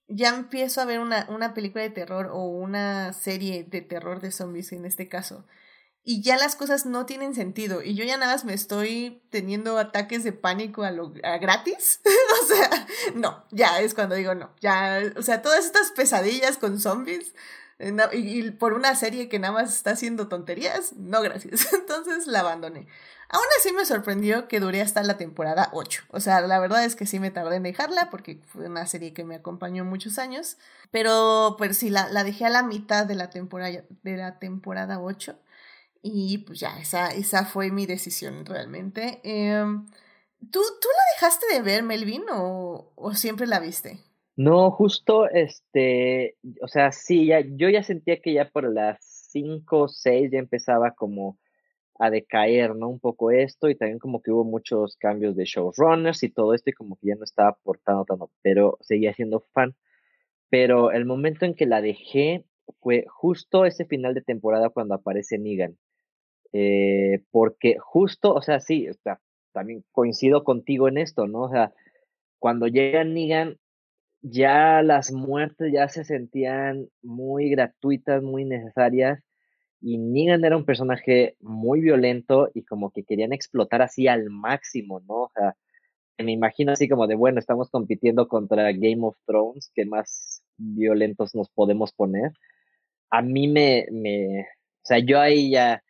[0.08, 4.32] ya empiezo a ver una, una película de terror o una serie de terror de
[4.32, 5.46] zombies en este caso,
[6.10, 9.78] y ya las cosas no tienen sentido y yo ya nada más me estoy teniendo
[9.78, 12.00] ataques de pánico a lo a gratis.
[12.44, 16.80] o sea, no, ya es cuando digo no, ya, o sea, todas estas pesadillas con
[16.80, 17.34] zombies
[17.80, 21.74] eh, y, por una serie que nada más está haciendo tonterías, no gracias.
[21.74, 22.88] Entonces la abandoné.
[23.28, 26.04] Aún así me sorprendió que duré hasta la temporada 8.
[26.12, 29.14] O sea, la verdad es que sí me tardé en dejarla porque fue una serie
[29.14, 30.56] que me acompañó muchos años.
[30.90, 35.02] Pero pues sí, la, la dejé a la mitad de la temporada, de la temporada
[35.02, 35.38] 8.
[36.02, 39.20] Y pues ya, esa, esa fue mi decisión realmente.
[39.24, 39.86] Em,
[40.40, 44.00] ¿tú, ¿Tú la dejaste de ver, Melvin, o, o siempre la viste?
[44.36, 49.00] No, justo, este, o sea, sí, ya, yo ya sentía que ya por las
[49.32, 51.40] 5 o 6 ya empezaba como
[52.00, 52.90] a decaer, ¿no?
[52.90, 56.70] Un poco esto y también como que hubo muchos cambios de showrunners y todo esto
[56.70, 59.76] y como que ya no estaba aportando tanto, pero seguía siendo fan.
[60.50, 62.46] Pero el momento en que la dejé
[62.82, 65.78] fue justo ese final de temporada cuando aparece Negan.
[66.54, 69.20] Eh, porque justo, o sea, sí, sea,
[69.52, 71.44] también coincido contigo en esto, ¿no?
[71.44, 71.74] O sea,
[72.40, 73.58] cuando llega Negan,
[74.22, 79.24] ya las muertes ya se sentían muy gratuitas, muy necesarias,
[79.82, 85.02] y Negan era un personaje muy violento y como que querían explotar así al máximo,
[85.02, 85.24] ¿no?
[85.24, 85.56] O sea,
[86.18, 91.36] me imagino así como de, bueno, estamos compitiendo contra Game of Thrones, ¿qué más violentos
[91.36, 92.32] nos podemos poner?
[93.12, 95.84] A mí me, me, o sea, yo ahí ya,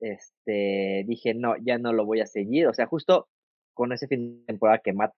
[0.00, 3.28] este, dije, no, ya no lo voy a seguir, o sea, justo
[3.74, 5.14] con ese fin de temporada que mata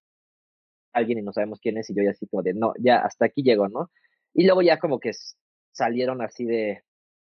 [0.92, 2.98] a alguien y no sabemos quién es y yo ya así como de, no, ya
[2.98, 3.90] hasta aquí llego, ¿no?
[4.34, 5.12] Y luego ya como que
[5.72, 6.82] salieron así de,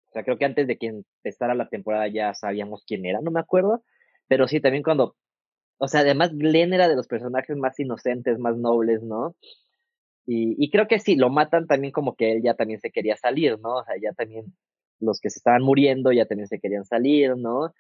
[0.10, 3.32] o sea, creo que antes de que empezara la temporada ya sabíamos quién era, no
[3.32, 3.84] me acuerdo.
[4.28, 5.16] Pero sí, también cuando.
[5.80, 9.36] O sea, además Glenn era de los personajes más inocentes, más nobles, ¿no?
[10.26, 13.16] Y, y creo que sí, lo matan también como que él ya también se quería
[13.16, 13.78] salir, ¿no?
[13.78, 14.46] O sea, ya también
[15.00, 17.74] los que se estaban muriendo ya también se querían salir, ¿no?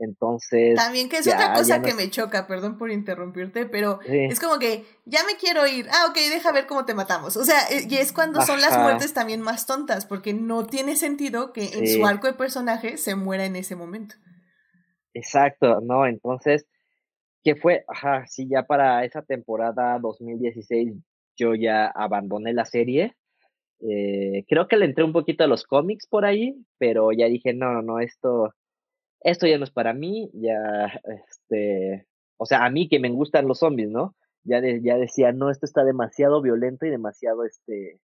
[0.00, 0.76] Entonces.
[0.76, 4.84] También que es otra cosa que me choca, perdón por interrumpirte, pero es como que
[5.04, 5.86] ya me quiero ir.
[5.90, 7.36] Ah, ok, deja ver cómo te matamos.
[7.36, 10.96] O sea, eh, y es cuando son las muertes también más tontas, porque no tiene
[10.96, 14.14] sentido que en su arco de personaje se muera en ese momento.
[15.12, 16.66] Exacto, no, entonces,
[17.44, 17.84] ¿qué fue?
[17.86, 20.94] Ajá, sí, ya para esa temporada 2016
[21.36, 23.16] yo ya abandoné la serie.
[23.80, 27.54] Eh, creo que le entré un poquito a los cómics por ahí, pero ya dije,
[27.54, 28.54] no, no, esto
[29.22, 32.06] esto ya no es para mí, ya, este,
[32.38, 34.14] o sea, a mí que me gustan los zombies, ¿no?
[34.44, 38.00] Ya, ya decía, no, esto está demasiado violento y demasiado, este,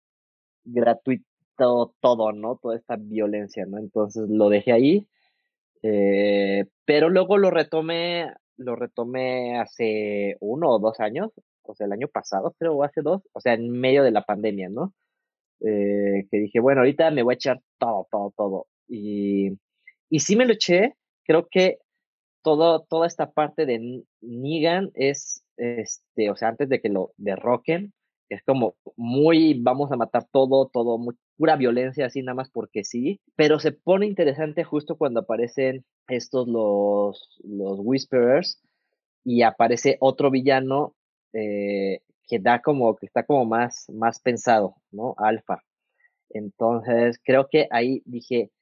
[0.64, 1.24] gratuito,
[1.56, 2.58] todo, todo, ¿no?
[2.62, 3.78] Toda esta violencia, ¿no?
[3.78, 5.08] Entonces lo dejé ahí,
[5.82, 11.30] eh, pero luego lo retomé, lo retomé hace uno o dos años,
[11.62, 14.22] o sea, el año pasado, creo, o hace dos, o sea, en medio de la
[14.24, 14.94] pandemia, ¿no?
[15.61, 18.66] Eh, que dije, bueno, ahorita me voy a echar todo, todo, todo.
[18.88, 19.58] Y,
[20.08, 20.94] y sí me lo eché,
[21.24, 21.78] creo que
[22.42, 27.92] todo, toda esta parte de Negan es, este, o sea, antes de que lo derroquen,
[28.30, 32.84] es como muy, vamos a matar todo, todo, muy, pura violencia así nada más porque
[32.84, 38.62] sí, pero se pone interesante justo cuando aparecen estos los, los Whisperers
[39.24, 40.94] y aparece otro villano
[41.32, 42.00] eh,
[42.31, 45.14] que da como, que está como más, más pensado, ¿no?
[45.18, 45.64] Alfa.
[46.31, 48.53] Entonces, creo que ahí dije,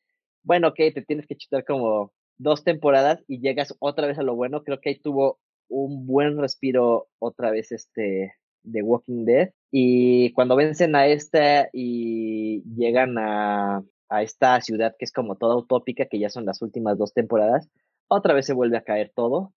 [0.42, 4.34] bueno, ok, te tienes que chutar como dos temporadas y llegas otra vez a lo
[4.34, 4.64] bueno.
[4.64, 5.38] Creo que ahí tuvo
[5.68, 9.50] un buen respiro otra vez este de Walking Dead.
[9.70, 15.56] Y cuando vencen a esta y llegan a, a esta ciudad que es como toda
[15.56, 17.68] utópica, que ya son las últimas dos temporadas,
[18.08, 19.52] otra vez se vuelve a caer todo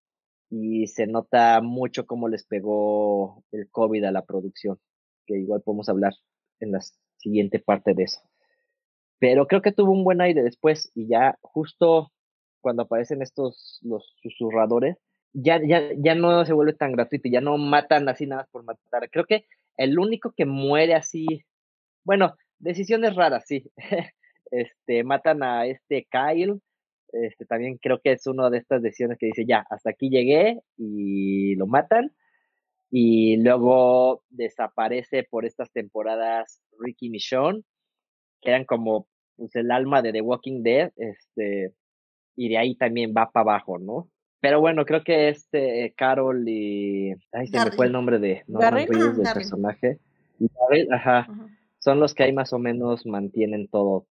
[0.52, 4.78] y se nota mucho cómo les pegó el COVID a la producción,
[5.26, 6.14] que igual podemos hablar
[6.60, 6.82] en la
[7.18, 8.20] siguiente parte de eso.
[9.18, 12.12] Pero creo que tuvo un buen aire después y ya justo
[12.60, 14.98] cuando aparecen estos, los susurradores,
[15.32, 19.10] ya, ya, ya no se vuelve tan gratuito, ya no matan así nada por matar.
[19.10, 19.46] Creo que
[19.78, 21.46] el único que muere así,
[22.04, 23.72] bueno, decisiones raras, sí.
[24.52, 26.60] este, matan a este Kyle,
[27.14, 30.62] este, también creo que es una de estas decisiones que dice, ya, hasta aquí llegué
[30.78, 32.12] y lo matan.
[32.90, 37.62] Y luego desaparece por estas temporadas Ricky Michonne,
[38.42, 39.08] que eran como
[39.38, 41.74] pues, el alma de The Walking Dead, este,
[42.36, 44.10] y de ahí también va para abajo, ¿no?
[44.42, 47.12] Pero bueno, creo que este Carol y.
[47.32, 48.44] Ay, se me fue el nombre de.
[48.48, 48.88] No, del
[49.34, 50.00] personaje.
[50.92, 51.28] ajá.
[51.78, 54.08] Son los que ahí más o menos mantienen todo,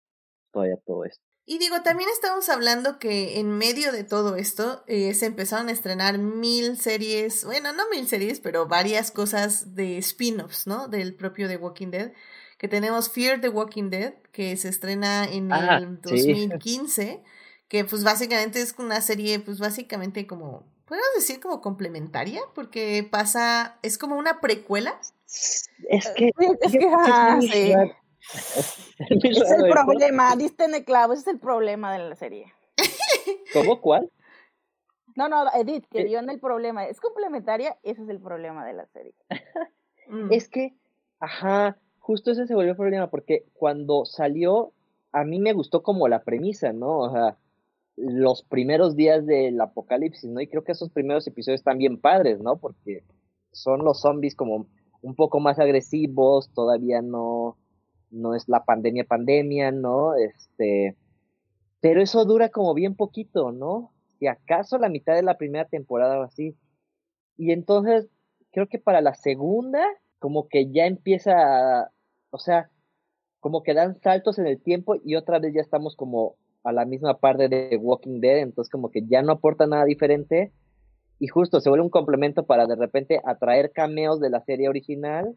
[0.51, 1.23] todavía todo esto.
[1.51, 5.71] Y digo, también estamos hablando que en medio de todo esto eh, se empezaron a
[5.71, 10.87] estrenar mil series, bueno, no mil series, pero varias cosas de spin-offs, ¿no?
[10.87, 12.11] Del propio The Walking Dead.
[12.59, 17.23] Que tenemos Fear the Walking Dead, que se estrena en ah, el 2015
[17.67, 23.79] que pues básicamente es una serie pues básicamente como, podemos decir como complementaria, porque pasa,
[23.81, 24.99] es como una precuela.
[25.25, 26.31] Es que,
[26.61, 27.73] es que, ah, sí.
[28.99, 32.53] Es el problema, diste en el clavo, ese es el problema de la serie.
[33.53, 33.79] ¿Cómo?
[33.79, 34.11] ¿Cuál?
[35.15, 36.85] No, no, Edith, que dio en el problema.
[36.85, 39.13] Es complementaria, ese es el problema de la serie.
[40.11, 40.33] Mm.
[40.33, 40.73] Es que,
[41.19, 44.73] ajá, justo ese se volvió el problema, porque cuando salió,
[45.11, 46.97] a mí me gustó como la premisa, ¿no?
[46.97, 47.37] O sea,
[47.95, 50.41] los primeros días del apocalipsis, ¿no?
[50.41, 52.57] Y creo que esos primeros episodios están bien padres, ¿no?
[52.57, 53.03] Porque
[53.51, 54.65] son los zombies como
[55.03, 57.55] un poco más agresivos, todavía no,
[58.11, 60.15] no es la pandemia pandemia, ¿no?
[60.15, 60.95] Este,
[61.81, 63.91] pero eso dura como bien poquito, ¿no?
[64.17, 66.55] Si acaso la mitad de la primera temporada o así.
[67.37, 68.09] Y entonces,
[68.51, 69.85] creo que para la segunda,
[70.19, 71.91] como que ya empieza,
[72.31, 72.69] o sea,
[73.39, 76.85] como que dan saltos en el tiempo y otra vez ya estamos como a la
[76.85, 80.51] misma parte de Walking Dead, entonces como que ya no aporta nada diferente
[81.19, 85.35] y justo se vuelve un complemento para de repente atraer cameos de la serie original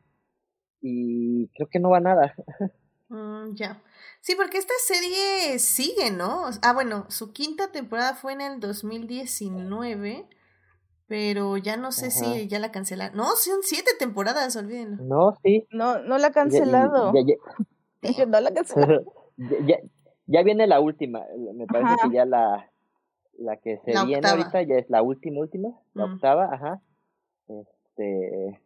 [0.83, 2.35] y creo que no va nada.
[3.12, 3.83] Mm, ya.
[4.22, 6.45] Sí, porque esta serie sigue, ¿no?
[6.62, 10.26] Ah, bueno, su quinta temporada fue en el 2019,
[11.09, 13.14] pero ya no sé si ya la cancelaron.
[13.14, 15.05] No, son siete temporadas, olvídenlo.
[15.05, 15.66] No, sí.
[15.70, 17.12] No, no la ha cancelado.
[18.28, 19.05] no la cancelado.
[20.26, 21.20] Ya viene la última,
[21.55, 22.70] me parece que ya la,
[23.39, 26.12] la que se viene ahorita ya es la última, última, la mm.
[26.14, 26.80] octava, ajá.
[27.49, 28.62] Este,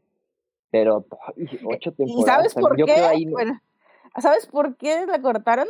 [0.76, 1.06] pero
[1.64, 2.44] ocho temporadas.
[2.44, 3.26] ¿Y sabes por qué?
[3.30, 3.60] Bueno,
[4.20, 5.68] ¿Sabes por qué la cortaron?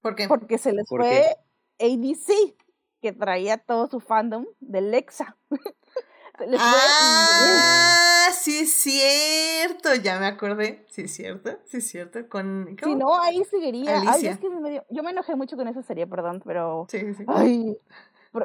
[0.00, 0.28] ¿Por qué?
[0.28, 1.36] Porque se les fue
[1.78, 2.54] ABC,
[3.00, 5.36] que traía todo su fandom de Lexa.
[6.58, 10.84] ah, sí es cierto, ya me acordé.
[10.88, 12.28] Sí es cierto, sí es cierto.
[12.28, 14.02] Con, Si no, ahí seguiría.
[14.14, 16.86] es que me yo me enojé mucho con esa serie, perdón, pero...
[16.90, 17.24] Sí, sí.
[17.26, 17.76] Ay,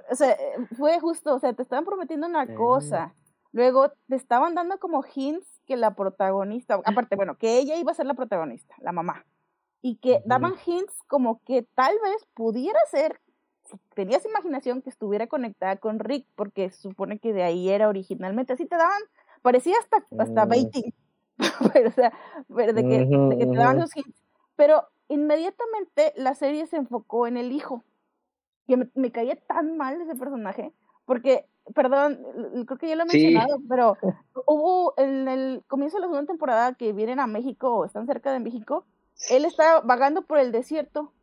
[0.09, 0.37] o sea,
[0.77, 3.13] fue justo, o sea, te estaban prometiendo una cosa.
[3.51, 7.95] Luego te estaban dando como hints que la protagonista, aparte, bueno, que ella iba a
[7.95, 9.25] ser la protagonista, la mamá.
[9.81, 13.19] Y que daban hints como que tal vez pudiera ser
[13.93, 18.65] tenías imaginación que estuviera conectada con Rick, porque supone que de ahí era originalmente, así
[18.65, 19.01] te daban,
[19.41, 20.93] parecía hasta, hasta baiting,
[21.73, 22.13] pero, o sea,
[22.53, 24.23] pero de, que, de que te daban los hits.
[24.55, 27.83] Pero inmediatamente la serie se enfocó en el hijo,
[28.67, 30.73] que me, caía tan mal ese personaje,
[31.05, 32.19] porque, perdón,
[32.65, 33.97] creo que ya lo he mencionado, pero
[34.45, 38.31] hubo en el comienzo de la segunda temporada que vienen a México o están cerca
[38.31, 38.85] de México,
[39.29, 41.13] él está vagando por el desierto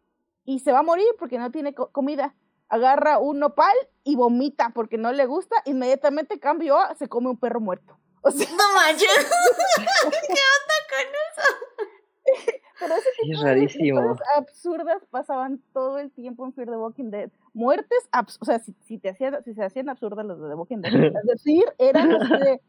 [0.44, 2.34] y se va a morir porque no tiene comida.
[2.68, 3.74] Agarra un nopal
[4.04, 7.98] y vomita porque no le gusta, inmediatamente cambió, se come un perro muerto.
[8.22, 9.08] O sea, no manches.
[10.10, 12.58] ¿Qué onda con eso?
[12.80, 14.00] Pero ese tipo rarísimo.
[14.00, 17.30] de cosas absurdas pasaban todo el tiempo en Fear the Walking Dead.
[17.58, 18.08] Muertes,
[18.40, 20.92] o sea, si, si, te hacían, si se hacían absurdas los de The Walking Dead,
[21.22, 22.60] es decir, eran así de,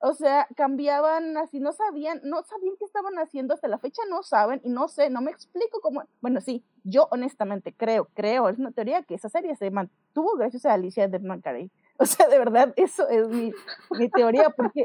[0.00, 4.24] o sea, cambiaban así, no sabían, no sabían qué estaban haciendo, hasta la fecha no
[4.24, 8.58] saben, y no sé, no me explico cómo, bueno, sí, yo honestamente creo, creo, es
[8.58, 11.70] una teoría que esa serie se mantuvo gracias a Alicia de Carey.
[11.96, 13.52] O sea, de verdad, eso es mi,
[13.92, 14.84] mi teoría, porque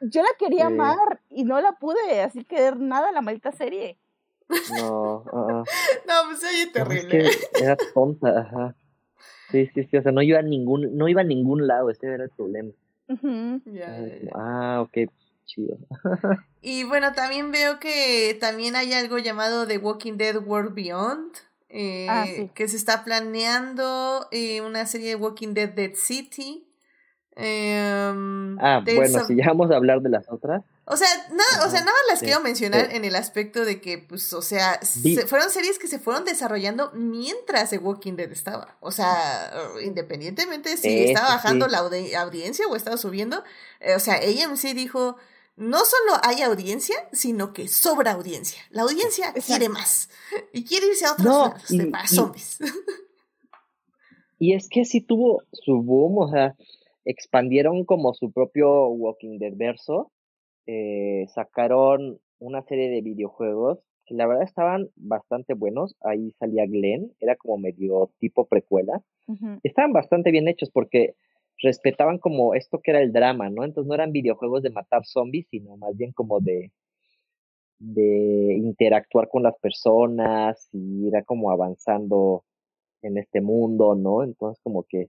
[0.00, 3.98] yo la quería amar y no la pude así querer nada la maldita serie.
[4.48, 5.64] No, uh
[6.06, 7.30] no, pues oye terrible.
[7.60, 8.76] era tonta, ajá.
[9.50, 12.06] Sí, sí, sí, o sea, no iba a ningún, no iba a ningún lado, ese
[12.06, 12.72] era el problema.
[14.34, 15.10] Ah, ok,
[15.44, 15.78] chido.
[16.60, 21.32] y bueno, también veo que también hay algo llamado The Walking Dead World Beyond.
[22.08, 26.65] Ah, eh, que se está planeando eh, una serie de Walking Dead Dead City.
[27.38, 30.64] Em, ah, bueno, si ya vamos a hablar de las otras.
[30.86, 33.98] O sea, nada, o sea, nada más las quiero mencionar en el aspecto de que,
[33.98, 34.80] pues, o sea,
[35.26, 38.78] fueron series que se fueron desarrollando mientras The Walking Dead estaba.
[38.80, 39.52] O sea,
[39.84, 43.44] independientemente si estaba bajando la audiencia o estaba subiendo,
[43.80, 45.16] eh, o sea, AMC dijo,
[45.56, 48.62] no solo hay audiencia, sino que sobra audiencia.
[48.70, 50.08] La audiencia quiere más
[50.54, 52.58] y quiere irse a otros lados de para zombies.
[54.38, 56.54] Y es que sí tuvo su boom, o sea,
[57.06, 60.12] expandieron como su propio Walking Dead verso
[60.66, 65.96] eh, sacaron una serie de videojuegos que la verdad estaban bastante buenos.
[66.00, 69.02] Ahí salía Glenn, era como medio tipo precuela.
[69.62, 71.14] Estaban bastante bien hechos porque
[71.62, 73.64] respetaban como esto que era el drama, ¿no?
[73.64, 76.70] Entonces no eran videojuegos de matar zombies, sino más bien como de
[77.78, 82.42] de interactuar con las personas y ir como avanzando
[83.02, 84.22] en este mundo, ¿no?
[84.22, 85.08] Entonces como que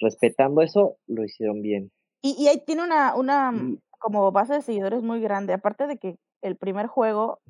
[0.00, 1.90] respetando eso lo hicieron bien.
[2.22, 3.52] Y, y ahí tiene una, una,
[3.98, 5.52] como base de seguidores muy grande.
[5.52, 7.40] Aparte de que el primer juego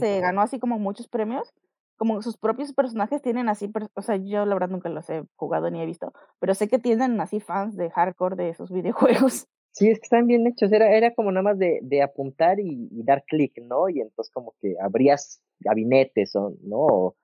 [0.00, 1.52] se ganó así como muchos premios,
[1.96, 5.70] como sus propios personajes tienen así, o sea, yo la verdad nunca los he jugado
[5.70, 9.46] ni he visto, pero sé que tienen así fans de hardcore de esos videojuegos.
[9.72, 12.88] Sí, es que están bien hechos, era, era como nada más de, de apuntar y,
[13.02, 13.88] dar clic, ¿no?
[13.88, 16.76] Y entonces como que abrías gabinetes, o, ¿no?
[16.78, 17.16] O,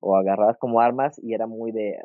[0.00, 1.98] o agarrabas como armas y era muy de,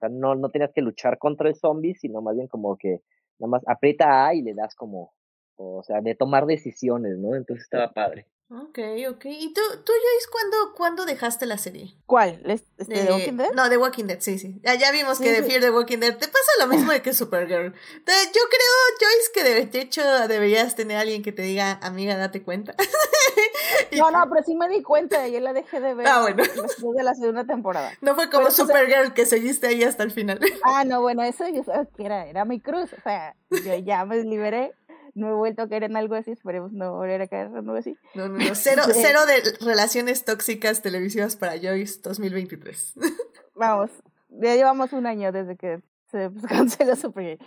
[0.00, 3.02] sea, no, no tenías que luchar contra el zombie, sino más bien como que
[3.38, 5.12] nada más aprieta A y le das como
[5.60, 7.36] o sea, de tomar decisiones, ¿no?
[7.36, 8.26] Entonces estaba padre.
[8.52, 9.26] Ok, ok.
[9.26, 11.94] ¿Y tú, tú Joyce, cuándo, cuándo dejaste la serie?
[12.04, 12.42] ¿Cuál?
[12.44, 13.52] ¿Este, de, The Walking Dead?
[13.52, 14.60] No, The Walking Dead, sí, sí.
[14.64, 17.12] Ya, ya vimos que de Fear The Walking Dead te pasa lo mismo de que
[17.12, 17.72] Supergirl.
[17.72, 17.72] yo
[18.04, 22.74] creo, Joyce, que de, hecho deberías tener a alguien que te diga, amiga, date cuenta.
[23.96, 26.42] no, no, pero sí me di cuenta y ya la dejé de ver ah, bueno.
[26.62, 27.92] después de la segunda temporada.
[28.00, 30.40] No fue como Supergirl que seguiste ahí hasta el final.
[30.64, 31.62] ah, no, bueno, eso yo
[31.98, 32.92] era, era mi cruz.
[32.94, 34.74] O sea, yo ya me liberé
[35.14, 37.74] no he vuelto a caer en algo así, esperemos no volver a caer en algo
[37.74, 37.96] así.
[38.14, 42.94] No, no, no, cero, cero de relaciones tóxicas televisivas para Joyce 2023.
[43.54, 43.90] Vamos,
[44.28, 47.38] ya llevamos un año desde que se canceló Super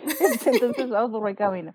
[0.46, 1.74] Entonces vamos por buen camino.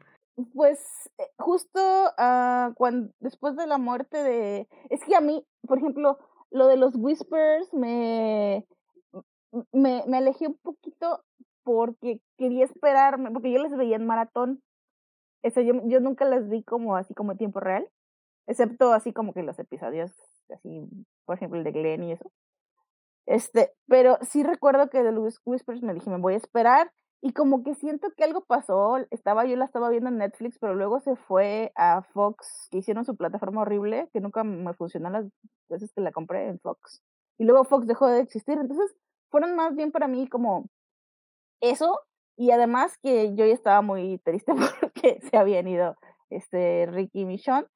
[0.54, 0.80] Pues
[1.18, 1.80] eh, justo
[2.18, 4.68] uh, cuando, después de la muerte de...
[4.90, 6.18] Es que a mí, por ejemplo,
[6.52, 8.66] lo de los Whispers me,
[9.72, 11.24] me, me alejé un poquito
[11.64, 14.64] porque quería esperarme, porque yo les veía en maratón
[15.44, 17.88] eso yo, yo nunca las vi como así como en tiempo real,
[18.48, 20.12] excepto así como que los episodios,
[20.50, 20.88] así,
[21.26, 22.32] por ejemplo, el de Glenn y eso.
[23.26, 26.92] Este, pero sí recuerdo que de los Whispers me dije, me voy a esperar,
[27.22, 30.74] y como que siento que algo pasó, estaba, yo la estaba viendo en Netflix, pero
[30.74, 35.26] luego se fue a Fox, que hicieron su plataforma horrible, que nunca me funcionó las
[35.68, 37.02] veces que la compré en Fox.
[37.38, 38.96] Y luego Fox dejó de existir, entonces
[39.30, 40.70] fueron más bien para mí como
[41.62, 42.00] eso,
[42.40, 45.98] y además que yo ya estaba muy triste porque se habían ido
[46.30, 47.68] este, Ricky y Michonne.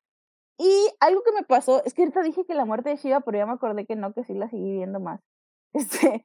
[0.57, 3.37] Y algo que me pasó, es que ahorita dije que la muerte de Shiva, pero
[3.37, 5.19] ya me acordé que no, que sí la seguí viendo más.
[5.73, 6.23] Este,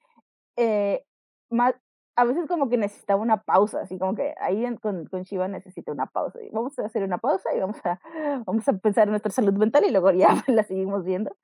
[0.56, 1.04] eh,
[1.50, 1.74] más,
[2.14, 5.90] a veces como que necesitaba una pausa, así como que ahí con, con Shiva necesita
[5.90, 6.38] una pausa.
[6.42, 7.98] Y vamos a hacer una pausa y vamos a,
[8.46, 11.34] vamos a pensar en nuestra salud mental y luego ya la seguimos viendo.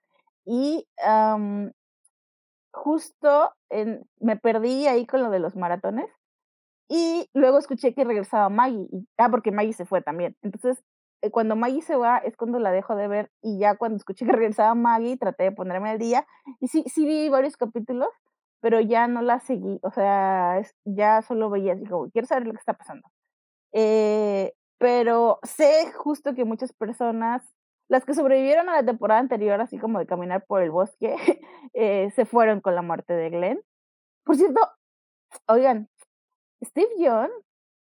[0.45, 0.87] Y
[2.73, 6.09] justo en, me perdí ahí con lo de los maratones
[6.89, 8.89] y luego escuché que regresaba Maggie.
[8.93, 10.37] Y, ah, porque Maggie se fue también.
[10.43, 10.83] Entonces,
[11.23, 13.31] eh, cuando Maggie se va es cuando la dejo de ver.
[13.43, 16.27] Y ya cuando escuché que regresaba Maggie, traté de ponerme al día.
[16.61, 18.09] Y sí, sí vi varios capítulos,
[18.61, 19.81] pero ya no la seguí.
[19.83, 23.09] O sea, ya solo veía como, quiero saber lo que está pasando.
[23.73, 27.43] Eh, pero sé justo que muchas personas
[27.89, 31.15] las que sobrevivieron a la temporada anterior, así como de caminar por el bosque,
[31.75, 33.61] eh, se fueron con la muerte de Glenn.
[34.25, 34.61] Por cierto,
[35.49, 35.89] oigan,
[36.65, 37.31] Steve Young,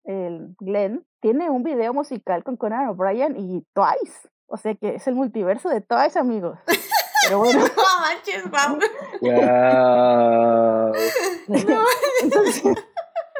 [0.04, 4.28] el Glenn, tiene un video musical con Conan O'Brien y Twice.
[4.46, 6.58] O sea que es el multiverso de Twice, amigos.
[7.26, 7.60] Pero bueno.
[7.76, 8.44] no manches,
[12.22, 12.62] Entonces,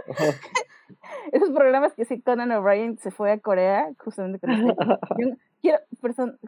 [1.33, 4.75] esos programas que sí Conan O'Brien se fue a Corea, justamente con este.
[5.61, 5.79] quiero,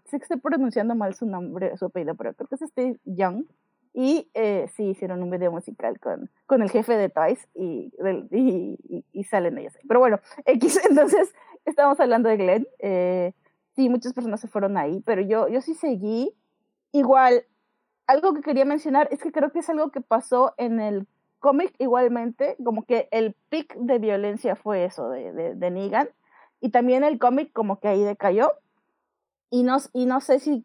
[0.04, 3.44] sé que estoy pronunciando mal su nombre, su apellido, pero creo que es Steve Young.
[3.92, 7.92] Y eh, sí, hicieron un video musical con, con el jefe de Twice y,
[8.30, 9.74] y, y, salen ellos.
[9.86, 11.34] Pero bueno, X, entonces
[11.64, 12.68] estamos hablando de Glenn.
[12.78, 13.32] Eh,
[13.74, 16.34] sí, muchas personas se fueron ahí, pero yo, yo sí seguí.
[16.92, 17.44] Igual,
[18.06, 21.06] algo que quería mencionar es que creo que es algo que pasó en el
[21.38, 26.08] cómic igualmente, como que el pic de violencia fue eso de, de, de Negan.
[26.60, 28.52] Y también el cómic como que ahí decayó.
[29.50, 30.64] Y no, y no sé si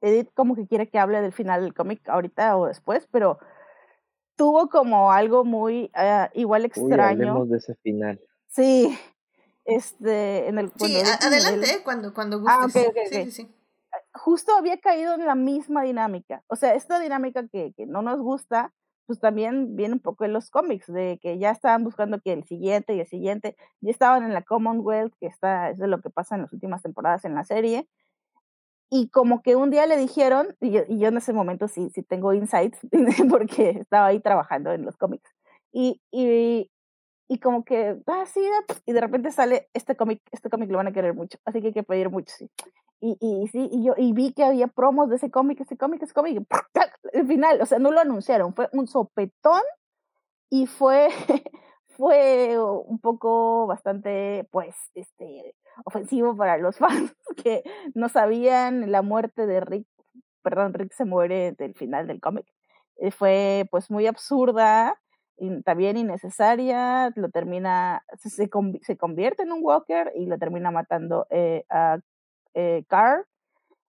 [0.00, 3.38] Edith como que quiere que hable del final del cómic ahorita o después, pero
[4.36, 7.18] tuvo como algo muy uh, igual extraño.
[7.18, 8.20] Uy, hablemos de ese final.
[8.46, 8.98] Sí,
[9.64, 10.72] este, en el...
[10.76, 11.82] Sí, adelante, el...
[11.82, 12.56] cuando, cuando gustes.
[12.56, 13.24] Ah, okay, okay, okay.
[13.24, 13.54] Sí, sí, sí.
[14.14, 16.42] Justo había caído en la misma dinámica.
[16.46, 18.72] O sea, esta dinámica que, que no nos gusta,
[19.06, 22.44] pues también viene un poco de los cómics, de que ya estaban buscando que el
[22.44, 26.10] siguiente y el siguiente, ya estaban en la Commonwealth, que está, es de lo que
[26.10, 27.88] pasa en las últimas temporadas en la serie,
[28.90, 31.90] y como que un día le dijeron, y yo, y yo en ese momento sí,
[31.94, 32.78] sí tengo insights,
[33.30, 35.30] porque estaba ahí trabajando en los cómics,
[35.72, 36.70] y, y,
[37.28, 38.40] y como que, ah, sí,
[38.86, 41.68] y de repente sale este cómic, este cómic lo van a querer mucho, así que
[41.68, 42.50] hay que pedir mucho, sí.
[43.00, 46.02] Y, y sí, y yo y vi que había promos de ese cómic, ese cómic,
[46.02, 46.42] ese cómic,
[47.12, 49.62] el final, o sea, no lo anunciaron, fue un sopetón
[50.50, 51.08] y fue,
[51.96, 57.62] fue un poco bastante, pues, este, ofensivo para los fans que
[57.94, 59.86] no sabían la muerte de Rick,
[60.42, 62.46] perdón, Rick se muere del final del cómic.
[62.96, 64.98] Eh, fue pues muy absurda,
[65.64, 68.48] también innecesaria, lo termina, se, se,
[68.96, 71.98] convierte en un Walker y lo termina matando eh, a
[72.54, 73.24] eh, Carl.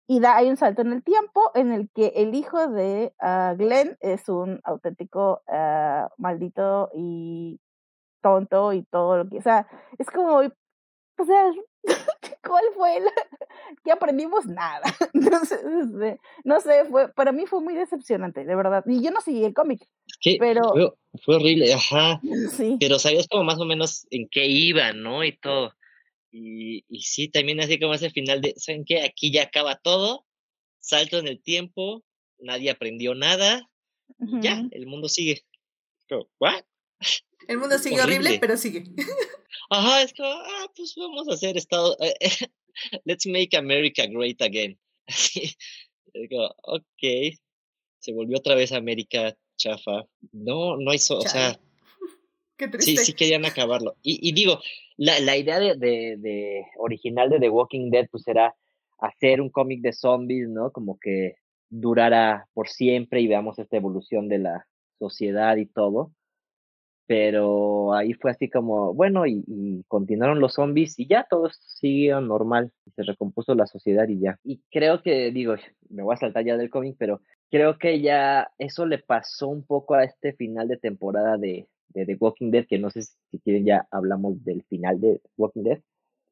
[0.07, 3.57] Y da, hay un salto en el tiempo en el que el hijo de uh,
[3.57, 7.61] Glenn es un auténtico uh, maldito y
[8.21, 9.67] tonto y todo lo que, sea,
[9.99, 10.43] es como,
[11.23, 11.53] o sea,
[12.43, 13.13] ¿cuál fue la,
[13.85, 14.83] que aprendimos nada?
[15.15, 18.85] Entonces, este, no sé, fue, para mí fue muy decepcionante, de verdad.
[18.87, 19.89] Y yo no seguí el cómic.
[20.21, 20.93] Sí, pero fue,
[21.25, 22.21] fue, horrible, ajá.
[22.51, 22.77] Sí.
[22.81, 25.25] Pero sabías como más o menos en qué iba, ¿no?
[25.25, 25.75] Y todo.
[26.33, 29.03] Y, y sí, también así como ese final de, ¿saben qué?
[29.03, 30.25] Aquí ya acaba todo,
[30.81, 32.03] salto en el tiempo,
[32.39, 33.69] nadie aprendió nada,
[34.19, 34.43] uh -huh.
[34.43, 35.43] ya, el mundo sigue.
[36.39, 36.65] ¿What?
[37.49, 38.85] El mundo sigue horrible, horrible pero sigue.
[39.71, 42.19] Ajá, es como, ah, pues vamos a hacer Estado, eh,
[43.05, 44.79] let's make America great again.
[45.07, 45.55] Así,
[46.15, 47.35] digo, ok,
[47.99, 50.05] se volvió otra vez América chafa.
[50.33, 51.59] No, no hizo, o sea,
[52.57, 52.91] Qué triste.
[52.91, 53.97] sí, sí querían acabarlo.
[54.03, 54.61] Y, y digo,
[54.97, 58.55] la, la idea de, de, de, original de The Walking Dead, pues era
[58.99, 60.71] hacer un cómic de zombies, ¿no?
[60.71, 61.37] Como que
[61.71, 64.67] durara por siempre y veamos esta evolución de la
[64.99, 66.13] sociedad y todo
[67.13, 72.23] pero ahí fue así como, bueno, y, y, continuaron los zombies y ya todo siguió
[72.23, 74.39] normal, se recompuso la sociedad y ya.
[74.43, 75.57] Y creo que, digo,
[75.91, 77.21] me voy a saltar ya del cómic, pero
[77.51, 82.07] creo que ya eso le pasó un poco a este final de temporada de, de
[82.07, 85.81] The Walking Dead, que no sé si quieren ya hablamos del final de Walking Dead.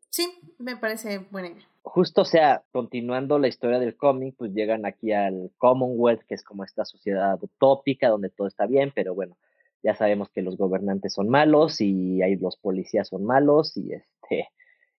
[0.08, 1.68] Sí, me parece buena idea.
[1.82, 6.42] Justo, o sea, continuando la historia del cómic, pues llegan aquí al Commonwealth, que es
[6.42, 9.36] como esta sociedad utópica donde todo está bien, pero bueno,
[9.82, 14.48] ya sabemos que los gobernantes son malos y ahí los policías son malos y este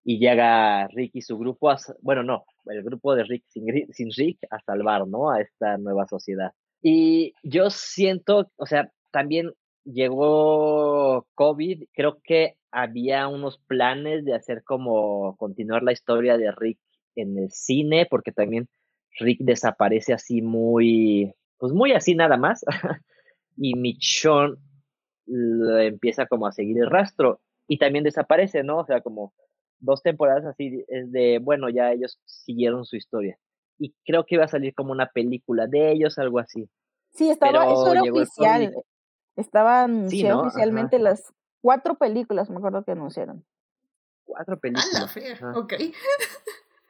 [0.04, 4.12] y llega Rick y su grupo a, bueno no el grupo de Rick sin, sin
[4.12, 6.52] Rick a salvar no a esta nueva sociedad.
[6.82, 9.52] Y yo siento o sea también
[9.84, 16.80] llegó COVID creo que había unos planes de hacer como continuar la historia de Rick
[17.16, 18.68] en el cine porque también
[19.20, 22.66] Rick desaparece así muy pues muy así nada más.
[23.58, 24.56] Y Michonne
[25.28, 28.80] empieza como a seguir el rastro y también desaparece, ¿no?
[28.80, 29.34] O sea, como
[29.80, 33.38] dos temporadas así es de, bueno, ya ellos siguieron su historia.
[33.78, 36.70] Y creo que iba a salir como una película de ellos, algo así.
[37.14, 38.74] Sí, estaba, Pero eso era oficial.
[39.36, 40.42] Estaban anunciando sí, ¿no?
[40.42, 41.04] oficialmente Ajá.
[41.04, 43.44] las cuatro películas, me acuerdo que anunciaron.
[44.26, 44.96] Cuatro películas.
[44.96, 45.74] A la fe, ok.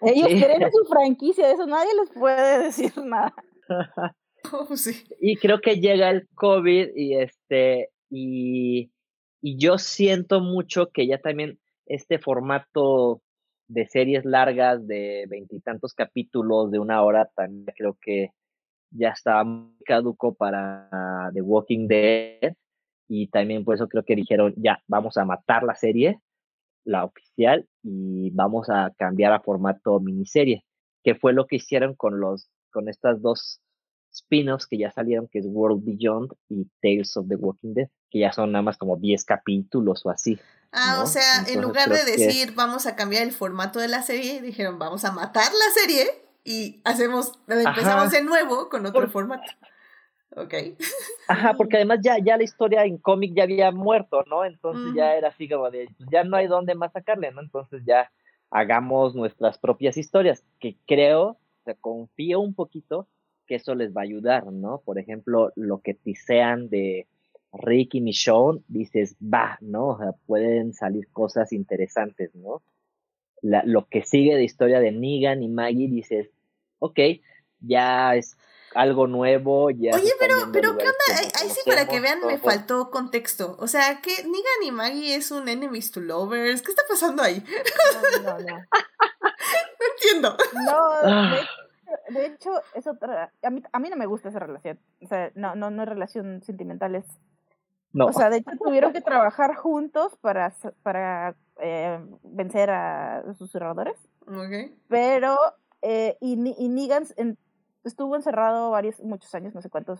[0.02, 0.36] Ellos sí.
[0.38, 3.34] quieren su franquicia, eso nadie les puede decir nada.
[4.52, 5.04] Oh, sí.
[5.20, 8.92] Y creo que llega el COVID y este y,
[9.42, 13.22] y yo siento mucho que ya también este formato
[13.68, 18.32] de series largas de veintitantos capítulos de una hora, también creo que
[18.92, 22.54] ya estaba muy caduco para The Walking Dead
[23.08, 26.20] y también por eso creo que dijeron, ya, vamos a matar la serie,
[26.84, 30.64] la oficial, y vamos a cambiar a formato miniserie,
[31.04, 33.62] que fue lo que hicieron con los, con estas dos
[34.12, 38.20] spin-offs que ya salieron, que es World Beyond y Tales of the Walking Dead, que
[38.20, 40.40] ya son nada más como 10 capítulos o así.
[40.72, 44.42] Ah, o sea, en lugar de decir vamos a cambiar el formato de la serie,
[44.42, 46.08] dijeron vamos a matar la serie
[46.44, 49.52] y hacemos, empezamos de nuevo con otro formato.
[50.36, 50.54] Ok.
[51.28, 54.46] Ajá, porque además ya, ya la historia en cómic ya había muerto, ¿no?
[54.46, 57.42] Entonces ya era así como de, pues, ya no hay dónde más sacarle, ¿no?
[57.42, 58.10] Entonces ya
[58.50, 63.08] hagamos nuestras propias historias, que creo, o confío un poquito
[63.52, 64.82] que eso les va a ayudar, ¿no?
[64.86, 67.06] Por ejemplo, lo que sean de
[67.52, 69.90] Rick y Michonne, dices, va, ¿no?
[69.90, 72.64] O sea, pueden salir cosas interesantes, ¿no?
[73.42, 76.30] La, lo que sigue de historia de Negan y Maggie, dices,
[76.80, 76.98] ok,
[77.60, 78.38] ya es
[78.74, 79.70] algo nuevo.
[79.70, 81.30] Ya Oye, pero, pero ¿qué onda?
[81.42, 83.58] Ahí, sí, para que vean, me faltó contexto.
[83.60, 86.62] O sea, que Negan y Maggie es un enemies to lovers.
[86.62, 87.44] ¿Qué está pasando ahí?
[88.24, 88.46] No, no, no.
[89.20, 90.38] no entiendo.
[90.54, 91.46] No, ah
[92.10, 93.32] de hecho, es otra.
[93.42, 94.80] A mí, a mí no me gusta esa relación.
[95.02, 97.06] O sea, no, no, no es relación sentimental, es.
[97.94, 98.06] No.
[98.06, 103.98] O sea, de hecho, tuvieron que trabajar juntos para, para eh, vencer a sus susurradores.
[104.26, 104.74] Okay.
[104.88, 105.38] Pero,
[105.82, 107.06] eh, y, y Negan
[107.84, 110.00] estuvo encerrado varios, muchos años, no sé cuántos,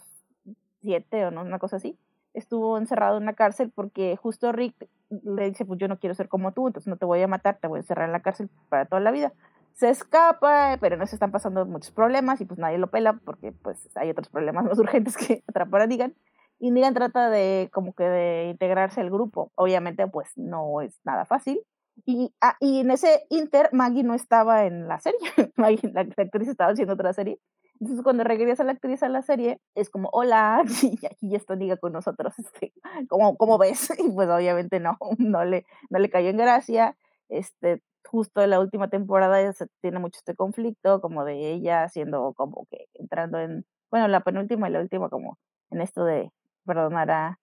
[0.82, 1.98] siete o no, una cosa así.
[2.34, 6.30] Estuvo encerrado en la cárcel porque justo Rick le dice, pues yo no quiero ser
[6.30, 8.50] como tú, entonces no te voy a matar, te voy a encerrar en la cárcel
[8.70, 9.34] para toda la vida
[9.74, 13.52] se escapa, pero no se están pasando muchos problemas y pues nadie lo pela porque
[13.52, 16.16] pues hay otros problemas más urgentes que atrapar a Negan.
[16.60, 19.52] Y Negan trata de como que de integrarse al grupo.
[19.56, 21.62] Obviamente pues no es nada fácil.
[22.06, 25.20] Y, ah, y en ese inter Maggie no estaba en la serie.
[25.56, 27.40] Maggie, la, actriz estaba haciendo otra serie.
[27.80, 31.56] Entonces cuando regresa la actriz a la serie es como, hola, y aquí ya está
[31.56, 32.38] Negan con nosotros.
[32.38, 32.74] Este,
[33.10, 33.92] ¿cómo, ¿Cómo ves?
[33.98, 36.96] Y pues obviamente no, no le, no le cayó en gracia.
[37.32, 42.34] Este, justo en la última temporada se tiene mucho este conflicto, como de ella siendo
[42.36, 45.38] como que entrando en, bueno, la penúltima y la última como
[45.72, 46.32] en esto de
[46.66, 47.40] perdonar a,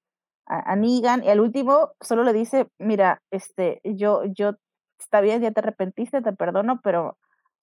[0.47, 4.53] a, Negan, y al último solo le dice, mira, este, yo, yo,
[4.99, 7.19] está bien, ya te arrepentiste, te perdono, pero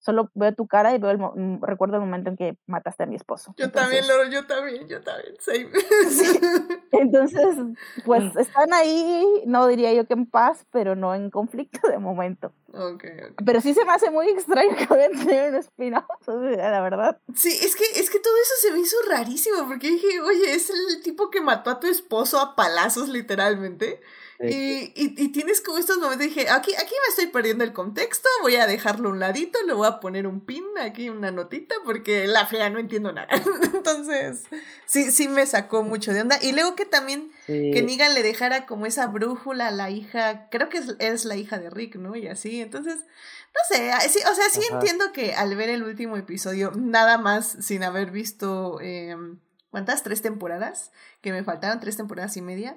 [0.06, 3.06] solo veo tu cara y veo el mm, recuerdo el momento en que mataste a
[3.06, 3.52] mi esposo.
[3.56, 5.34] Yo también, Loro, yo también, yo también.
[6.92, 7.56] Entonces,
[8.04, 12.52] pues están ahí, no diría yo que en paz, pero no en conflicto de momento.
[12.72, 16.80] Okay, Pero sí se me hace muy extraño que vayan a tener un spin-off, la
[16.82, 17.18] verdad.
[17.34, 20.70] Sí, es que, es que todo eso se me hizo rarísimo, porque dije, oye, es
[20.70, 24.00] el tipo que mató a tu esposo a palazos, literalmente.
[24.38, 28.56] Y, y, tienes como estos momentos, dije, aquí, aquí me estoy perdiendo el contexto, voy
[28.56, 32.26] a dejarlo a un ladito, le voy a poner un pin aquí, una notita, porque
[32.26, 33.28] la fea no entiendo nada.
[33.74, 34.44] Entonces,
[34.84, 36.38] sí, sí me sacó mucho de onda.
[36.42, 40.68] Y luego que también que Negan le dejara como esa brújula a la hija, creo
[40.68, 42.16] que es, la hija de Rick, ¿no?
[42.16, 46.16] Y así, entonces, no sé, sí, o sea, sí entiendo que al ver el último
[46.16, 49.38] episodio, nada más sin haber visto, em,
[49.70, 50.02] ¿cuántas?
[50.02, 50.90] Tres temporadas,
[51.20, 52.76] que me faltaron tres temporadas y media.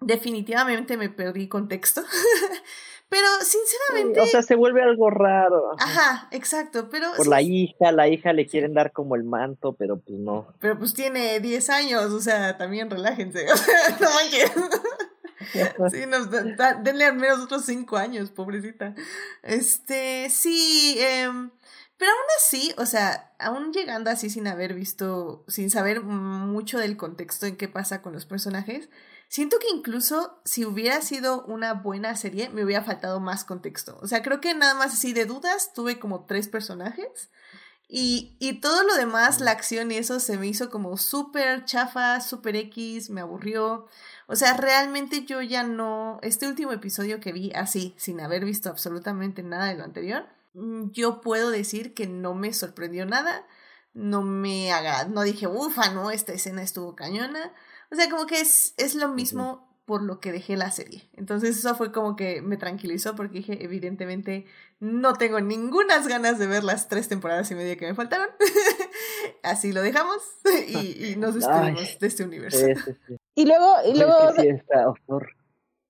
[0.00, 2.02] Definitivamente me perdí contexto.
[3.08, 4.20] pero sinceramente.
[4.20, 5.72] o sea, se vuelve algo raro.
[5.78, 6.88] Ajá, exacto.
[6.90, 7.08] Pero.
[7.16, 10.54] Por la hija, la hija le quieren dar como el manto, pero pues no.
[10.60, 13.46] Pero pues tiene 10 años, o sea, también relájense.
[13.52, 14.52] O sea, no manches.
[15.92, 16.30] sí, nos
[16.84, 18.94] denle al menos otros 5 años, pobrecita.
[19.42, 21.28] Este, sí, eh,
[22.00, 26.96] pero aún así, o sea, aún llegando así sin haber visto, sin saber mucho del
[26.96, 28.88] contexto en qué pasa con los personajes,
[29.30, 33.98] siento que incluso si hubiera sido una buena serie, me hubiera faltado más contexto.
[34.02, 37.30] O sea, creo que nada más así de dudas, tuve como tres personajes.
[37.88, 42.20] Y, y todo lo demás, la acción y eso se me hizo como súper chafa,
[42.20, 43.86] súper X, me aburrió.
[44.26, 48.68] O sea, realmente yo ya no, este último episodio que vi así, sin haber visto
[48.68, 53.46] absolutamente nada de lo anterior, Mm, yo puedo decir que no me sorprendió nada,
[53.94, 57.52] no me haga, no dije, ufa, no, esta escena estuvo cañona.
[57.92, 61.10] O sea, como que es, es lo mismo por lo que dejé la serie.
[61.14, 64.46] Entonces eso fue como que me tranquilizó porque dije, evidentemente,
[64.78, 68.28] no tengo ninguna ganas de ver las tres temporadas y media que me faltaron.
[69.42, 70.18] Así lo dejamos
[70.68, 72.66] y, nos despedimos de este universo.
[73.34, 74.16] Y luego, y luego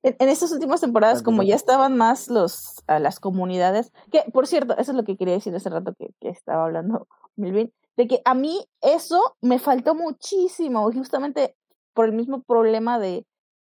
[0.03, 4.77] en, estas últimas temporadas, como ya estaban más los a las comunidades, que por cierto,
[4.79, 8.23] eso es lo que quería decir hace rato que, que estaba hablando Milvin, de que
[8.25, 11.57] a mí eso me faltó muchísimo, justamente
[11.95, 13.27] por el mismo problema de,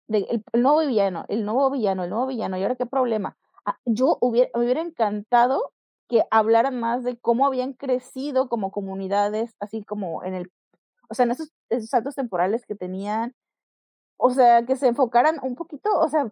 [0.07, 3.37] de el, nuevo villano, el nuevo villano, el nuevo villano, y ahora qué problema.
[3.65, 5.73] ah, yo hubiera, me hubiera encantado
[6.07, 10.51] que hablaran más de cómo habían crecido como comunidades, así como en el,
[11.09, 13.35] o sea, en esos, esos saltos temporales que tenían,
[14.17, 16.31] o sea, que se enfocaran un poquito, o sea,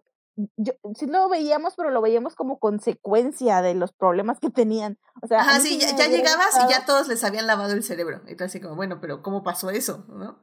[0.56, 4.98] yo, sí lo veíamos, pero lo veíamos como consecuencia de los problemas que tenían.
[5.20, 8.22] O sea, Ajá, sí, ya, llegabas y ya todos les habían lavado el cerebro.
[8.26, 10.04] Y así como, bueno, pero ¿cómo pasó eso?
[10.08, 10.38] ¿No?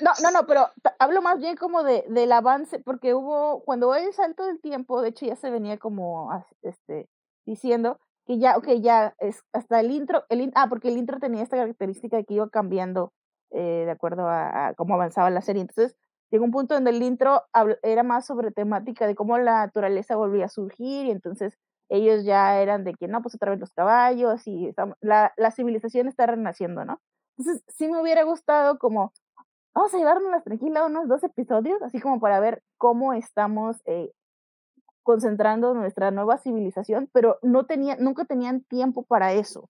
[0.00, 0.68] No, no, no, pero
[0.98, 5.08] hablo más bien como de, del avance, porque hubo, cuando el salto del tiempo, de
[5.08, 6.30] hecho ya se venía como
[6.62, 7.08] este,
[7.44, 11.42] diciendo que ya, ok, ya es hasta el intro, el, ah, porque el intro tenía
[11.42, 13.12] esta característica de que iba cambiando
[13.50, 15.62] eh, de acuerdo a, a, cómo avanzaba la serie.
[15.62, 15.96] Entonces,
[16.30, 17.42] llegó un punto donde el intro
[17.82, 22.60] era más sobre temática de cómo la naturaleza volvía a surgir y entonces ellos ya
[22.60, 26.84] eran de que no, pues otra vez los caballos y la, la civilización está renaciendo,
[26.84, 27.00] ¿no?
[27.38, 29.12] Entonces sí me hubiera gustado como,
[29.76, 34.10] vamos a llevárnoslas tranquila unos dos episodios, así como para ver cómo estamos eh,
[35.02, 39.68] concentrando nuestra nueva civilización, pero no tenía, nunca tenían tiempo para eso.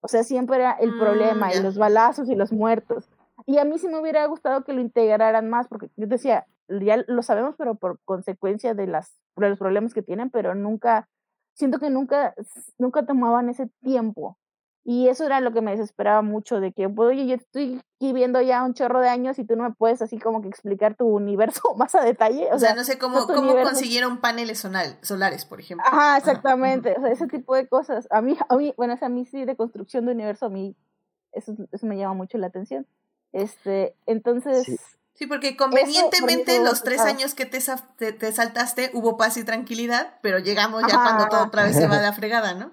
[0.00, 3.10] O sea, siempre era el mm, problema y los balazos y los muertos.
[3.44, 7.04] Y a mí sí me hubiera gustado que lo integraran más, porque yo decía, ya
[7.06, 11.08] lo sabemos, pero por consecuencia de, las, de los problemas que tienen, pero nunca,
[11.52, 12.34] siento que nunca,
[12.78, 14.38] nunca tomaban ese tiempo.
[14.84, 18.40] Y eso era lo que me desesperaba mucho, de que, oye, yo estoy aquí viendo
[18.40, 21.06] ya un chorro de años y tú no me puedes así como que explicar tu
[21.06, 22.48] universo más a detalle.
[22.52, 24.58] O, sea, no sé cómo, cómo consiguieron paneles
[25.02, 25.86] solares, por ejemplo.
[25.86, 26.94] Ajá, exactamente.
[26.98, 28.08] O sea, ese tipo de cosas.
[28.10, 30.74] A mí, a mí, bueno, a mí sí de construcción de universo, a mí
[31.32, 32.86] eso, eso me llama mucho la atención.
[33.32, 34.64] Este, entonces...
[34.64, 34.76] Sí.
[35.28, 37.60] Porque convenientemente los tres años que te,
[38.12, 41.98] te, saltaste hubo paz y tranquilidad, pero llegamos ya cuando todo otra vez se va
[41.98, 42.72] a la fregada, ¿no?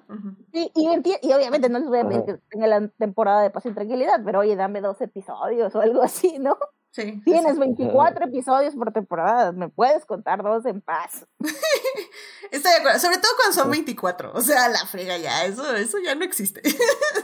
[0.51, 3.71] y, y, obviamente no les voy a pedir que tenga la temporada de paz y
[3.71, 6.57] tranquilidad, pero oye, dame dos episodios o algo así, ¿no?
[6.91, 7.21] Sí.
[7.25, 11.27] Tienes 24 episodios por temporada, me puedes contar dos en paz.
[12.51, 15.97] Estoy de acuerdo, sobre todo cuando son 24, o sea, la frega ya, eso, eso
[16.03, 16.61] ya no existe.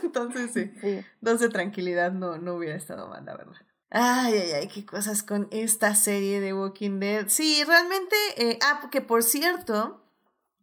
[0.03, 0.71] Entonces sí,
[1.19, 3.55] dos de tranquilidad no, no hubiera estado mal, la verdad.
[3.97, 7.29] Ay, ay, ay, qué cosas con esta serie de Walking Dead.
[7.29, 10.01] Sí, realmente, eh, ah, porque por cierto,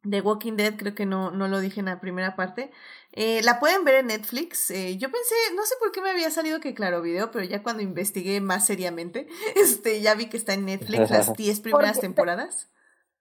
[0.02, 2.70] The Walking Dead, creo que no, no lo dije en la primera parte.
[3.12, 4.70] Eh, la pueden ver en Netflix.
[4.70, 7.62] Eh, yo pensé, no sé por qué me había salido que claro video, pero ya
[7.62, 9.26] cuando investigué más seriamente,
[9.56, 12.68] este, ya vi que está en Netflix las 10 primeras temporadas.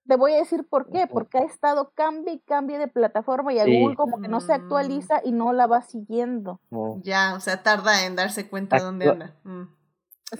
[0.06, 3.60] Te voy a decir por qué, porque ha estado cambie y cambie de plataforma y
[3.60, 6.60] a Google como que no se actualiza y no la va siguiendo.
[7.02, 9.36] Ya, o sea, tarda en darse cuenta de dónde anda.
[9.46, 9.81] Mm.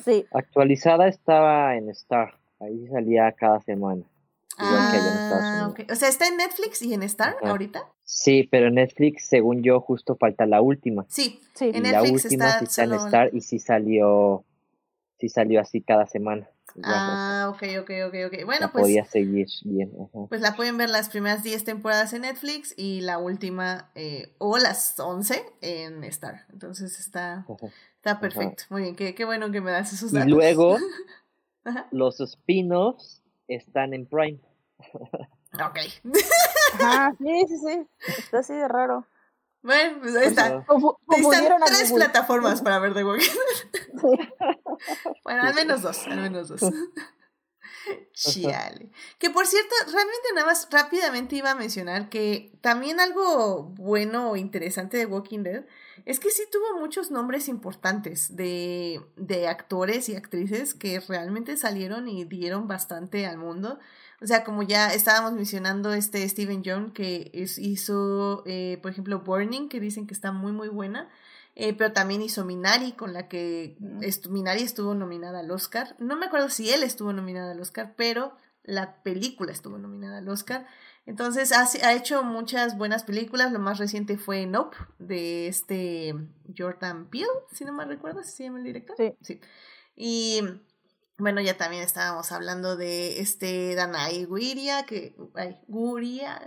[0.04, 0.26] Sí.
[0.32, 4.04] Actualizada estaba en Star, ahí salía cada semana.
[4.58, 7.88] Ah, O sea, ¿está en Netflix y en Star ahorita?
[8.04, 11.06] Sí, pero en Netflix, según yo, justo falta la última.
[11.10, 11.72] Sí, sí.
[11.74, 14.44] En la última sí está en Star y sí salió,
[15.18, 16.48] sí salió así cada semana.
[16.84, 18.46] Ah, ok, ok, ok, ok.
[18.46, 18.84] Bueno, pues.
[18.84, 19.92] Podía seguir bien.
[20.30, 24.58] Pues la pueden ver las primeras 10 temporadas en Netflix y la última, eh, o
[24.58, 26.46] las 11 en Star.
[26.52, 27.46] Entonces está,
[28.02, 28.64] está perfecto.
[28.70, 30.28] Muy bien, qué, qué bueno que me das esos datos.
[30.28, 30.78] Y luego,
[31.92, 34.40] los spin-offs están en Prime.
[35.54, 35.78] ok.
[36.82, 37.88] ah, sí, sí, sí.
[38.18, 39.06] Está así de raro.
[39.62, 40.66] Bueno, pues ahí está.
[41.16, 43.30] están tres plataformas para ver The Walking
[45.24, 46.62] bueno, al menos dos, al menos dos.
[48.14, 48.90] Chiale.
[49.18, 54.36] Que por cierto, realmente nada más rápidamente iba a mencionar que también algo bueno o
[54.36, 55.64] interesante de Walking Dead
[56.06, 62.08] es que sí tuvo muchos nombres importantes de, de actores y actrices que realmente salieron
[62.08, 63.80] y dieron bastante al mundo.
[64.22, 69.68] O sea, como ya estábamos mencionando este Steven Young que hizo, eh, por ejemplo, Burning,
[69.68, 71.10] que dicen que está muy, muy buena.
[71.56, 73.76] Eh, pero también hizo Minari, con la que
[74.30, 75.96] Minari estuvo nominada al Oscar.
[76.00, 80.30] No me acuerdo si él estuvo nominado al Oscar, pero la película estuvo nominada al
[80.30, 80.66] Oscar.
[81.06, 83.52] Entonces ha, ha, hecho muchas buenas películas.
[83.52, 86.16] Lo más reciente fue Nope, de este
[86.58, 88.96] Jordan Peele, si no me recuerdo, si se llama el director.
[88.98, 89.14] Sí.
[89.22, 89.42] sí.
[89.96, 90.42] Y
[91.22, 95.16] bueno, ya también estábamos hablando de este Danai Guiria, que.
[95.36, 96.42] Ay, Guria.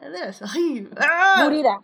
[0.52, 1.44] Ay, ¡ah!
[1.44, 1.80] Gurira.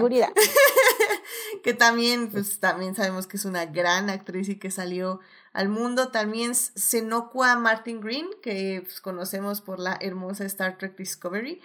[0.00, 0.32] Gurira.
[1.64, 5.20] que también, pues también sabemos que es una gran actriz y que salió
[5.52, 6.08] al mundo.
[6.08, 11.60] También Senokwa Martin Green, que pues, conocemos por la hermosa Star Trek Discovery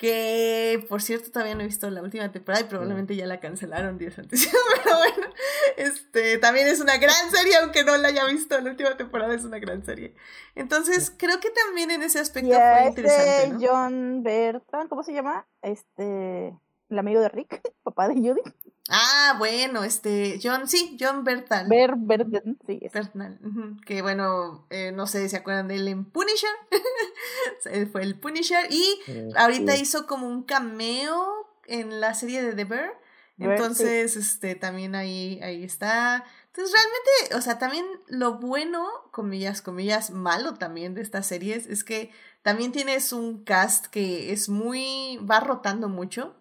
[0.00, 3.98] que por cierto todavía no he visto la última temporada y probablemente ya la cancelaron
[3.98, 4.48] días antes.
[4.82, 5.34] Pero bueno,
[5.76, 9.44] este también es una gran serie, aunque no la haya visto, la última temporada es
[9.44, 10.14] una gran serie.
[10.54, 13.66] Entonces, creo que también en ese aspecto fue interesante.
[13.66, 15.46] John Bertan, ¿cómo se llama?
[15.60, 16.56] Este
[16.90, 18.42] el amigo de Rick, papá de Judy.
[18.88, 21.68] Ah, bueno, este, John, sí, John Bertal.
[21.68, 22.80] Ber, Bertal, sí.
[22.92, 23.38] Bertal,
[23.86, 26.50] que bueno, eh, no sé si se acuerdan de él en Punisher.
[27.92, 29.00] Fue el Punisher y
[29.36, 33.00] ahorita hizo como un cameo en la serie de The Bear.
[33.38, 36.24] Entonces, este, también ahí, ahí está.
[36.48, 41.84] Entonces, realmente, o sea, también lo bueno, comillas, comillas, malo también de estas series es
[41.84, 42.10] que
[42.42, 46.36] también tienes un cast que es muy, va rotando mucho.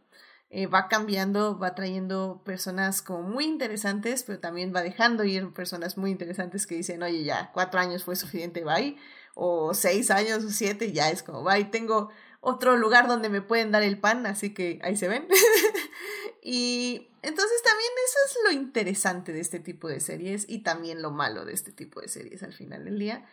[0.51, 5.95] Eh, va cambiando, va trayendo personas como muy interesantes, pero también va dejando ir personas
[5.95, 8.97] muy interesantes que dicen, oye, ya, cuatro años fue suficiente, bye,
[9.35, 12.09] o seis años o siete, ya es como, bye, tengo
[12.41, 15.27] otro lugar donde me pueden dar el pan, así que ahí se ven.
[16.41, 21.11] y entonces también eso es lo interesante de este tipo de series y también lo
[21.11, 23.27] malo de este tipo de series al final del día.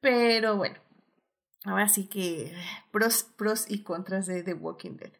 [0.00, 0.76] Pero bueno,
[1.64, 2.54] ahora sí que
[2.90, 5.12] pros, pros y contras de The Walking Dead.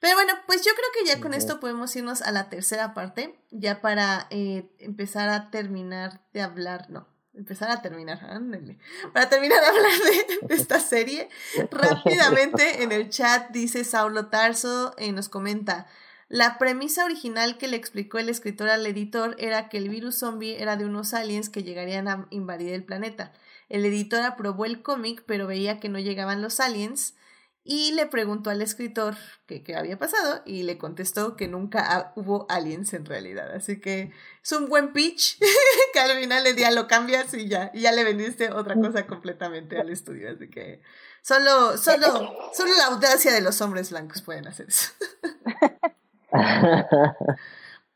[0.00, 3.38] Pero bueno, pues yo creo que ya con esto podemos irnos a la tercera parte,
[3.50, 8.78] ya para eh, empezar a terminar de hablar, no, empezar a terminar, ándale,
[9.12, 9.92] para terminar de hablar
[10.48, 11.28] de, esta serie.
[11.70, 15.86] Rápidamente en el chat dice Saulo Tarso, eh, nos comenta,
[16.28, 20.62] la premisa original que le explicó el escritor al editor era que el virus zombie
[20.62, 23.32] era de unos aliens que llegarían a invadir el planeta.
[23.68, 27.14] El editor aprobó el cómic, pero veía que no llegaban los aliens
[27.62, 29.16] y le preguntó al escritor
[29.46, 33.54] qué había pasado y le contestó que nunca hubo aliens en realidad.
[33.54, 34.12] Así que
[34.42, 35.38] es un buen pitch
[35.92, 39.06] que al final del día lo cambias y ya, y ya le vendiste otra cosa
[39.06, 40.30] completamente al estudio.
[40.30, 40.80] Así que
[41.22, 42.06] solo, solo,
[42.54, 44.92] solo la audacia de los hombres blancos pueden hacer eso.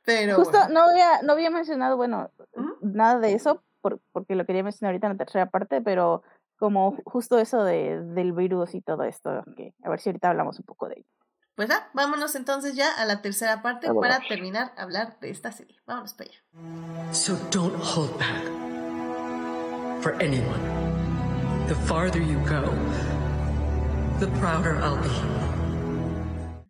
[0.05, 2.31] Pero Justo no, había, no había mencionado, bueno,
[2.82, 3.62] nada de eso,
[4.12, 6.23] porque lo quería mencionar ahorita en la tercera parte, pero
[6.65, 10.59] como justo eso de, del virus y todo esto, que a ver si ahorita hablamos
[10.59, 11.09] un poco de ello.
[11.57, 15.77] Pues ah, vámonos entonces ya a la tercera parte para terminar hablar de esta serie.
[15.86, 17.12] Vámonos para allá.
[17.12, 18.45] So don't hold back
[20.01, 20.59] for anyone.
[21.69, 22.73] The farther you go,
[24.20, 25.45] the prouder I'll be.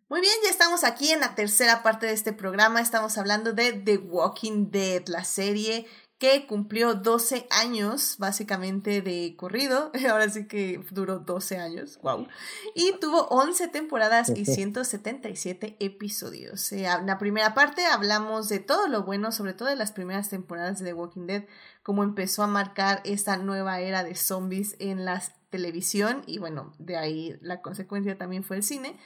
[0.09, 2.81] Muy bien, ya estamos aquí en la tercera parte de este programa.
[2.81, 9.91] Estamos hablando de The Walking Dead, la serie que cumplió 12 años básicamente de corrido,
[10.09, 12.27] ahora sí que duró 12 años, wow,
[12.73, 16.71] y tuvo 11 temporadas y 177 episodios.
[16.71, 20.79] en la primera parte hablamos de todo lo bueno, sobre todo de las primeras temporadas
[20.79, 21.43] de The Walking Dead,
[21.83, 26.95] cómo empezó a marcar esta nueva era de zombies en la televisión y bueno, de
[26.95, 28.97] ahí la consecuencia también fue el cine.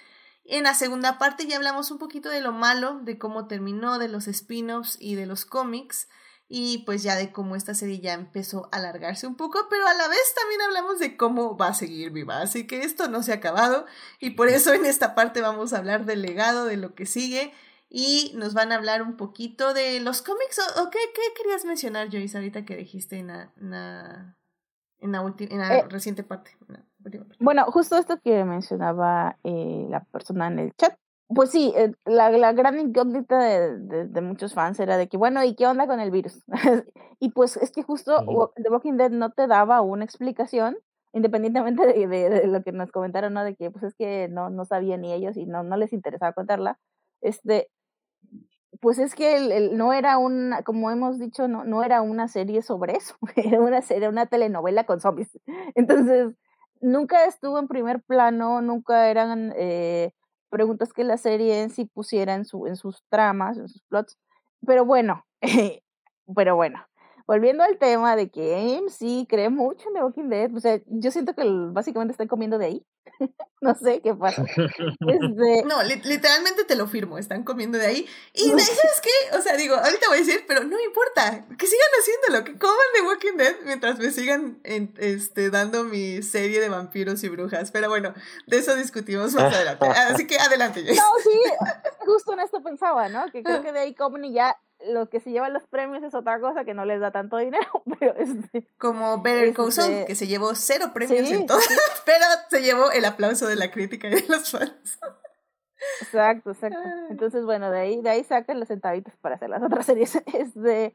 [0.46, 4.08] En la segunda parte ya hablamos un poquito de lo malo, de cómo terminó, de
[4.08, 6.08] los spin-offs y de los cómics
[6.52, 9.94] y pues ya de cómo esta serie ya empezó a alargarse un poco, pero a
[9.94, 13.32] la vez también hablamos de cómo va a seguir viva, así que esto no se
[13.32, 13.86] ha acabado
[14.20, 17.54] y por eso en esta parte vamos a hablar del legado, de lo que sigue
[17.88, 22.10] y nos van a hablar un poquito de los cómics o, qué, qué, querías mencionar
[22.12, 24.36] Joyce ahorita que dijiste en la, en la,
[25.00, 26.58] en la, en la eh, reciente parte,
[27.40, 30.98] Bueno, justo esto que mencionaba eh, la persona en el chat,
[31.34, 35.44] pues sí, eh, la, la gran incógnita de, de, muchos fans era de que, bueno,
[35.44, 36.44] ¿y qué onda con el virus?
[37.20, 38.26] y pues es que justo
[38.56, 40.78] The Walking Dead no te daba una explicación,
[41.14, 43.44] independientemente de, de, lo que nos comentaron, ¿no?
[43.44, 46.34] De que pues es que no, no sabían ni ellos y no, no les interesaba
[46.34, 46.80] contarla.
[47.22, 47.70] Este,
[48.82, 52.64] pues es que el, no era una, como hemos dicho, no, no era una serie
[52.64, 55.30] sobre eso, era una, serie, una telenovela con zombies.
[55.76, 56.34] Entonces,
[56.82, 59.54] nunca estuvo en primer plano, nunca eran...
[59.56, 60.12] Eh,
[60.50, 64.18] preguntas que la serie en sí pusiera en, su, en sus tramas, en sus plots.
[64.66, 65.26] Pero bueno,
[66.36, 66.86] pero bueno,
[67.30, 71.12] volviendo al tema de que AMC cree mucho en The Walking Dead, o sea, yo
[71.12, 72.86] siento que básicamente están comiendo de ahí.
[73.62, 74.44] no sé qué pasa.
[74.44, 78.08] Este no, literalmente te lo firmo, están comiendo de ahí.
[78.34, 79.38] Y ¿sabes qué?
[79.38, 82.58] O sea, digo, ahorita voy a decir, pero no me importa, que sigan haciéndolo, que
[82.58, 87.70] coman The Walking Dead mientras me sigan este, dando mi serie de vampiros y brujas.
[87.70, 88.16] Pero bueno,
[88.48, 89.86] de eso discutimos más adelante.
[89.88, 91.40] Así que adelante, No, sí,
[92.08, 93.32] justo en esto pensaba, ¿no?
[93.32, 94.58] Que creo que de ahí comen y ya
[94.88, 97.68] lo que se llevan los premios es otra cosa que no les da tanto dinero,
[98.00, 101.60] pero este, Como Better Call este que se llevó cero premios en todo,
[102.06, 105.00] pero se llevó el aplauso de la crítica y de los fans.
[106.02, 106.80] Exacto, exacto.
[107.10, 110.22] Entonces, bueno, de ahí, de ahí sacan los centavitos para hacer las otras series.
[110.34, 110.94] Este,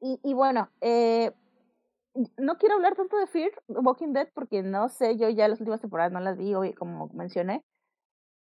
[0.00, 1.32] y, y bueno, eh,
[2.36, 5.80] no quiero hablar tanto de Fear, Walking Dead, porque no sé, yo ya las últimas
[5.80, 7.64] temporadas no las vi, como mencioné,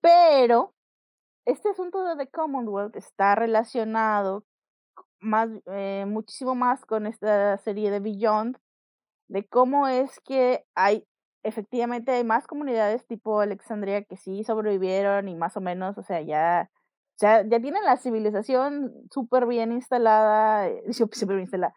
[0.01, 0.74] pero
[1.47, 4.44] este asunto de The Commonwealth está relacionado
[5.23, 8.59] más, eh, muchísimo más con esta serie de Beyond,
[9.28, 11.07] de cómo es que hay,
[11.44, 16.20] efectivamente hay más comunidades tipo Alexandria que sí sobrevivieron y más o menos, o sea,
[16.23, 16.70] ya
[17.20, 21.74] ya, ya tienen la civilización súper bien instalada, eh, súper bien instalada,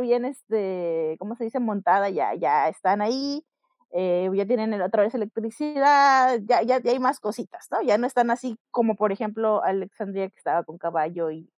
[0.00, 1.60] bien, este, ¿cómo se dice?
[1.60, 3.44] Montada, ya, ya están ahí,
[3.92, 7.82] eh, ya tienen otra vez electricidad, ya, ya, ya hay más cositas, ¿no?
[7.82, 11.50] Ya no están así como, por ejemplo, Alexandria que estaba con caballo y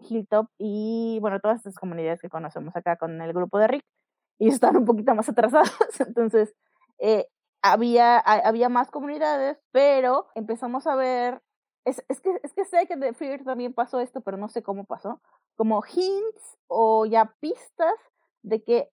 [0.00, 3.84] Hilltop y, bueno, todas estas comunidades que conocemos acá con el grupo de Rick,
[4.38, 5.70] y están un poquito más atrasadas,
[6.06, 6.54] entonces,
[6.98, 7.26] eh,
[7.62, 11.42] había, había más comunidades, pero empezamos a ver
[11.88, 14.62] es, es, que, es que sé que de Fear también pasó esto, pero no sé
[14.62, 15.20] cómo pasó.
[15.56, 17.94] Como hints o ya pistas
[18.42, 18.90] de que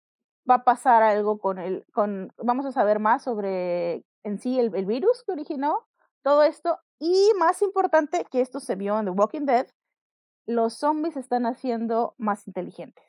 [0.49, 4.73] va a pasar algo con el, con, vamos a saber más sobre en sí el,
[4.75, 5.85] el virus que originó
[6.23, 6.79] todo esto.
[6.99, 9.67] Y más importante que esto se vio en The Walking Dead,
[10.45, 13.03] los zombies están haciendo más inteligentes.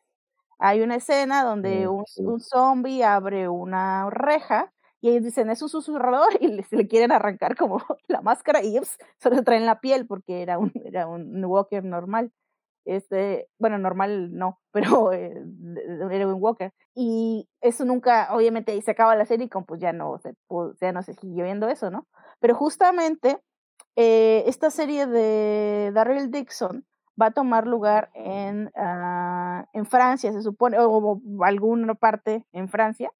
[0.58, 5.68] Hay una escena donde un, un zombie abre una reja y ellos dicen, es un
[5.68, 9.80] susurrador y se le quieren arrancar como la máscara y ellos se lo traen la
[9.80, 12.32] piel porque era un, era un Walker normal.
[12.84, 15.44] Este, bueno, normal no, pero eh,
[16.10, 16.72] era un Walker.
[16.94, 20.34] Y eso nunca, obviamente, se acaba la serie y pues ya no se,
[20.80, 22.06] ya no se siguió viendo eso, ¿no?
[22.40, 23.38] Pero justamente
[23.96, 26.84] eh, esta serie de Daryl Dixon
[27.20, 33.10] va a tomar lugar en, uh, en Francia, se supone, o alguna parte en Francia,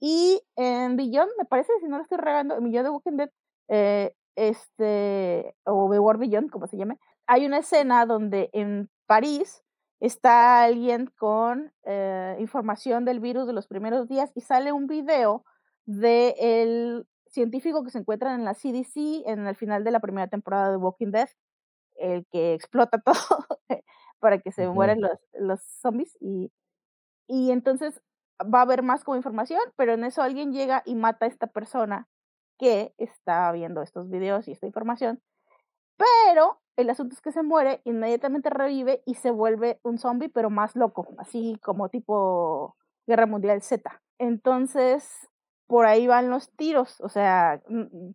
[0.00, 3.30] y en Beyond, me parece, si no lo estoy regando, en Beyond de Walking Dead,
[3.68, 9.62] eh, este, o The War Beyond, como se llame, hay una escena donde en París
[10.00, 15.44] está alguien con eh, información del virus de los primeros días y sale un video
[15.86, 20.28] del el científico que se encuentra en la CDC en el final de la primera
[20.28, 21.28] temporada de Walking Dead,
[21.98, 23.46] el que explota todo
[24.18, 26.50] para que se mueran los, los zombies y,
[27.28, 28.00] y entonces
[28.42, 31.46] va a haber más como información, pero en eso alguien llega y mata a esta
[31.46, 32.08] persona
[32.58, 35.20] que está viendo estos videos y esta información.
[35.96, 40.50] Pero el asunto es que se muere, inmediatamente revive y se vuelve un zombie, pero
[40.50, 44.02] más loco, así como tipo Guerra Mundial Z.
[44.18, 45.28] Entonces,
[45.66, 47.62] por ahí van los tiros, o sea,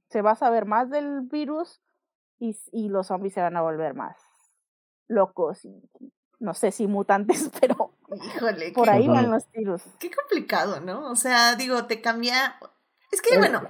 [0.09, 1.81] se va a saber más del virus
[2.41, 4.18] y, y los zombies se van a volver más
[5.07, 5.89] locos y
[6.39, 7.93] no sé si mutantes, pero
[8.35, 9.84] Híjole, por ahí van los tiros.
[9.99, 11.09] Qué complicado, ¿no?
[11.09, 12.57] O sea, digo, te cambia.
[13.09, 13.61] Es que, bueno,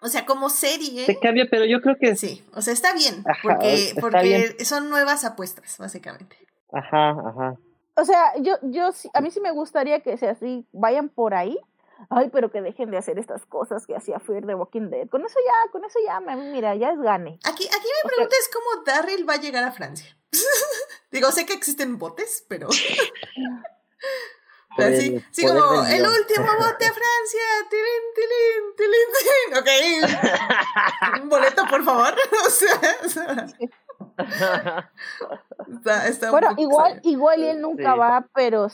[0.00, 1.06] o sea, como serie.
[1.06, 2.16] Te cambia, pero yo creo que.
[2.16, 3.22] Sí, o sea, está bien.
[3.42, 6.36] porque porque son nuevas apuestas, básicamente.
[6.72, 7.58] Ajá, ajá.
[7.94, 11.58] O sea, yo, yo, a mí sí me gustaría que sea así, vayan por ahí.
[12.08, 15.08] Ay, pero que dejen de hacer estas cosas que hacía Fear de Walking Dead.
[15.08, 17.38] Con eso ya, con eso ya, mira, ya es gane.
[17.44, 20.16] Aquí, aquí mi pregunta es cómo Darryl va a llegar a Francia.
[21.10, 22.70] Digo, sé que existen botes, pero.
[22.72, 22.84] sí,
[25.30, 27.42] sí como el último bote a Francia.
[27.68, 29.58] Tilín, tilín, tilín, tilín.
[29.58, 29.68] Ok.
[31.22, 32.14] Un boleto, por favor.
[32.46, 32.80] o sea.
[35.74, 38.68] está, está bueno, igual, igual y él nunca va, pero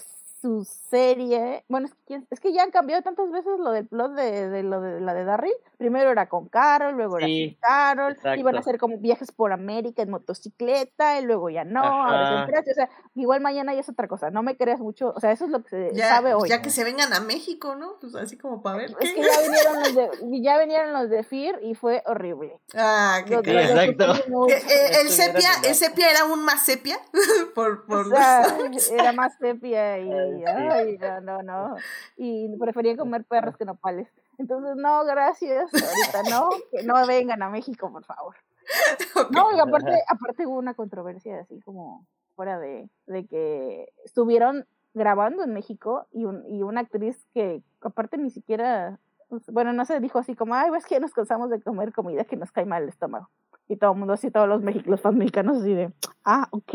[0.47, 4.13] su serie, bueno, es que, es que ya han cambiado tantas veces lo del plot
[4.13, 5.53] de, de lo de la de Darryl.
[5.77, 10.03] Primero era con Carol, luego era con Carol, iban a hacer como viajes por América
[10.03, 14.31] en motocicleta, y luego ya no, ahora o sea, igual mañana ya es otra cosa,
[14.31, 16.49] no me creas mucho, o sea, eso es lo que se sabe hoy.
[16.49, 17.99] Ya que se vengan a México, ¿no?
[18.01, 18.91] Pues así como para ver.
[19.01, 22.61] Es que ya vinieron los de, ya vinieron los de Fear y fue horrible.
[22.75, 24.15] Ah, qué Exacto.
[24.49, 26.99] Eh, eh, el, sepia, el sepia era aún más sepia,
[27.55, 28.07] por, por
[28.93, 30.11] era más sepia y
[30.45, 31.77] ay, no, no, no.
[32.17, 34.09] Y prefería comer perros que nopales.
[34.39, 35.71] Entonces, no, gracias.
[35.73, 38.37] Ahorita no, que no vengan a México, por favor.
[39.31, 42.05] No, y aparte, aparte hubo una controversia así como
[42.35, 48.19] fuera de, de que estuvieron grabando en México y, un, y una actriz que aparte
[48.19, 48.99] ni siquiera,
[49.29, 52.25] pues, bueno, no se dijo así como, ay, es que nos cansamos de comer comida
[52.25, 53.29] que nos cae mal el estómago.
[53.69, 55.93] Y todo el mundo así, todos los, los fans mexicanos así de,
[56.25, 56.75] ah, ok.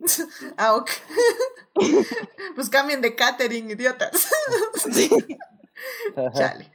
[0.58, 0.90] ah, ok.
[2.54, 4.30] pues cambien de catering, idiotas.
[6.34, 6.72] Chale.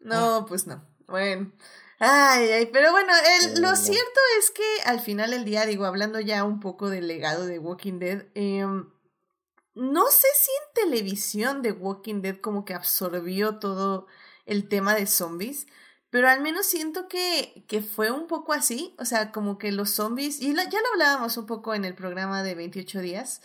[0.00, 0.86] No, pues no.
[1.06, 1.52] Bueno.
[1.98, 3.12] Ay, ay, pero bueno,
[3.42, 7.06] el, lo cierto es que al final del día, digo, hablando ya un poco del
[7.06, 8.90] legado de Walking Dead, em,
[9.74, 14.06] no sé si en televisión de Walking Dead como que absorbió todo
[14.46, 15.66] el tema de zombies,
[16.08, 19.90] pero al menos siento que, que fue un poco así, o sea, como que los
[19.90, 23.42] zombies, y ya lo hablábamos un poco en el programa de 28 días,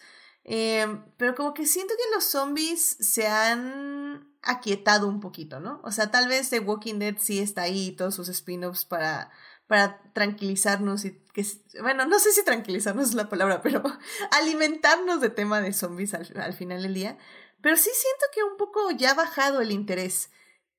[0.47, 0.85] eh,
[1.17, 5.81] pero como que siento que los zombies se han aquietado un poquito, ¿no?
[5.83, 9.31] O sea, tal vez The Walking Dead sí está ahí, todos sus spin-offs para,
[9.65, 11.43] para tranquilizarnos y que,
[11.81, 13.81] bueno, no sé si tranquilizarnos es la palabra, pero
[14.31, 17.17] alimentarnos de tema de zombies al, al final del día.
[17.61, 20.29] Pero sí siento que un poco ya ha bajado el interés.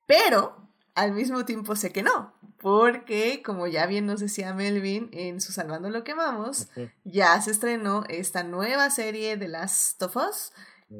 [0.06, 2.35] Pero al mismo tiempo sé que no,
[2.66, 6.66] porque, como ya bien nos decía Melvin en su Salvando lo que amamos,
[7.04, 10.50] ya se estrenó esta nueva serie de Last of Us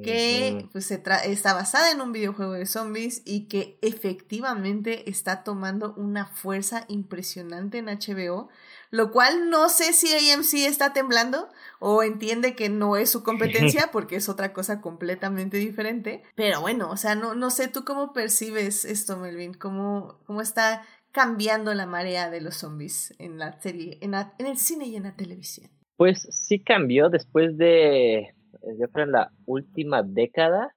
[0.02, 5.94] que pues, se está basada en un videojuego de zombies y que efectivamente está tomando
[5.94, 8.48] una fuerza impresionante en HBO,
[8.90, 11.48] lo cual no sé si AMC está temblando
[11.78, 16.90] o entiende que no es su competencia porque es otra cosa completamente diferente, pero bueno,
[16.90, 20.84] o sea, no, no sé tú cómo percibes esto, Melvin, cómo, cómo está
[21.16, 25.04] cambiando la marea de los zombies en la serie, en, en el cine y en
[25.04, 25.70] la televisión.
[25.96, 28.34] Pues sí cambió después de
[28.78, 30.74] yo creo en la última década,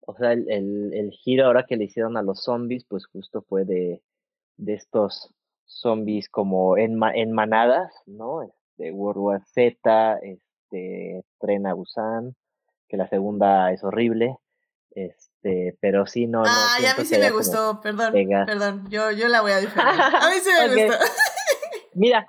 [0.00, 4.02] o sea, el, giro ahora que le hicieron a los zombies, pues justo fue de,
[4.66, 5.32] estos
[5.66, 8.42] zombies como en, en manadas, ¿no?
[8.42, 12.34] Este, World War Z, este, Tren a Busan,
[12.88, 14.36] que la segunda es horrible,
[14.90, 15.35] este,
[15.80, 18.12] pero sí, no, Ah, no, a mí sí me gustó, perdón,
[18.46, 20.00] perdón, yo, yo la voy a diferir.
[20.00, 21.04] A mí sí me gustó.
[21.94, 22.26] Mira,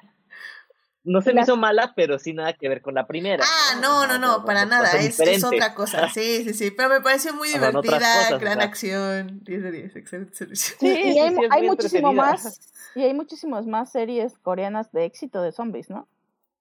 [1.03, 3.43] no se me hizo mala, pero sí nada que ver con la primera.
[3.47, 7.01] Ah, no, no, no, para nada, es, es, otra cosa, sí, sí, sí, pero me
[7.01, 10.75] pareció muy divertida, gran acción, 10 de 10, excelente servicio.
[10.79, 12.59] Sí, y hay, hay muchísimo más,
[12.95, 16.07] y hay muchísimas más series coreanas de éxito de zombies, ¿no?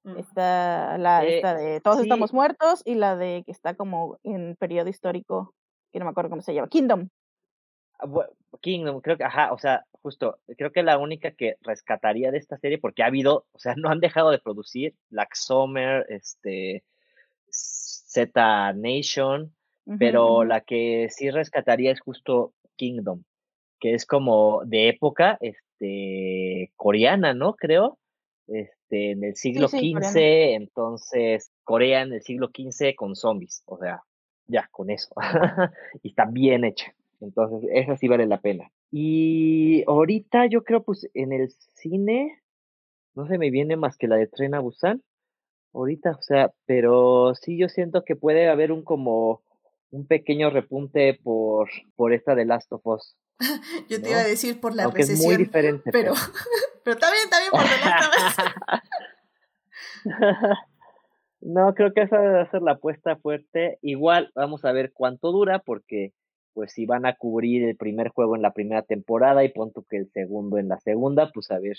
[0.06, 0.18] Mm.
[0.18, 4.54] Está la eh, esta de Todos estamos muertos y la de que está como en
[4.54, 5.52] periodo histórico,
[5.92, 7.08] que no me acuerdo cómo se llama, Kingdom.
[7.98, 8.06] Ah,
[8.60, 12.58] Kingdom, creo que, ajá, o sea, justo, creo que la única que rescataría de esta
[12.58, 16.84] serie, porque ha habido, o sea, no han dejado de producir Black Summer, este,
[17.50, 19.52] Z Nation,
[20.00, 23.22] pero la que sí rescataría es justo Kingdom,
[23.78, 27.54] que es como de época, este, coreana, ¿no?
[27.54, 27.98] Creo,
[28.48, 34.02] este, en el siglo XV, entonces, Corea en el siglo XV con zombies, o sea,
[34.48, 35.14] ya, con eso,
[36.02, 36.94] y está bien hecha.
[37.20, 38.70] Entonces, esa sí vale la pena.
[38.90, 42.42] Y ahorita yo creo, pues, en el cine,
[43.14, 45.02] no se me viene más que la de Tren a Busan.
[45.72, 49.42] Ahorita, o sea, pero sí yo siento que puede haber un como
[49.90, 53.16] un pequeño repunte por, por esta de Last of Us.
[53.88, 55.90] yo te iba a decir por la Aunque Es muy diferente.
[55.92, 56.14] Pero,
[56.82, 58.52] pero, también, también por The Last of
[60.04, 60.58] Us.
[61.46, 63.78] No, creo que esa debe ser la apuesta fuerte.
[63.80, 66.12] Igual vamos a ver cuánto dura, porque
[66.54, 69.98] pues si van a cubrir el primer juego en la primera temporada y punto que
[69.98, 71.76] el segundo en la segunda, pues a ver.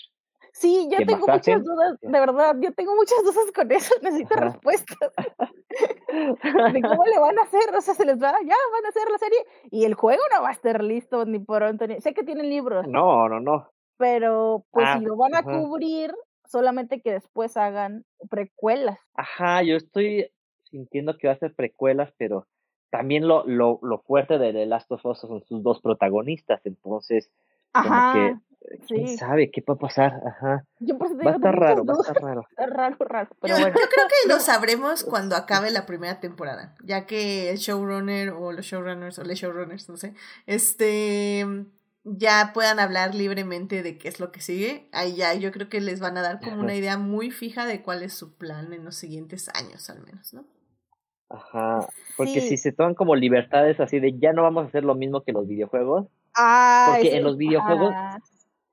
[0.54, 5.12] Sí, yo tengo muchas dudas, de verdad, yo tengo muchas dudas con eso, necesito respuestas.
[6.74, 9.10] de cómo le van a hacer, o sea, se les va, ya van a hacer
[9.12, 9.40] la serie
[9.70, 12.88] y el juego no va a estar listo ni pronto, ni, sé que tienen libros.
[12.88, 13.70] No, no, no.
[13.98, 16.14] Pero pues si ah, lo van a cubrir,
[16.48, 19.00] solamente que después hagan precuelas.
[19.14, 20.32] Ajá, yo estoy
[20.64, 22.48] sintiendo que va a ser precuelas, pero
[22.90, 27.30] también lo, lo, lo fuerte de The Last of Us son sus dos protagonistas, entonces,
[27.74, 30.22] Ajá, como que, ¿quién sabe qué puede pasar?
[30.26, 30.66] Ajá.
[30.82, 32.46] va a estar raro, va a estar raro.
[32.50, 33.30] Está raro, raro.
[33.42, 33.78] Pero yo, bueno.
[33.80, 38.52] yo creo que lo sabremos cuando acabe la primera temporada, ya que el showrunner o
[38.52, 40.14] los showrunners o los showrunners, no sé,
[40.46, 41.46] este
[42.16, 45.82] ya puedan hablar libremente de qué es lo que sigue, ahí ya yo creo que
[45.82, 48.86] les van a dar como una idea muy fija de cuál es su plan en
[48.86, 50.46] los siguientes años al menos, ¿no?
[51.30, 51.86] Ajá,
[52.16, 55.24] porque si se toman como libertades así de ya no vamos a hacer lo mismo
[55.24, 56.08] que los videojuegos,
[56.38, 57.94] ah, porque en los videojuegos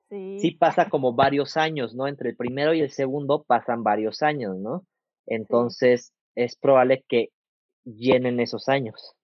[0.09, 0.51] sí.
[0.57, 2.07] pasa como varios años, ¿no?
[2.07, 4.85] Entre el primero y el segundo pasan varios años, ¿no?
[5.25, 7.31] Entonces es probable que
[7.83, 9.15] llenen esos años.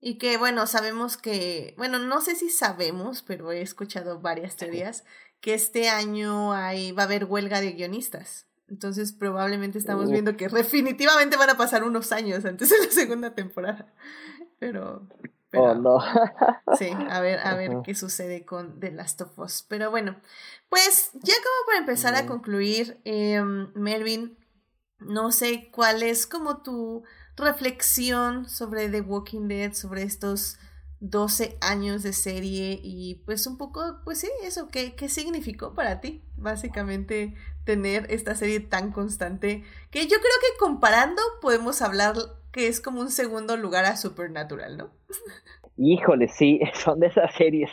[0.00, 5.04] Y que bueno, sabemos que, bueno, no sé si sabemos, pero he escuchado varias teorías,
[5.40, 8.46] que este año hay, va a haber huelga de guionistas.
[8.68, 13.34] Entonces probablemente estamos viendo que definitivamente van a pasar unos años antes de la segunda
[13.34, 13.92] temporada.
[14.58, 15.08] Pero...
[15.54, 16.00] oh, no.
[16.78, 19.64] sí, a ver, a ver qué sucede con The Last of Us.
[19.68, 20.16] Pero bueno,
[20.68, 23.40] pues ya como para empezar a concluir, eh,
[23.74, 24.36] Melvin,
[24.98, 27.04] no sé cuál es como tu
[27.38, 30.58] reflexión sobre The Walking Dead, sobre estos
[31.00, 36.00] 12 años de serie y pues un poco, pues sí, eso, ¿qué, qué significó para
[36.00, 36.22] ti?
[36.36, 37.34] Básicamente
[37.64, 42.14] tener esta serie tan constante que yo creo que comparando podemos hablar
[42.52, 44.90] que es como un segundo lugar a Supernatural, ¿no?
[45.76, 47.70] Híjole, sí, son de esas series,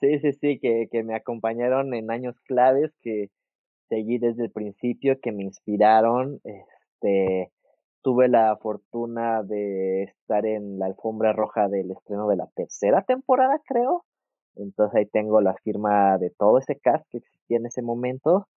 [0.00, 3.30] sí, sí, sí, que, que me acompañaron en años claves, que
[3.88, 7.50] seguí desde el principio, que me inspiraron, este,
[8.08, 13.60] tuve la fortuna de estar en la alfombra roja del estreno de la tercera temporada,
[13.66, 14.06] creo.
[14.56, 18.48] Entonces ahí tengo la firma de todo ese cast que existía en ese momento.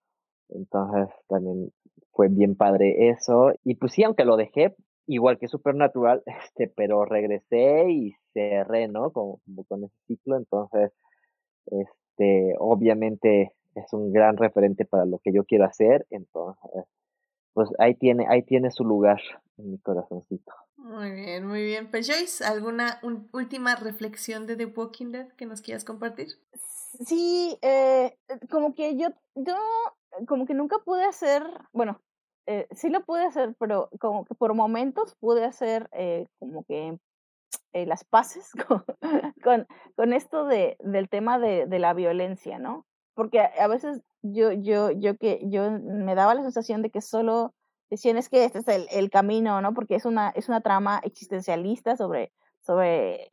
[0.47, 1.69] Entonces también
[2.13, 3.51] fue bien padre eso.
[3.65, 4.73] Y pues sí, aunque lo dejé,
[5.05, 9.11] igual que Supernatural, este, pero regresé y cerré, ¿no?
[9.11, 10.37] Como, con ese ciclo.
[10.37, 10.93] Entonces,
[11.65, 16.85] este, obviamente es un gran referente para lo que yo quiero hacer, entonces,
[17.61, 19.21] pues ahí tiene, ahí tiene su lugar
[19.57, 20.51] en mi corazoncito.
[20.77, 21.91] Muy bien, muy bien.
[21.91, 22.99] Pues Joyce, ¿alguna
[23.31, 26.29] última reflexión de The Walking Dead que nos quieras compartir?
[27.05, 28.17] Sí, eh,
[28.49, 29.55] como que yo, yo,
[30.27, 32.01] como que nunca pude hacer, bueno,
[32.47, 36.97] eh, sí lo pude hacer, pero como que por momentos pude hacer eh, como que
[37.73, 38.83] eh, las paces con,
[39.43, 42.87] con, con, esto de, del tema de, de la violencia, ¿no?
[43.13, 47.53] Porque a, veces yo, yo, yo que yo me daba la sensación de que solo
[47.89, 49.73] decían es que este es el, el camino, ¿no?
[49.73, 52.31] Porque es una, es una trama existencialista sobre,
[52.61, 53.29] sobre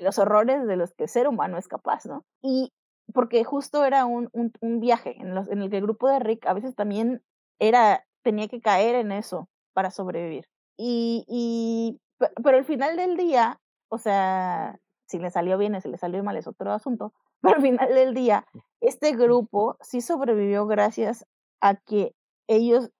[0.00, 2.24] los horrores de los que el ser humano es capaz, ¿no?
[2.42, 2.72] Y
[3.12, 6.18] porque justo era un, un, un viaje en, los, en el que el grupo de
[6.18, 7.22] Rick a veces también
[7.58, 10.46] era, tenía que caer en eso para sobrevivir.
[10.76, 12.00] Y, y
[12.42, 16.36] pero al final del día, o sea, si le salió bien, si le salió mal
[16.36, 18.46] es otro asunto, pero al final del día,
[18.82, 21.24] este grupo sí sobrevivió gracias
[21.60, 22.14] a que
[22.48, 22.90] ellos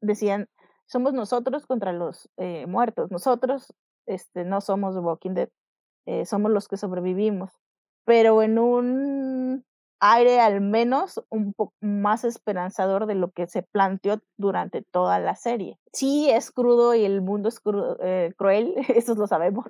[0.00, 0.48] decían,
[0.86, 3.74] somos nosotros contra los eh, muertos, nosotros
[4.06, 5.48] este, no somos Walking Dead,
[6.06, 7.50] eh, somos los que sobrevivimos,
[8.04, 9.64] pero en un
[9.98, 15.34] aire al menos un poco más esperanzador de lo que se planteó durante toda la
[15.34, 15.78] serie.
[15.92, 17.60] Sí es crudo y el mundo es
[18.00, 19.66] eh, cruel, eso lo sabemos,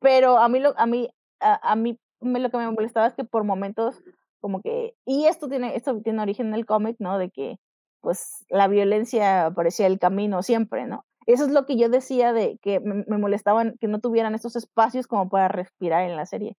[0.00, 1.08] pero a mí, lo, a mí,
[1.40, 4.02] a, mí me, lo que me molestaba es que por momentos
[4.44, 7.16] como que, y esto tiene, esto tiene origen en el cómic, ¿no?
[7.16, 7.56] De que
[8.02, 11.06] pues la violencia parecía el camino siempre, ¿no?
[11.24, 15.06] Eso es lo que yo decía de que me, molestaban que no tuvieran estos espacios
[15.06, 16.58] como para respirar en la serie.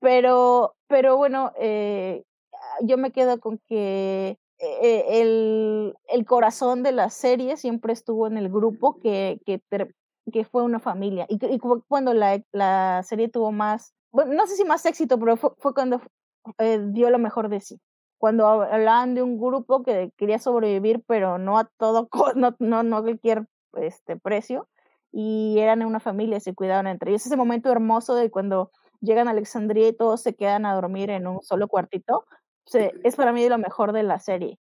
[0.00, 2.24] Pero, pero bueno, eh,
[2.80, 8.36] yo me quedo con que eh, el, el, corazón de la serie siempre estuvo en
[8.36, 9.62] el grupo que, que,
[10.32, 11.26] que fue una familia.
[11.28, 11.38] Y,
[11.86, 16.00] cuando la, la, serie tuvo más, no sé si más éxito, pero fue cuando
[16.58, 17.80] eh, dio lo mejor de sí.
[18.18, 22.96] Cuando hablaban de un grupo que quería sobrevivir, pero no a todo, no, no, no
[22.96, 24.68] a cualquier este, precio,
[25.12, 27.26] y eran una familia, se cuidaban entre ellos.
[27.26, 28.70] Ese momento hermoso de cuando
[29.00, 32.24] llegan a Alexandria y todos se quedan a dormir en un solo cuartito,
[33.04, 34.58] es para mí lo mejor de la serie.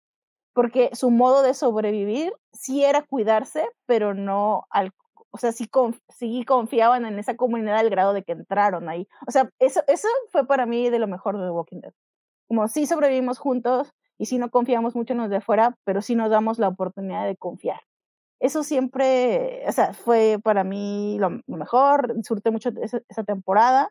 [0.53, 4.91] Porque su modo de sobrevivir sí era cuidarse, pero no al
[5.31, 5.69] o sea, sí,
[6.09, 9.07] sí, confiaban en esa comunidad al grado de que entraron ahí.
[9.27, 11.93] O sea, eso, eso fue para mí de lo mejor de The Walking Dead.
[12.47, 16.15] Como sí sobrevivimos juntos y sí no confiamos mucho en los de afuera, pero sí
[16.15, 17.79] nos damos la oportunidad de confiar.
[18.39, 23.89] Eso siempre, o sea, fue para mí lo, mejor, disfruté mucho esa, esa temporada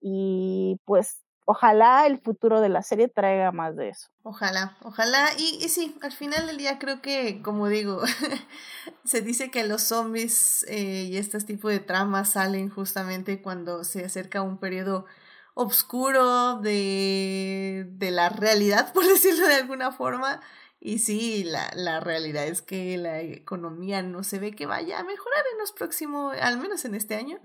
[0.00, 4.08] y pues ojalá el futuro de la serie traiga más de eso.
[4.22, 5.28] Ojalá, ojalá.
[5.38, 8.02] Y, sí, al final del día creo que, como digo,
[9.04, 14.04] se dice que los zombies eh, y este tipo de tramas salen justamente cuando se
[14.04, 15.06] acerca un periodo
[15.54, 20.40] oscuro de, de la realidad, por decirlo de alguna forma.
[20.80, 25.04] Y sí, la, la realidad es que la economía no se ve que vaya a
[25.04, 27.38] mejorar en los próximos, al menos en este año.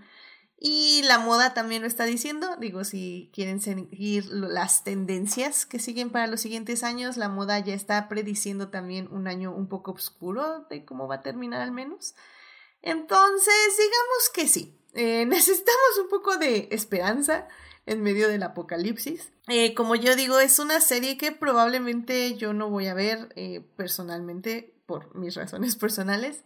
[0.60, 2.56] Y la moda también lo está diciendo.
[2.58, 7.76] Digo, si quieren seguir las tendencias que siguen para los siguientes años, la moda ya
[7.76, 12.16] está prediciendo también un año un poco oscuro de cómo va a terminar al menos.
[12.82, 14.74] Entonces, digamos que sí.
[14.94, 17.48] Eh, necesitamos un poco de esperanza
[17.86, 19.32] en medio del apocalipsis.
[19.48, 23.62] Eh, como yo digo, es una serie que probablemente yo no voy a ver eh,
[23.76, 26.44] personalmente por mis razones personales.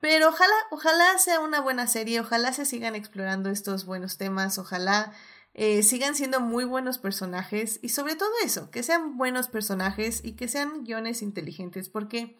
[0.00, 5.12] Pero ojalá, ojalá sea una buena serie, ojalá se sigan explorando estos buenos temas, ojalá
[5.54, 10.36] eh, sigan siendo muy buenos personajes y sobre todo eso, que sean buenos personajes y
[10.36, 12.38] que sean guiones inteligentes, porque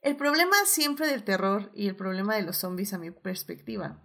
[0.00, 4.02] el problema siempre del terror y el problema de los zombies a mi perspectiva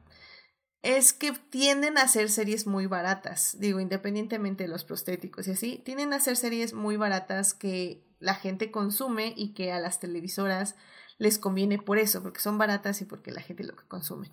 [0.82, 5.82] es que tienden a ser series muy baratas, digo, independientemente de los prostéticos y así,
[5.84, 10.76] tienden a ser series muy baratas que la gente consume y que a las televisoras
[11.20, 14.32] les conviene por eso, porque son baratas y porque la gente lo que consume.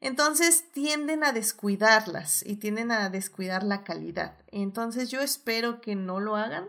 [0.00, 4.36] Entonces tienden a descuidarlas y tienden a descuidar la calidad.
[4.48, 6.68] Entonces yo espero que no lo hagan,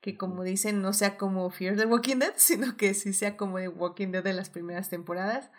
[0.00, 3.58] que como dicen no sea como Fear the Walking Dead, sino que sí sea como
[3.58, 5.50] The Walking Dead de las primeras temporadas.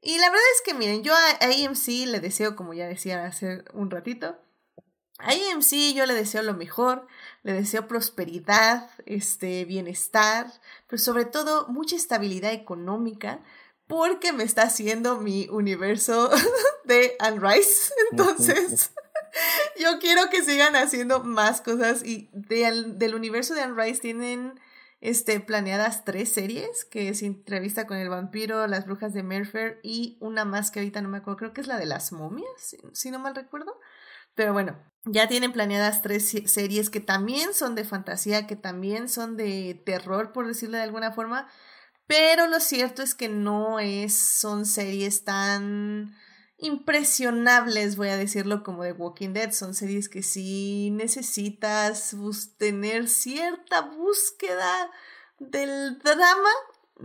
[0.00, 3.64] Y la verdad es que miren, yo a AMC le deseo, como ya decía hace
[3.72, 4.38] un ratito,
[5.18, 7.06] a AMC yo le deseo lo mejor,
[7.44, 10.50] le deseo prosperidad, este, bienestar,
[10.88, 13.44] pero sobre todo mucha estabilidad económica,
[13.86, 16.30] porque me está haciendo mi universo
[16.84, 17.92] de Anne Rice.
[18.10, 18.92] Entonces,
[19.78, 24.58] yo quiero que sigan haciendo más cosas y del universo de Anne Rice tienen
[25.02, 30.16] este, planeadas tres series, que es entrevista con el vampiro, las brujas de Merfer y
[30.20, 33.10] una más que ahorita no me acuerdo, creo que es la de las momias, si
[33.10, 33.78] no mal recuerdo.
[34.34, 39.36] Pero bueno, ya tienen planeadas tres series que también son de fantasía, que también son
[39.36, 41.48] de terror, por decirlo de alguna forma.
[42.06, 46.14] Pero lo cierto es que no es, son series tan
[46.58, 49.52] impresionables, voy a decirlo, como de Walking Dead.
[49.52, 52.14] Son series que sí necesitas
[52.58, 54.90] tener cierta búsqueda
[55.38, 56.50] del drama,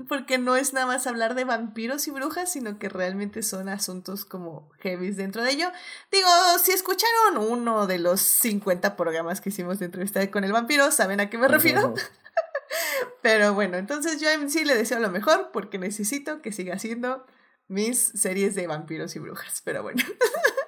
[0.07, 4.23] porque no es nada más hablar de vampiros y brujas, sino que realmente son asuntos
[4.23, 5.71] como heavy dentro de ello.
[6.11, 6.27] Digo,
[6.63, 11.19] si escucharon uno de los 50 programas que hicimos de entrevista con el vampiro, saben
[11.19, 11.95] a qué me refiero.
[13.23, 17.25] Pero bueno, entonces yo en sí le deseo lo mejor porque necesito que siga haciendo
[17.67, 19.61] mis series de vampiros y brujas.
[19.65, 20.03] Pero bueno.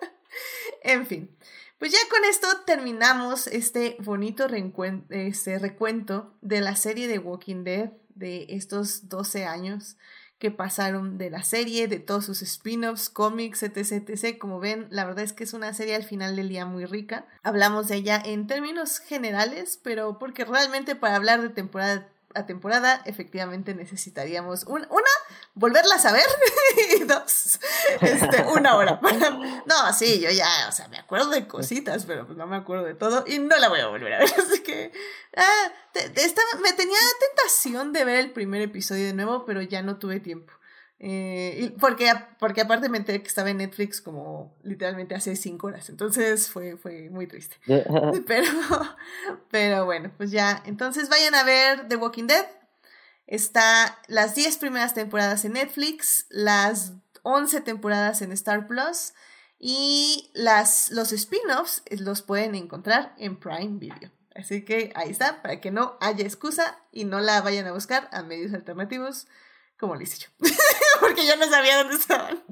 [0.82, 1.38] en fin.
[1.78, 4.48] Pues ya con esto terminamos este bonito
[5.10, 9.98] este recuento de la serie de Walking Dead de estos 12 años
[10.42, 14.40] que pasaron de la serie, de todos sus spin-offs, cómics, etc, etc.
[14.40, 17.28] Como ven, la verdad es que es una serie al final del día muy rica.
[17.44, 22.10] Hablamos de ella en términos generales, pero porque realmente para hablar de temporada
[22.46, 24.88] temporada, efectivamente necesitaríamos una,
[25.54, 26.26] volverla a saber
[26.98, 27.60] y dos,
[28.02, 29.00] este, una hora.
[29.66, 32.86] no, sí, yo ya, o sea, me acuerdo de cositas, pero pues no me acuerdo
[32.86, 34.30] de todo y no la voy a volver a ver.
[34.38, 34.92] Así que
[35.36, 35.72] ah,
[36.62, 40.54] me tenía tentación de ver el primer episodio de nuevo, pero ya no tuve tiempo.
[41.04, 45.90] Eh, porque, porque aparte me enteré que estaba en Netflix como literalmente hace cinco horas.
[45.90, 47.58] Entonces fue, fue muy triste.
[48.28, 48.48] pero,
[49.50, 50.62] pero bueno, pues ya.
[50.66, 52.46] Entonces vayan a ver The Walking Dead.
[53.26, 59.14] Está las 10 primeras temporadas en Netflix, las 11 temporadas en Star Plus
[59.58, 64.12] y las, los spin-offs los pueden encontrar en Prime Video.
[64.36, 68.08] Así que ahí está, para que no haya excusa y no la vayan a buscar
[68.12, 69.28] a medios alternativos
[69.82, 70.28] como lo hice yo,
[71.12, 72.44] porque yo no sabía dónde estaban.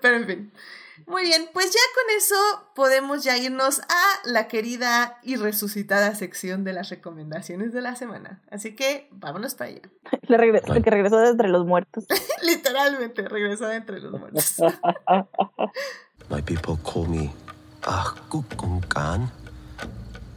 [0.00, 0.52] Pero en fin.
[1.06, 6.64] Muy bien, pues ya con eso podemos ya irnos a la querida y resucitada sección
[6.64, 8.40] de las recomendaciones de la semana.
[8.50, 9.82] Así que vámonos para allá.
[10.22, 12.06] Le regresó, que regresó de entre los muertos.
[12.42, 14.56] Literalmente, regresó de entre los muertos.
[16.30, 17.30] my people call me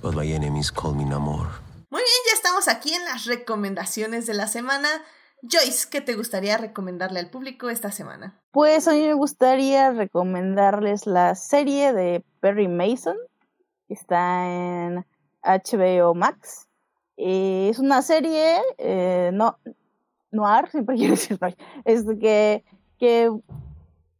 [0.01, 1.47] but my enemies call me Namor.
[1.89, 4.89] Muy bien, ya estamos aquí en las recomendaciones de la semana.
[5.47, 8.39] Joyce, ¿qué te gustaría recomendarle al público esta semana?
[8.51, 13.17] Pues a mí me gustaría recomendarles la serie de Perry Mason,
[13.87, 15.05] que está en
[15.43, 16.67] HBO Max.
[17.17, 19.57] Eh, es una serie, eh, no,
[20.31, 21.37] noir, siempre quiero decir
[21.85, 22.63] es que,
[22.97, 23.31] que,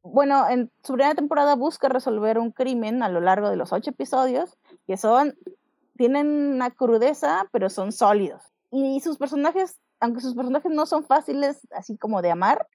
[0.03, 3.89] bueno, en su primera temporada busca resolver un crimen a lo largo de los ocho
[3.89, 5.35] episodios, que son,
[5.97, 8.43] tienen una crudeza, pero son sólidos.
[8.69, 12.67] Y sus personajes aunque sus personajes no son fáciles así como de amar,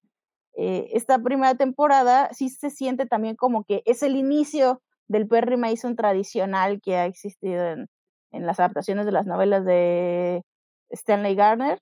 [0.56, 5.56] eh, esta primera temporada sí se siente también como que es el inicio del Perry
[5.56, 7.88] Mason tradicional que ha existido en,
[8.32, 10.42] en las adaptaciones de las novelas de
[10.90, 11.80] Stanley Garner.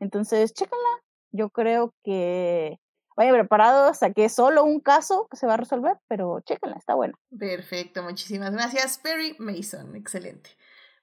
[0.00, 0.82] Entonces, chécala.
[1.32, 2.78] Yo creo que
[3.16, 6.76] vayan preparados a que es solo un caso que se va a resolver, pero chéquenla,
[6.76, 7.14] está buena.
[7.38, 9.96] Perfecto, muchísimas gracias, Perry Mason.
[9.96, 10.50] Excelente.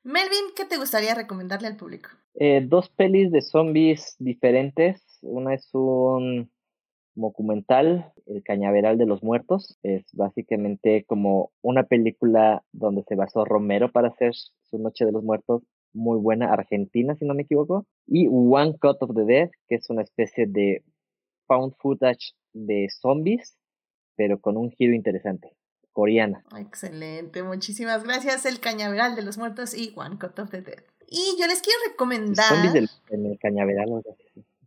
[0.04, 2.10] Melvin, ¿qué te gustaría recomendarle al público?
[2.36, 5.02] Eh, dos pelis de zombies diferentes.
[5.22, 6.52] Una es un
[7.16, 9.78] documental, El Cañaveral de los Muertos.
[9.82, 15.24] Es básicamente como una película donde se basó Romero para hacer su Noche de los
[15.24, 15.64] Muertos.
[15.94, 17.86] Muy buena, argentina, si no me equivoco.
[18.06, 20.84] Y One Cut of the Dead, que es una especie de
[21.48, 23.58] found footage de zombies,
[24.18, 25.56] pero con un giro interesante
[25.94, 26.44] coreana.
[26.58, 28.46] Excelente, muchísimas gracias.
[28.46, 30.84] El Cañaveral de los Muertos y One Cut of the Dead.
[31.08, 32.74] Y yo les quiero recomendar.
[32.74, 34.04] Del, en el Cañaveral.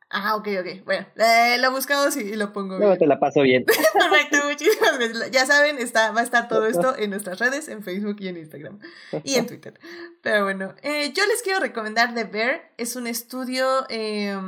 [0.08, 0.84] Ah, ok, ok.
[0.84, 3.64] Bueno, eh, lo buscamos y lo pongo Luego te la paso bien.
[3.92, 5.30] Perfecto, muchísimas gracias.
[5.32, 8.36] Ya saben, está, va a estar todo esto en nuestras redes, en Facebook y en
[8.36, 8.78] Instagram.
[9.24, 9.74] Y en Twitter.
[10.22, 12.72] Pero bueno, eh, yo les quiero recomendar The Bear.
[12.76, 13.84] Es un estudio.
[13.88, 14.38] Eh,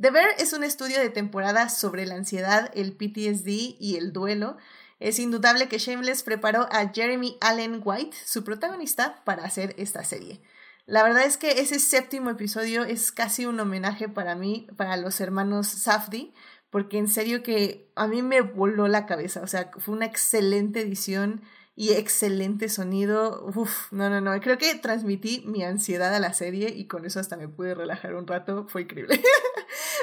[0.00, 4.56] The Bear es un estudio de temporada sobre la ansiedad, el PTSD y el duelo.
[5.02, 10.40] Es indudable que Shameless preparó a Jeremy Allen White, su protagonista, para hacer esta serie.
[10.86, 15.20] La verdad es que ese séptimo episodio es casi un homenaje para mí, para los
[15.20, 16.32] hermanos Safdie,
[16.70, 20.80] porque en serio que a mí me voló la cabeza, o sea, fue una excelente
[20.80, 21.42] edición
[21.74, 23.44] y excelente sonido.
[23.56, 24.40] Uf, no, no, no.
[24.40, 28.14] Creo que transmití mi ansiedad a la serie y con eso hasta me pude relajar
[28.14, 28.66] un rato.
[28.68, 29.20] Fue increíble.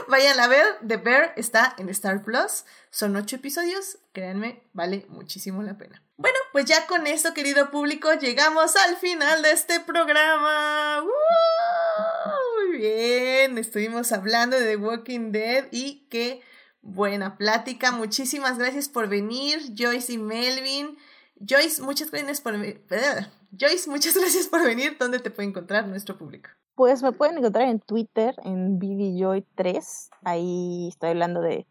[0.10, 0.66] Vayan a ver.
[0.88, 2.66] The Bear está en Star Plus.
[2.90, 4.00] Son ocho episodios.
[4.12, 6.02] Créanme, vale muchísimo la pena.
[6.18, 11.04] Bueno, pues ya con esto, querido público, llegamos al final de este programa.
[11.04, 13.60] Muy bien.
[13.60, 16.42] Estuvimos hablando de The Walking Dead y qué
[16.82, 17.92] buena plática.
[17.92, 20.98] Muchísimas gracias por venir, Joyce y Melvin.
[21.40, 24.98] Joyce, muchas gracias por Joyce, muchas gracias por venir.
[25.00, 26.50] ¿Dónde te puede encontrar nuestro público?
[26.80, 30.10] Pues me pueden encontrar en Twitter, en BDJoy3.
[30.24, 31.68] Ahí estoy hablando de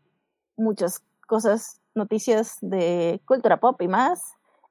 [0.55, 4.21] muchas cosas, noticias de cultura pop y más.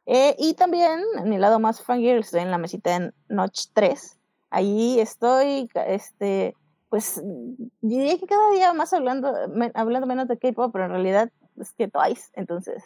[0.05, 4.19] Eh, y también en el lado más fangirl estoy en la mesita en Notch 3.
[4.51, 6.55] Ahí estoy, este,
[6.89, 7.19] pues
[7.81, 9.33] diría que cada día más hablando,
[9.73, 12.29] hablando menos de K-pop, pero en realidad es que Twice.
[12.33, 12.83] Entonces,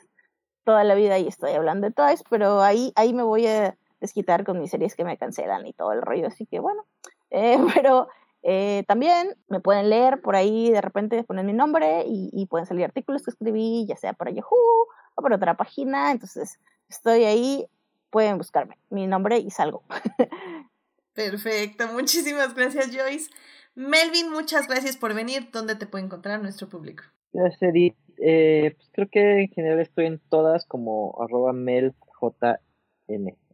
[0.63, 4.45] toda la vida ahí estoy hablando de Twice, pero ahí, ahí me voy a desquitar
[4.45, 6.27] con mis series que me cancelan y todo el rollo.
[6.27, 6.85] Así que bueno,
[7.31, 8.07] eh, pero
[8.43, 12.85] eh, también me pueden leer por ahí, de repente ponen mi nombre y, pueden salir
[12.85, 16.11] artículos que escribí, ya sea por Yahoo o por otra página.
[16.11, 16.59] Entonces,
[16.89, 17.65] estoy ahí,
[18.09, 19.83] pueden buscarme mi nombre y salgo.
[21.13, 23.29] Perfecto, muchísimas gracias Joyce.
[23.75, 25.49] Melvin, muchas gracias por venir.
[25.51, 27.03] ¿Dónde te puede encontrar nuestro público?
[27.31, 27.95] Gracias, Edith.
[28.17, 31.95] Eh, pues creo que en general estoy en todas como arroba meljn,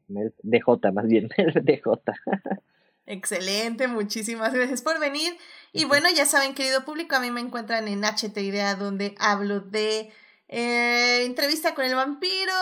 [0.07, 1.83] mel, DJ más bien, meldj.
[3.07, 5.37] Excelente, muchísimas gracias por venir.
[5.71, 9.61] Y bueno, ya saben, querido público, a mí me encuentran en HT Idea, donde hablo
[9.61, 10.11] de
[10.49, 12.53] eh, entrevista con el vampiro,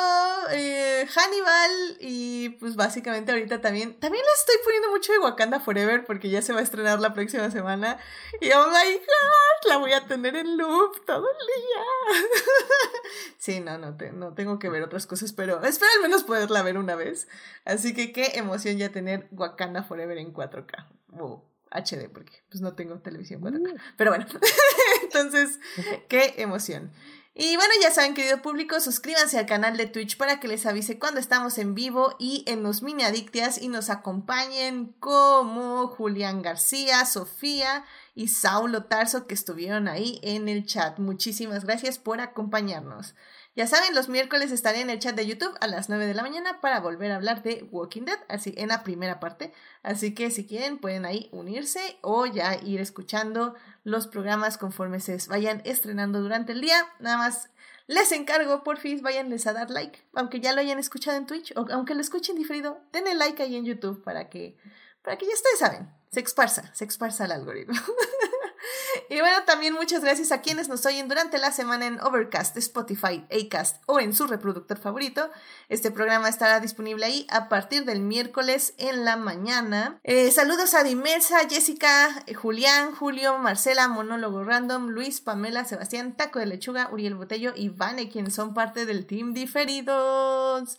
[0.51, 6.03] eh, Hannibal y pues básicamente ahorita también, también la estoy poniendo mucho de Wakanda Forever
[6.03, 7.99] porque ya se va a estrenar la próxima semana
[8.41, 12.21] y oh my god, la voy a tener en loop todo el día.
[13.37, 16.79] sí, no, no, no tengo que ver otras cosas, pero espero al menos poderla ver
[16.79, 17.27] una vez.
[17.65, 20.87] Así que qué emoción ya tener Wakanda Forever en 4K.
[21.19, 23.73] o HD, porque pues no tengo televisión 4K.
[23.73, 23.77] Mm.
[23.97, 24.25] Pero bueno,
[25.03, 25.59] entonces,
[26.07, 26.91] qué emoción.
[27.37, 30.97] Y bueno, ya saben, querido público, suscríbanse al canal de Twitch para que les avise
[30.97, 37.03] cuando estamos en vivo y en los mini adictias y nos acompañen como Julián García,
[37.05, 37.83] Sofía
[38.15, 40.97] y Saulo Tarso que estuvieron ahí en el chat.
[40.97, 43.15] Muchísimas gracias por acompañarnos.
[43.55, 46.23] Ya saben, los miércoles estaré en el chat de YouTube a las 9 de la
[46.23, 49.53] mañana para volver a hablar de Walking Dead, así en la primera parte.
[49.81, 53.55] Así que si quieren pueden ahí unirse o ya ir escuchando
[53.85, 56.85] los programas conforme se vayan estrenando durante el día.
[56.99, 57.49] Nada más
[57.87, 61.53] les encargo, por fin, váyanles a dar like, aunque ya lo hayan escuchado en Twitch
[61.55, 64.57] o aunque lo escuchen diferido, denle like ahí en YouTube para que,
[65.01, 67.79] para que ya ustedes saben, se esparza, se esparza el algoritmo.
[69.09, 73.25] Y bueno, también muchas gracias a quienes nos oyen durante la semana en Overcast, Spotify,
[73.31, 75.29] Acast o en su reproductor favorito.
[75.69, 79.99] Este programa estará disponible ahí a partir del miércoles en la mañana.
[80.03, 86.39] Eh, saludos a Dimersa, Jessica, eh, Julián, Julio, Marcela, Monólogo Random, Luis, Pamela, Sebastián, Taco
[86.39, 90.77] de Lechuga, Uriel Botello y Vane, quienes son parte del Team Diferidos.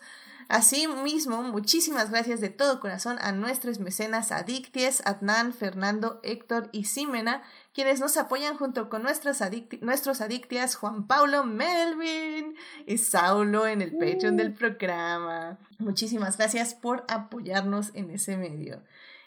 [0.49, 7.43] Asimismo, muchísimas gracias de todo corazón a nuestros mecenas Adicties, Adnan, Fernando, Héctor y Simena,
[7.77, 9.37] quienes nos apoyan junto con nuestros,
[9.83, 15.59] nuestros adictias Juan Paulo, Melvin y Saulo en el Patreon del programa.
[15.79, 18.83] Muchísimas gracias por apoyarnos en ese medio.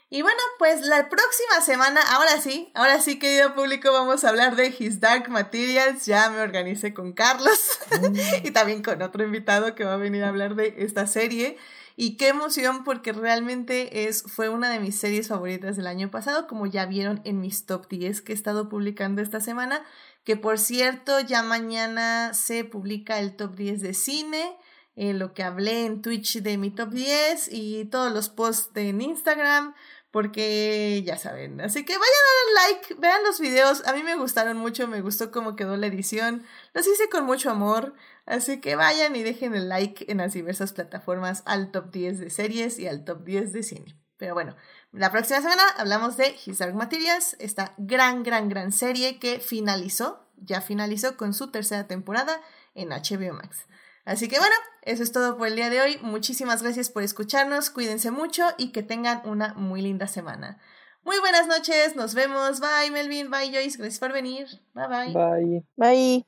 [0.10, 4.56] Y bueno, pues la próxima semana, ahora sí, ahora sí, querido público, vamos a hablar
[4.56, 6.08] de His Dark Materials.
[6.08, 8.16] Ya me organicé con Carlos mm.
[8.46, 11.60] y también con otro invitado que va a venir a hablar de esta serie.
[12.02, 16.48] Y qué emoción porque realmente es, fue una de mis series favoritas del año pasado,
[16.48, 19.84] como ya vieron en mis top 10 que he estado publicando esta semana.
[20.24, 24.56] Que por cierto, ya mañana se publica el top 10 de cine.
[24.96, 29.02] Eh, lo que hablé en Twitch de mi top 10 y todos los posts en
[29.02, 29.76] Instagram
[30.12, 31.60] porque ya saben.
[31.60, 33.86] Así que vayan a dar like, vean los videos.
[33.86, 36.46] A mí me gustaron mucho, me gustó cómo quedó la edición.
[36.74, 37.94] Los hice con mucho amor.
[38.30, 42.30] Así que vayan y dejen el like en las diversas plataformas al top 10 de
[42.30, 43.96] series y al top 10 de cine.
[44.18, 44.56] Pero bueno,
[44.92, 50.28] la próxima semana hablamos de His Dark Materials, esta gran, gran, gran serie que finalizó,
[50.38, 52.40] ya finalizó con su tercera temporada
[52.76, 53.66] en HBO Max.
[54.06, 55.98] Así que bueno, eso es todo por el día de hoy.
[56.04, 60.60] Muchísimas gracias por escucharnos, cuídense mucho y que tengan una muy linda semana.
[61.04, 62.60] Muy buenas noches, nos vemos.
[62.60, 64.48] Bye Melvin, bye Joyce, gracias por venir.
[64.76, 65.14] Bye bye.
[65.14, 65.66] Bye.
[65.78, 66.26] Bye.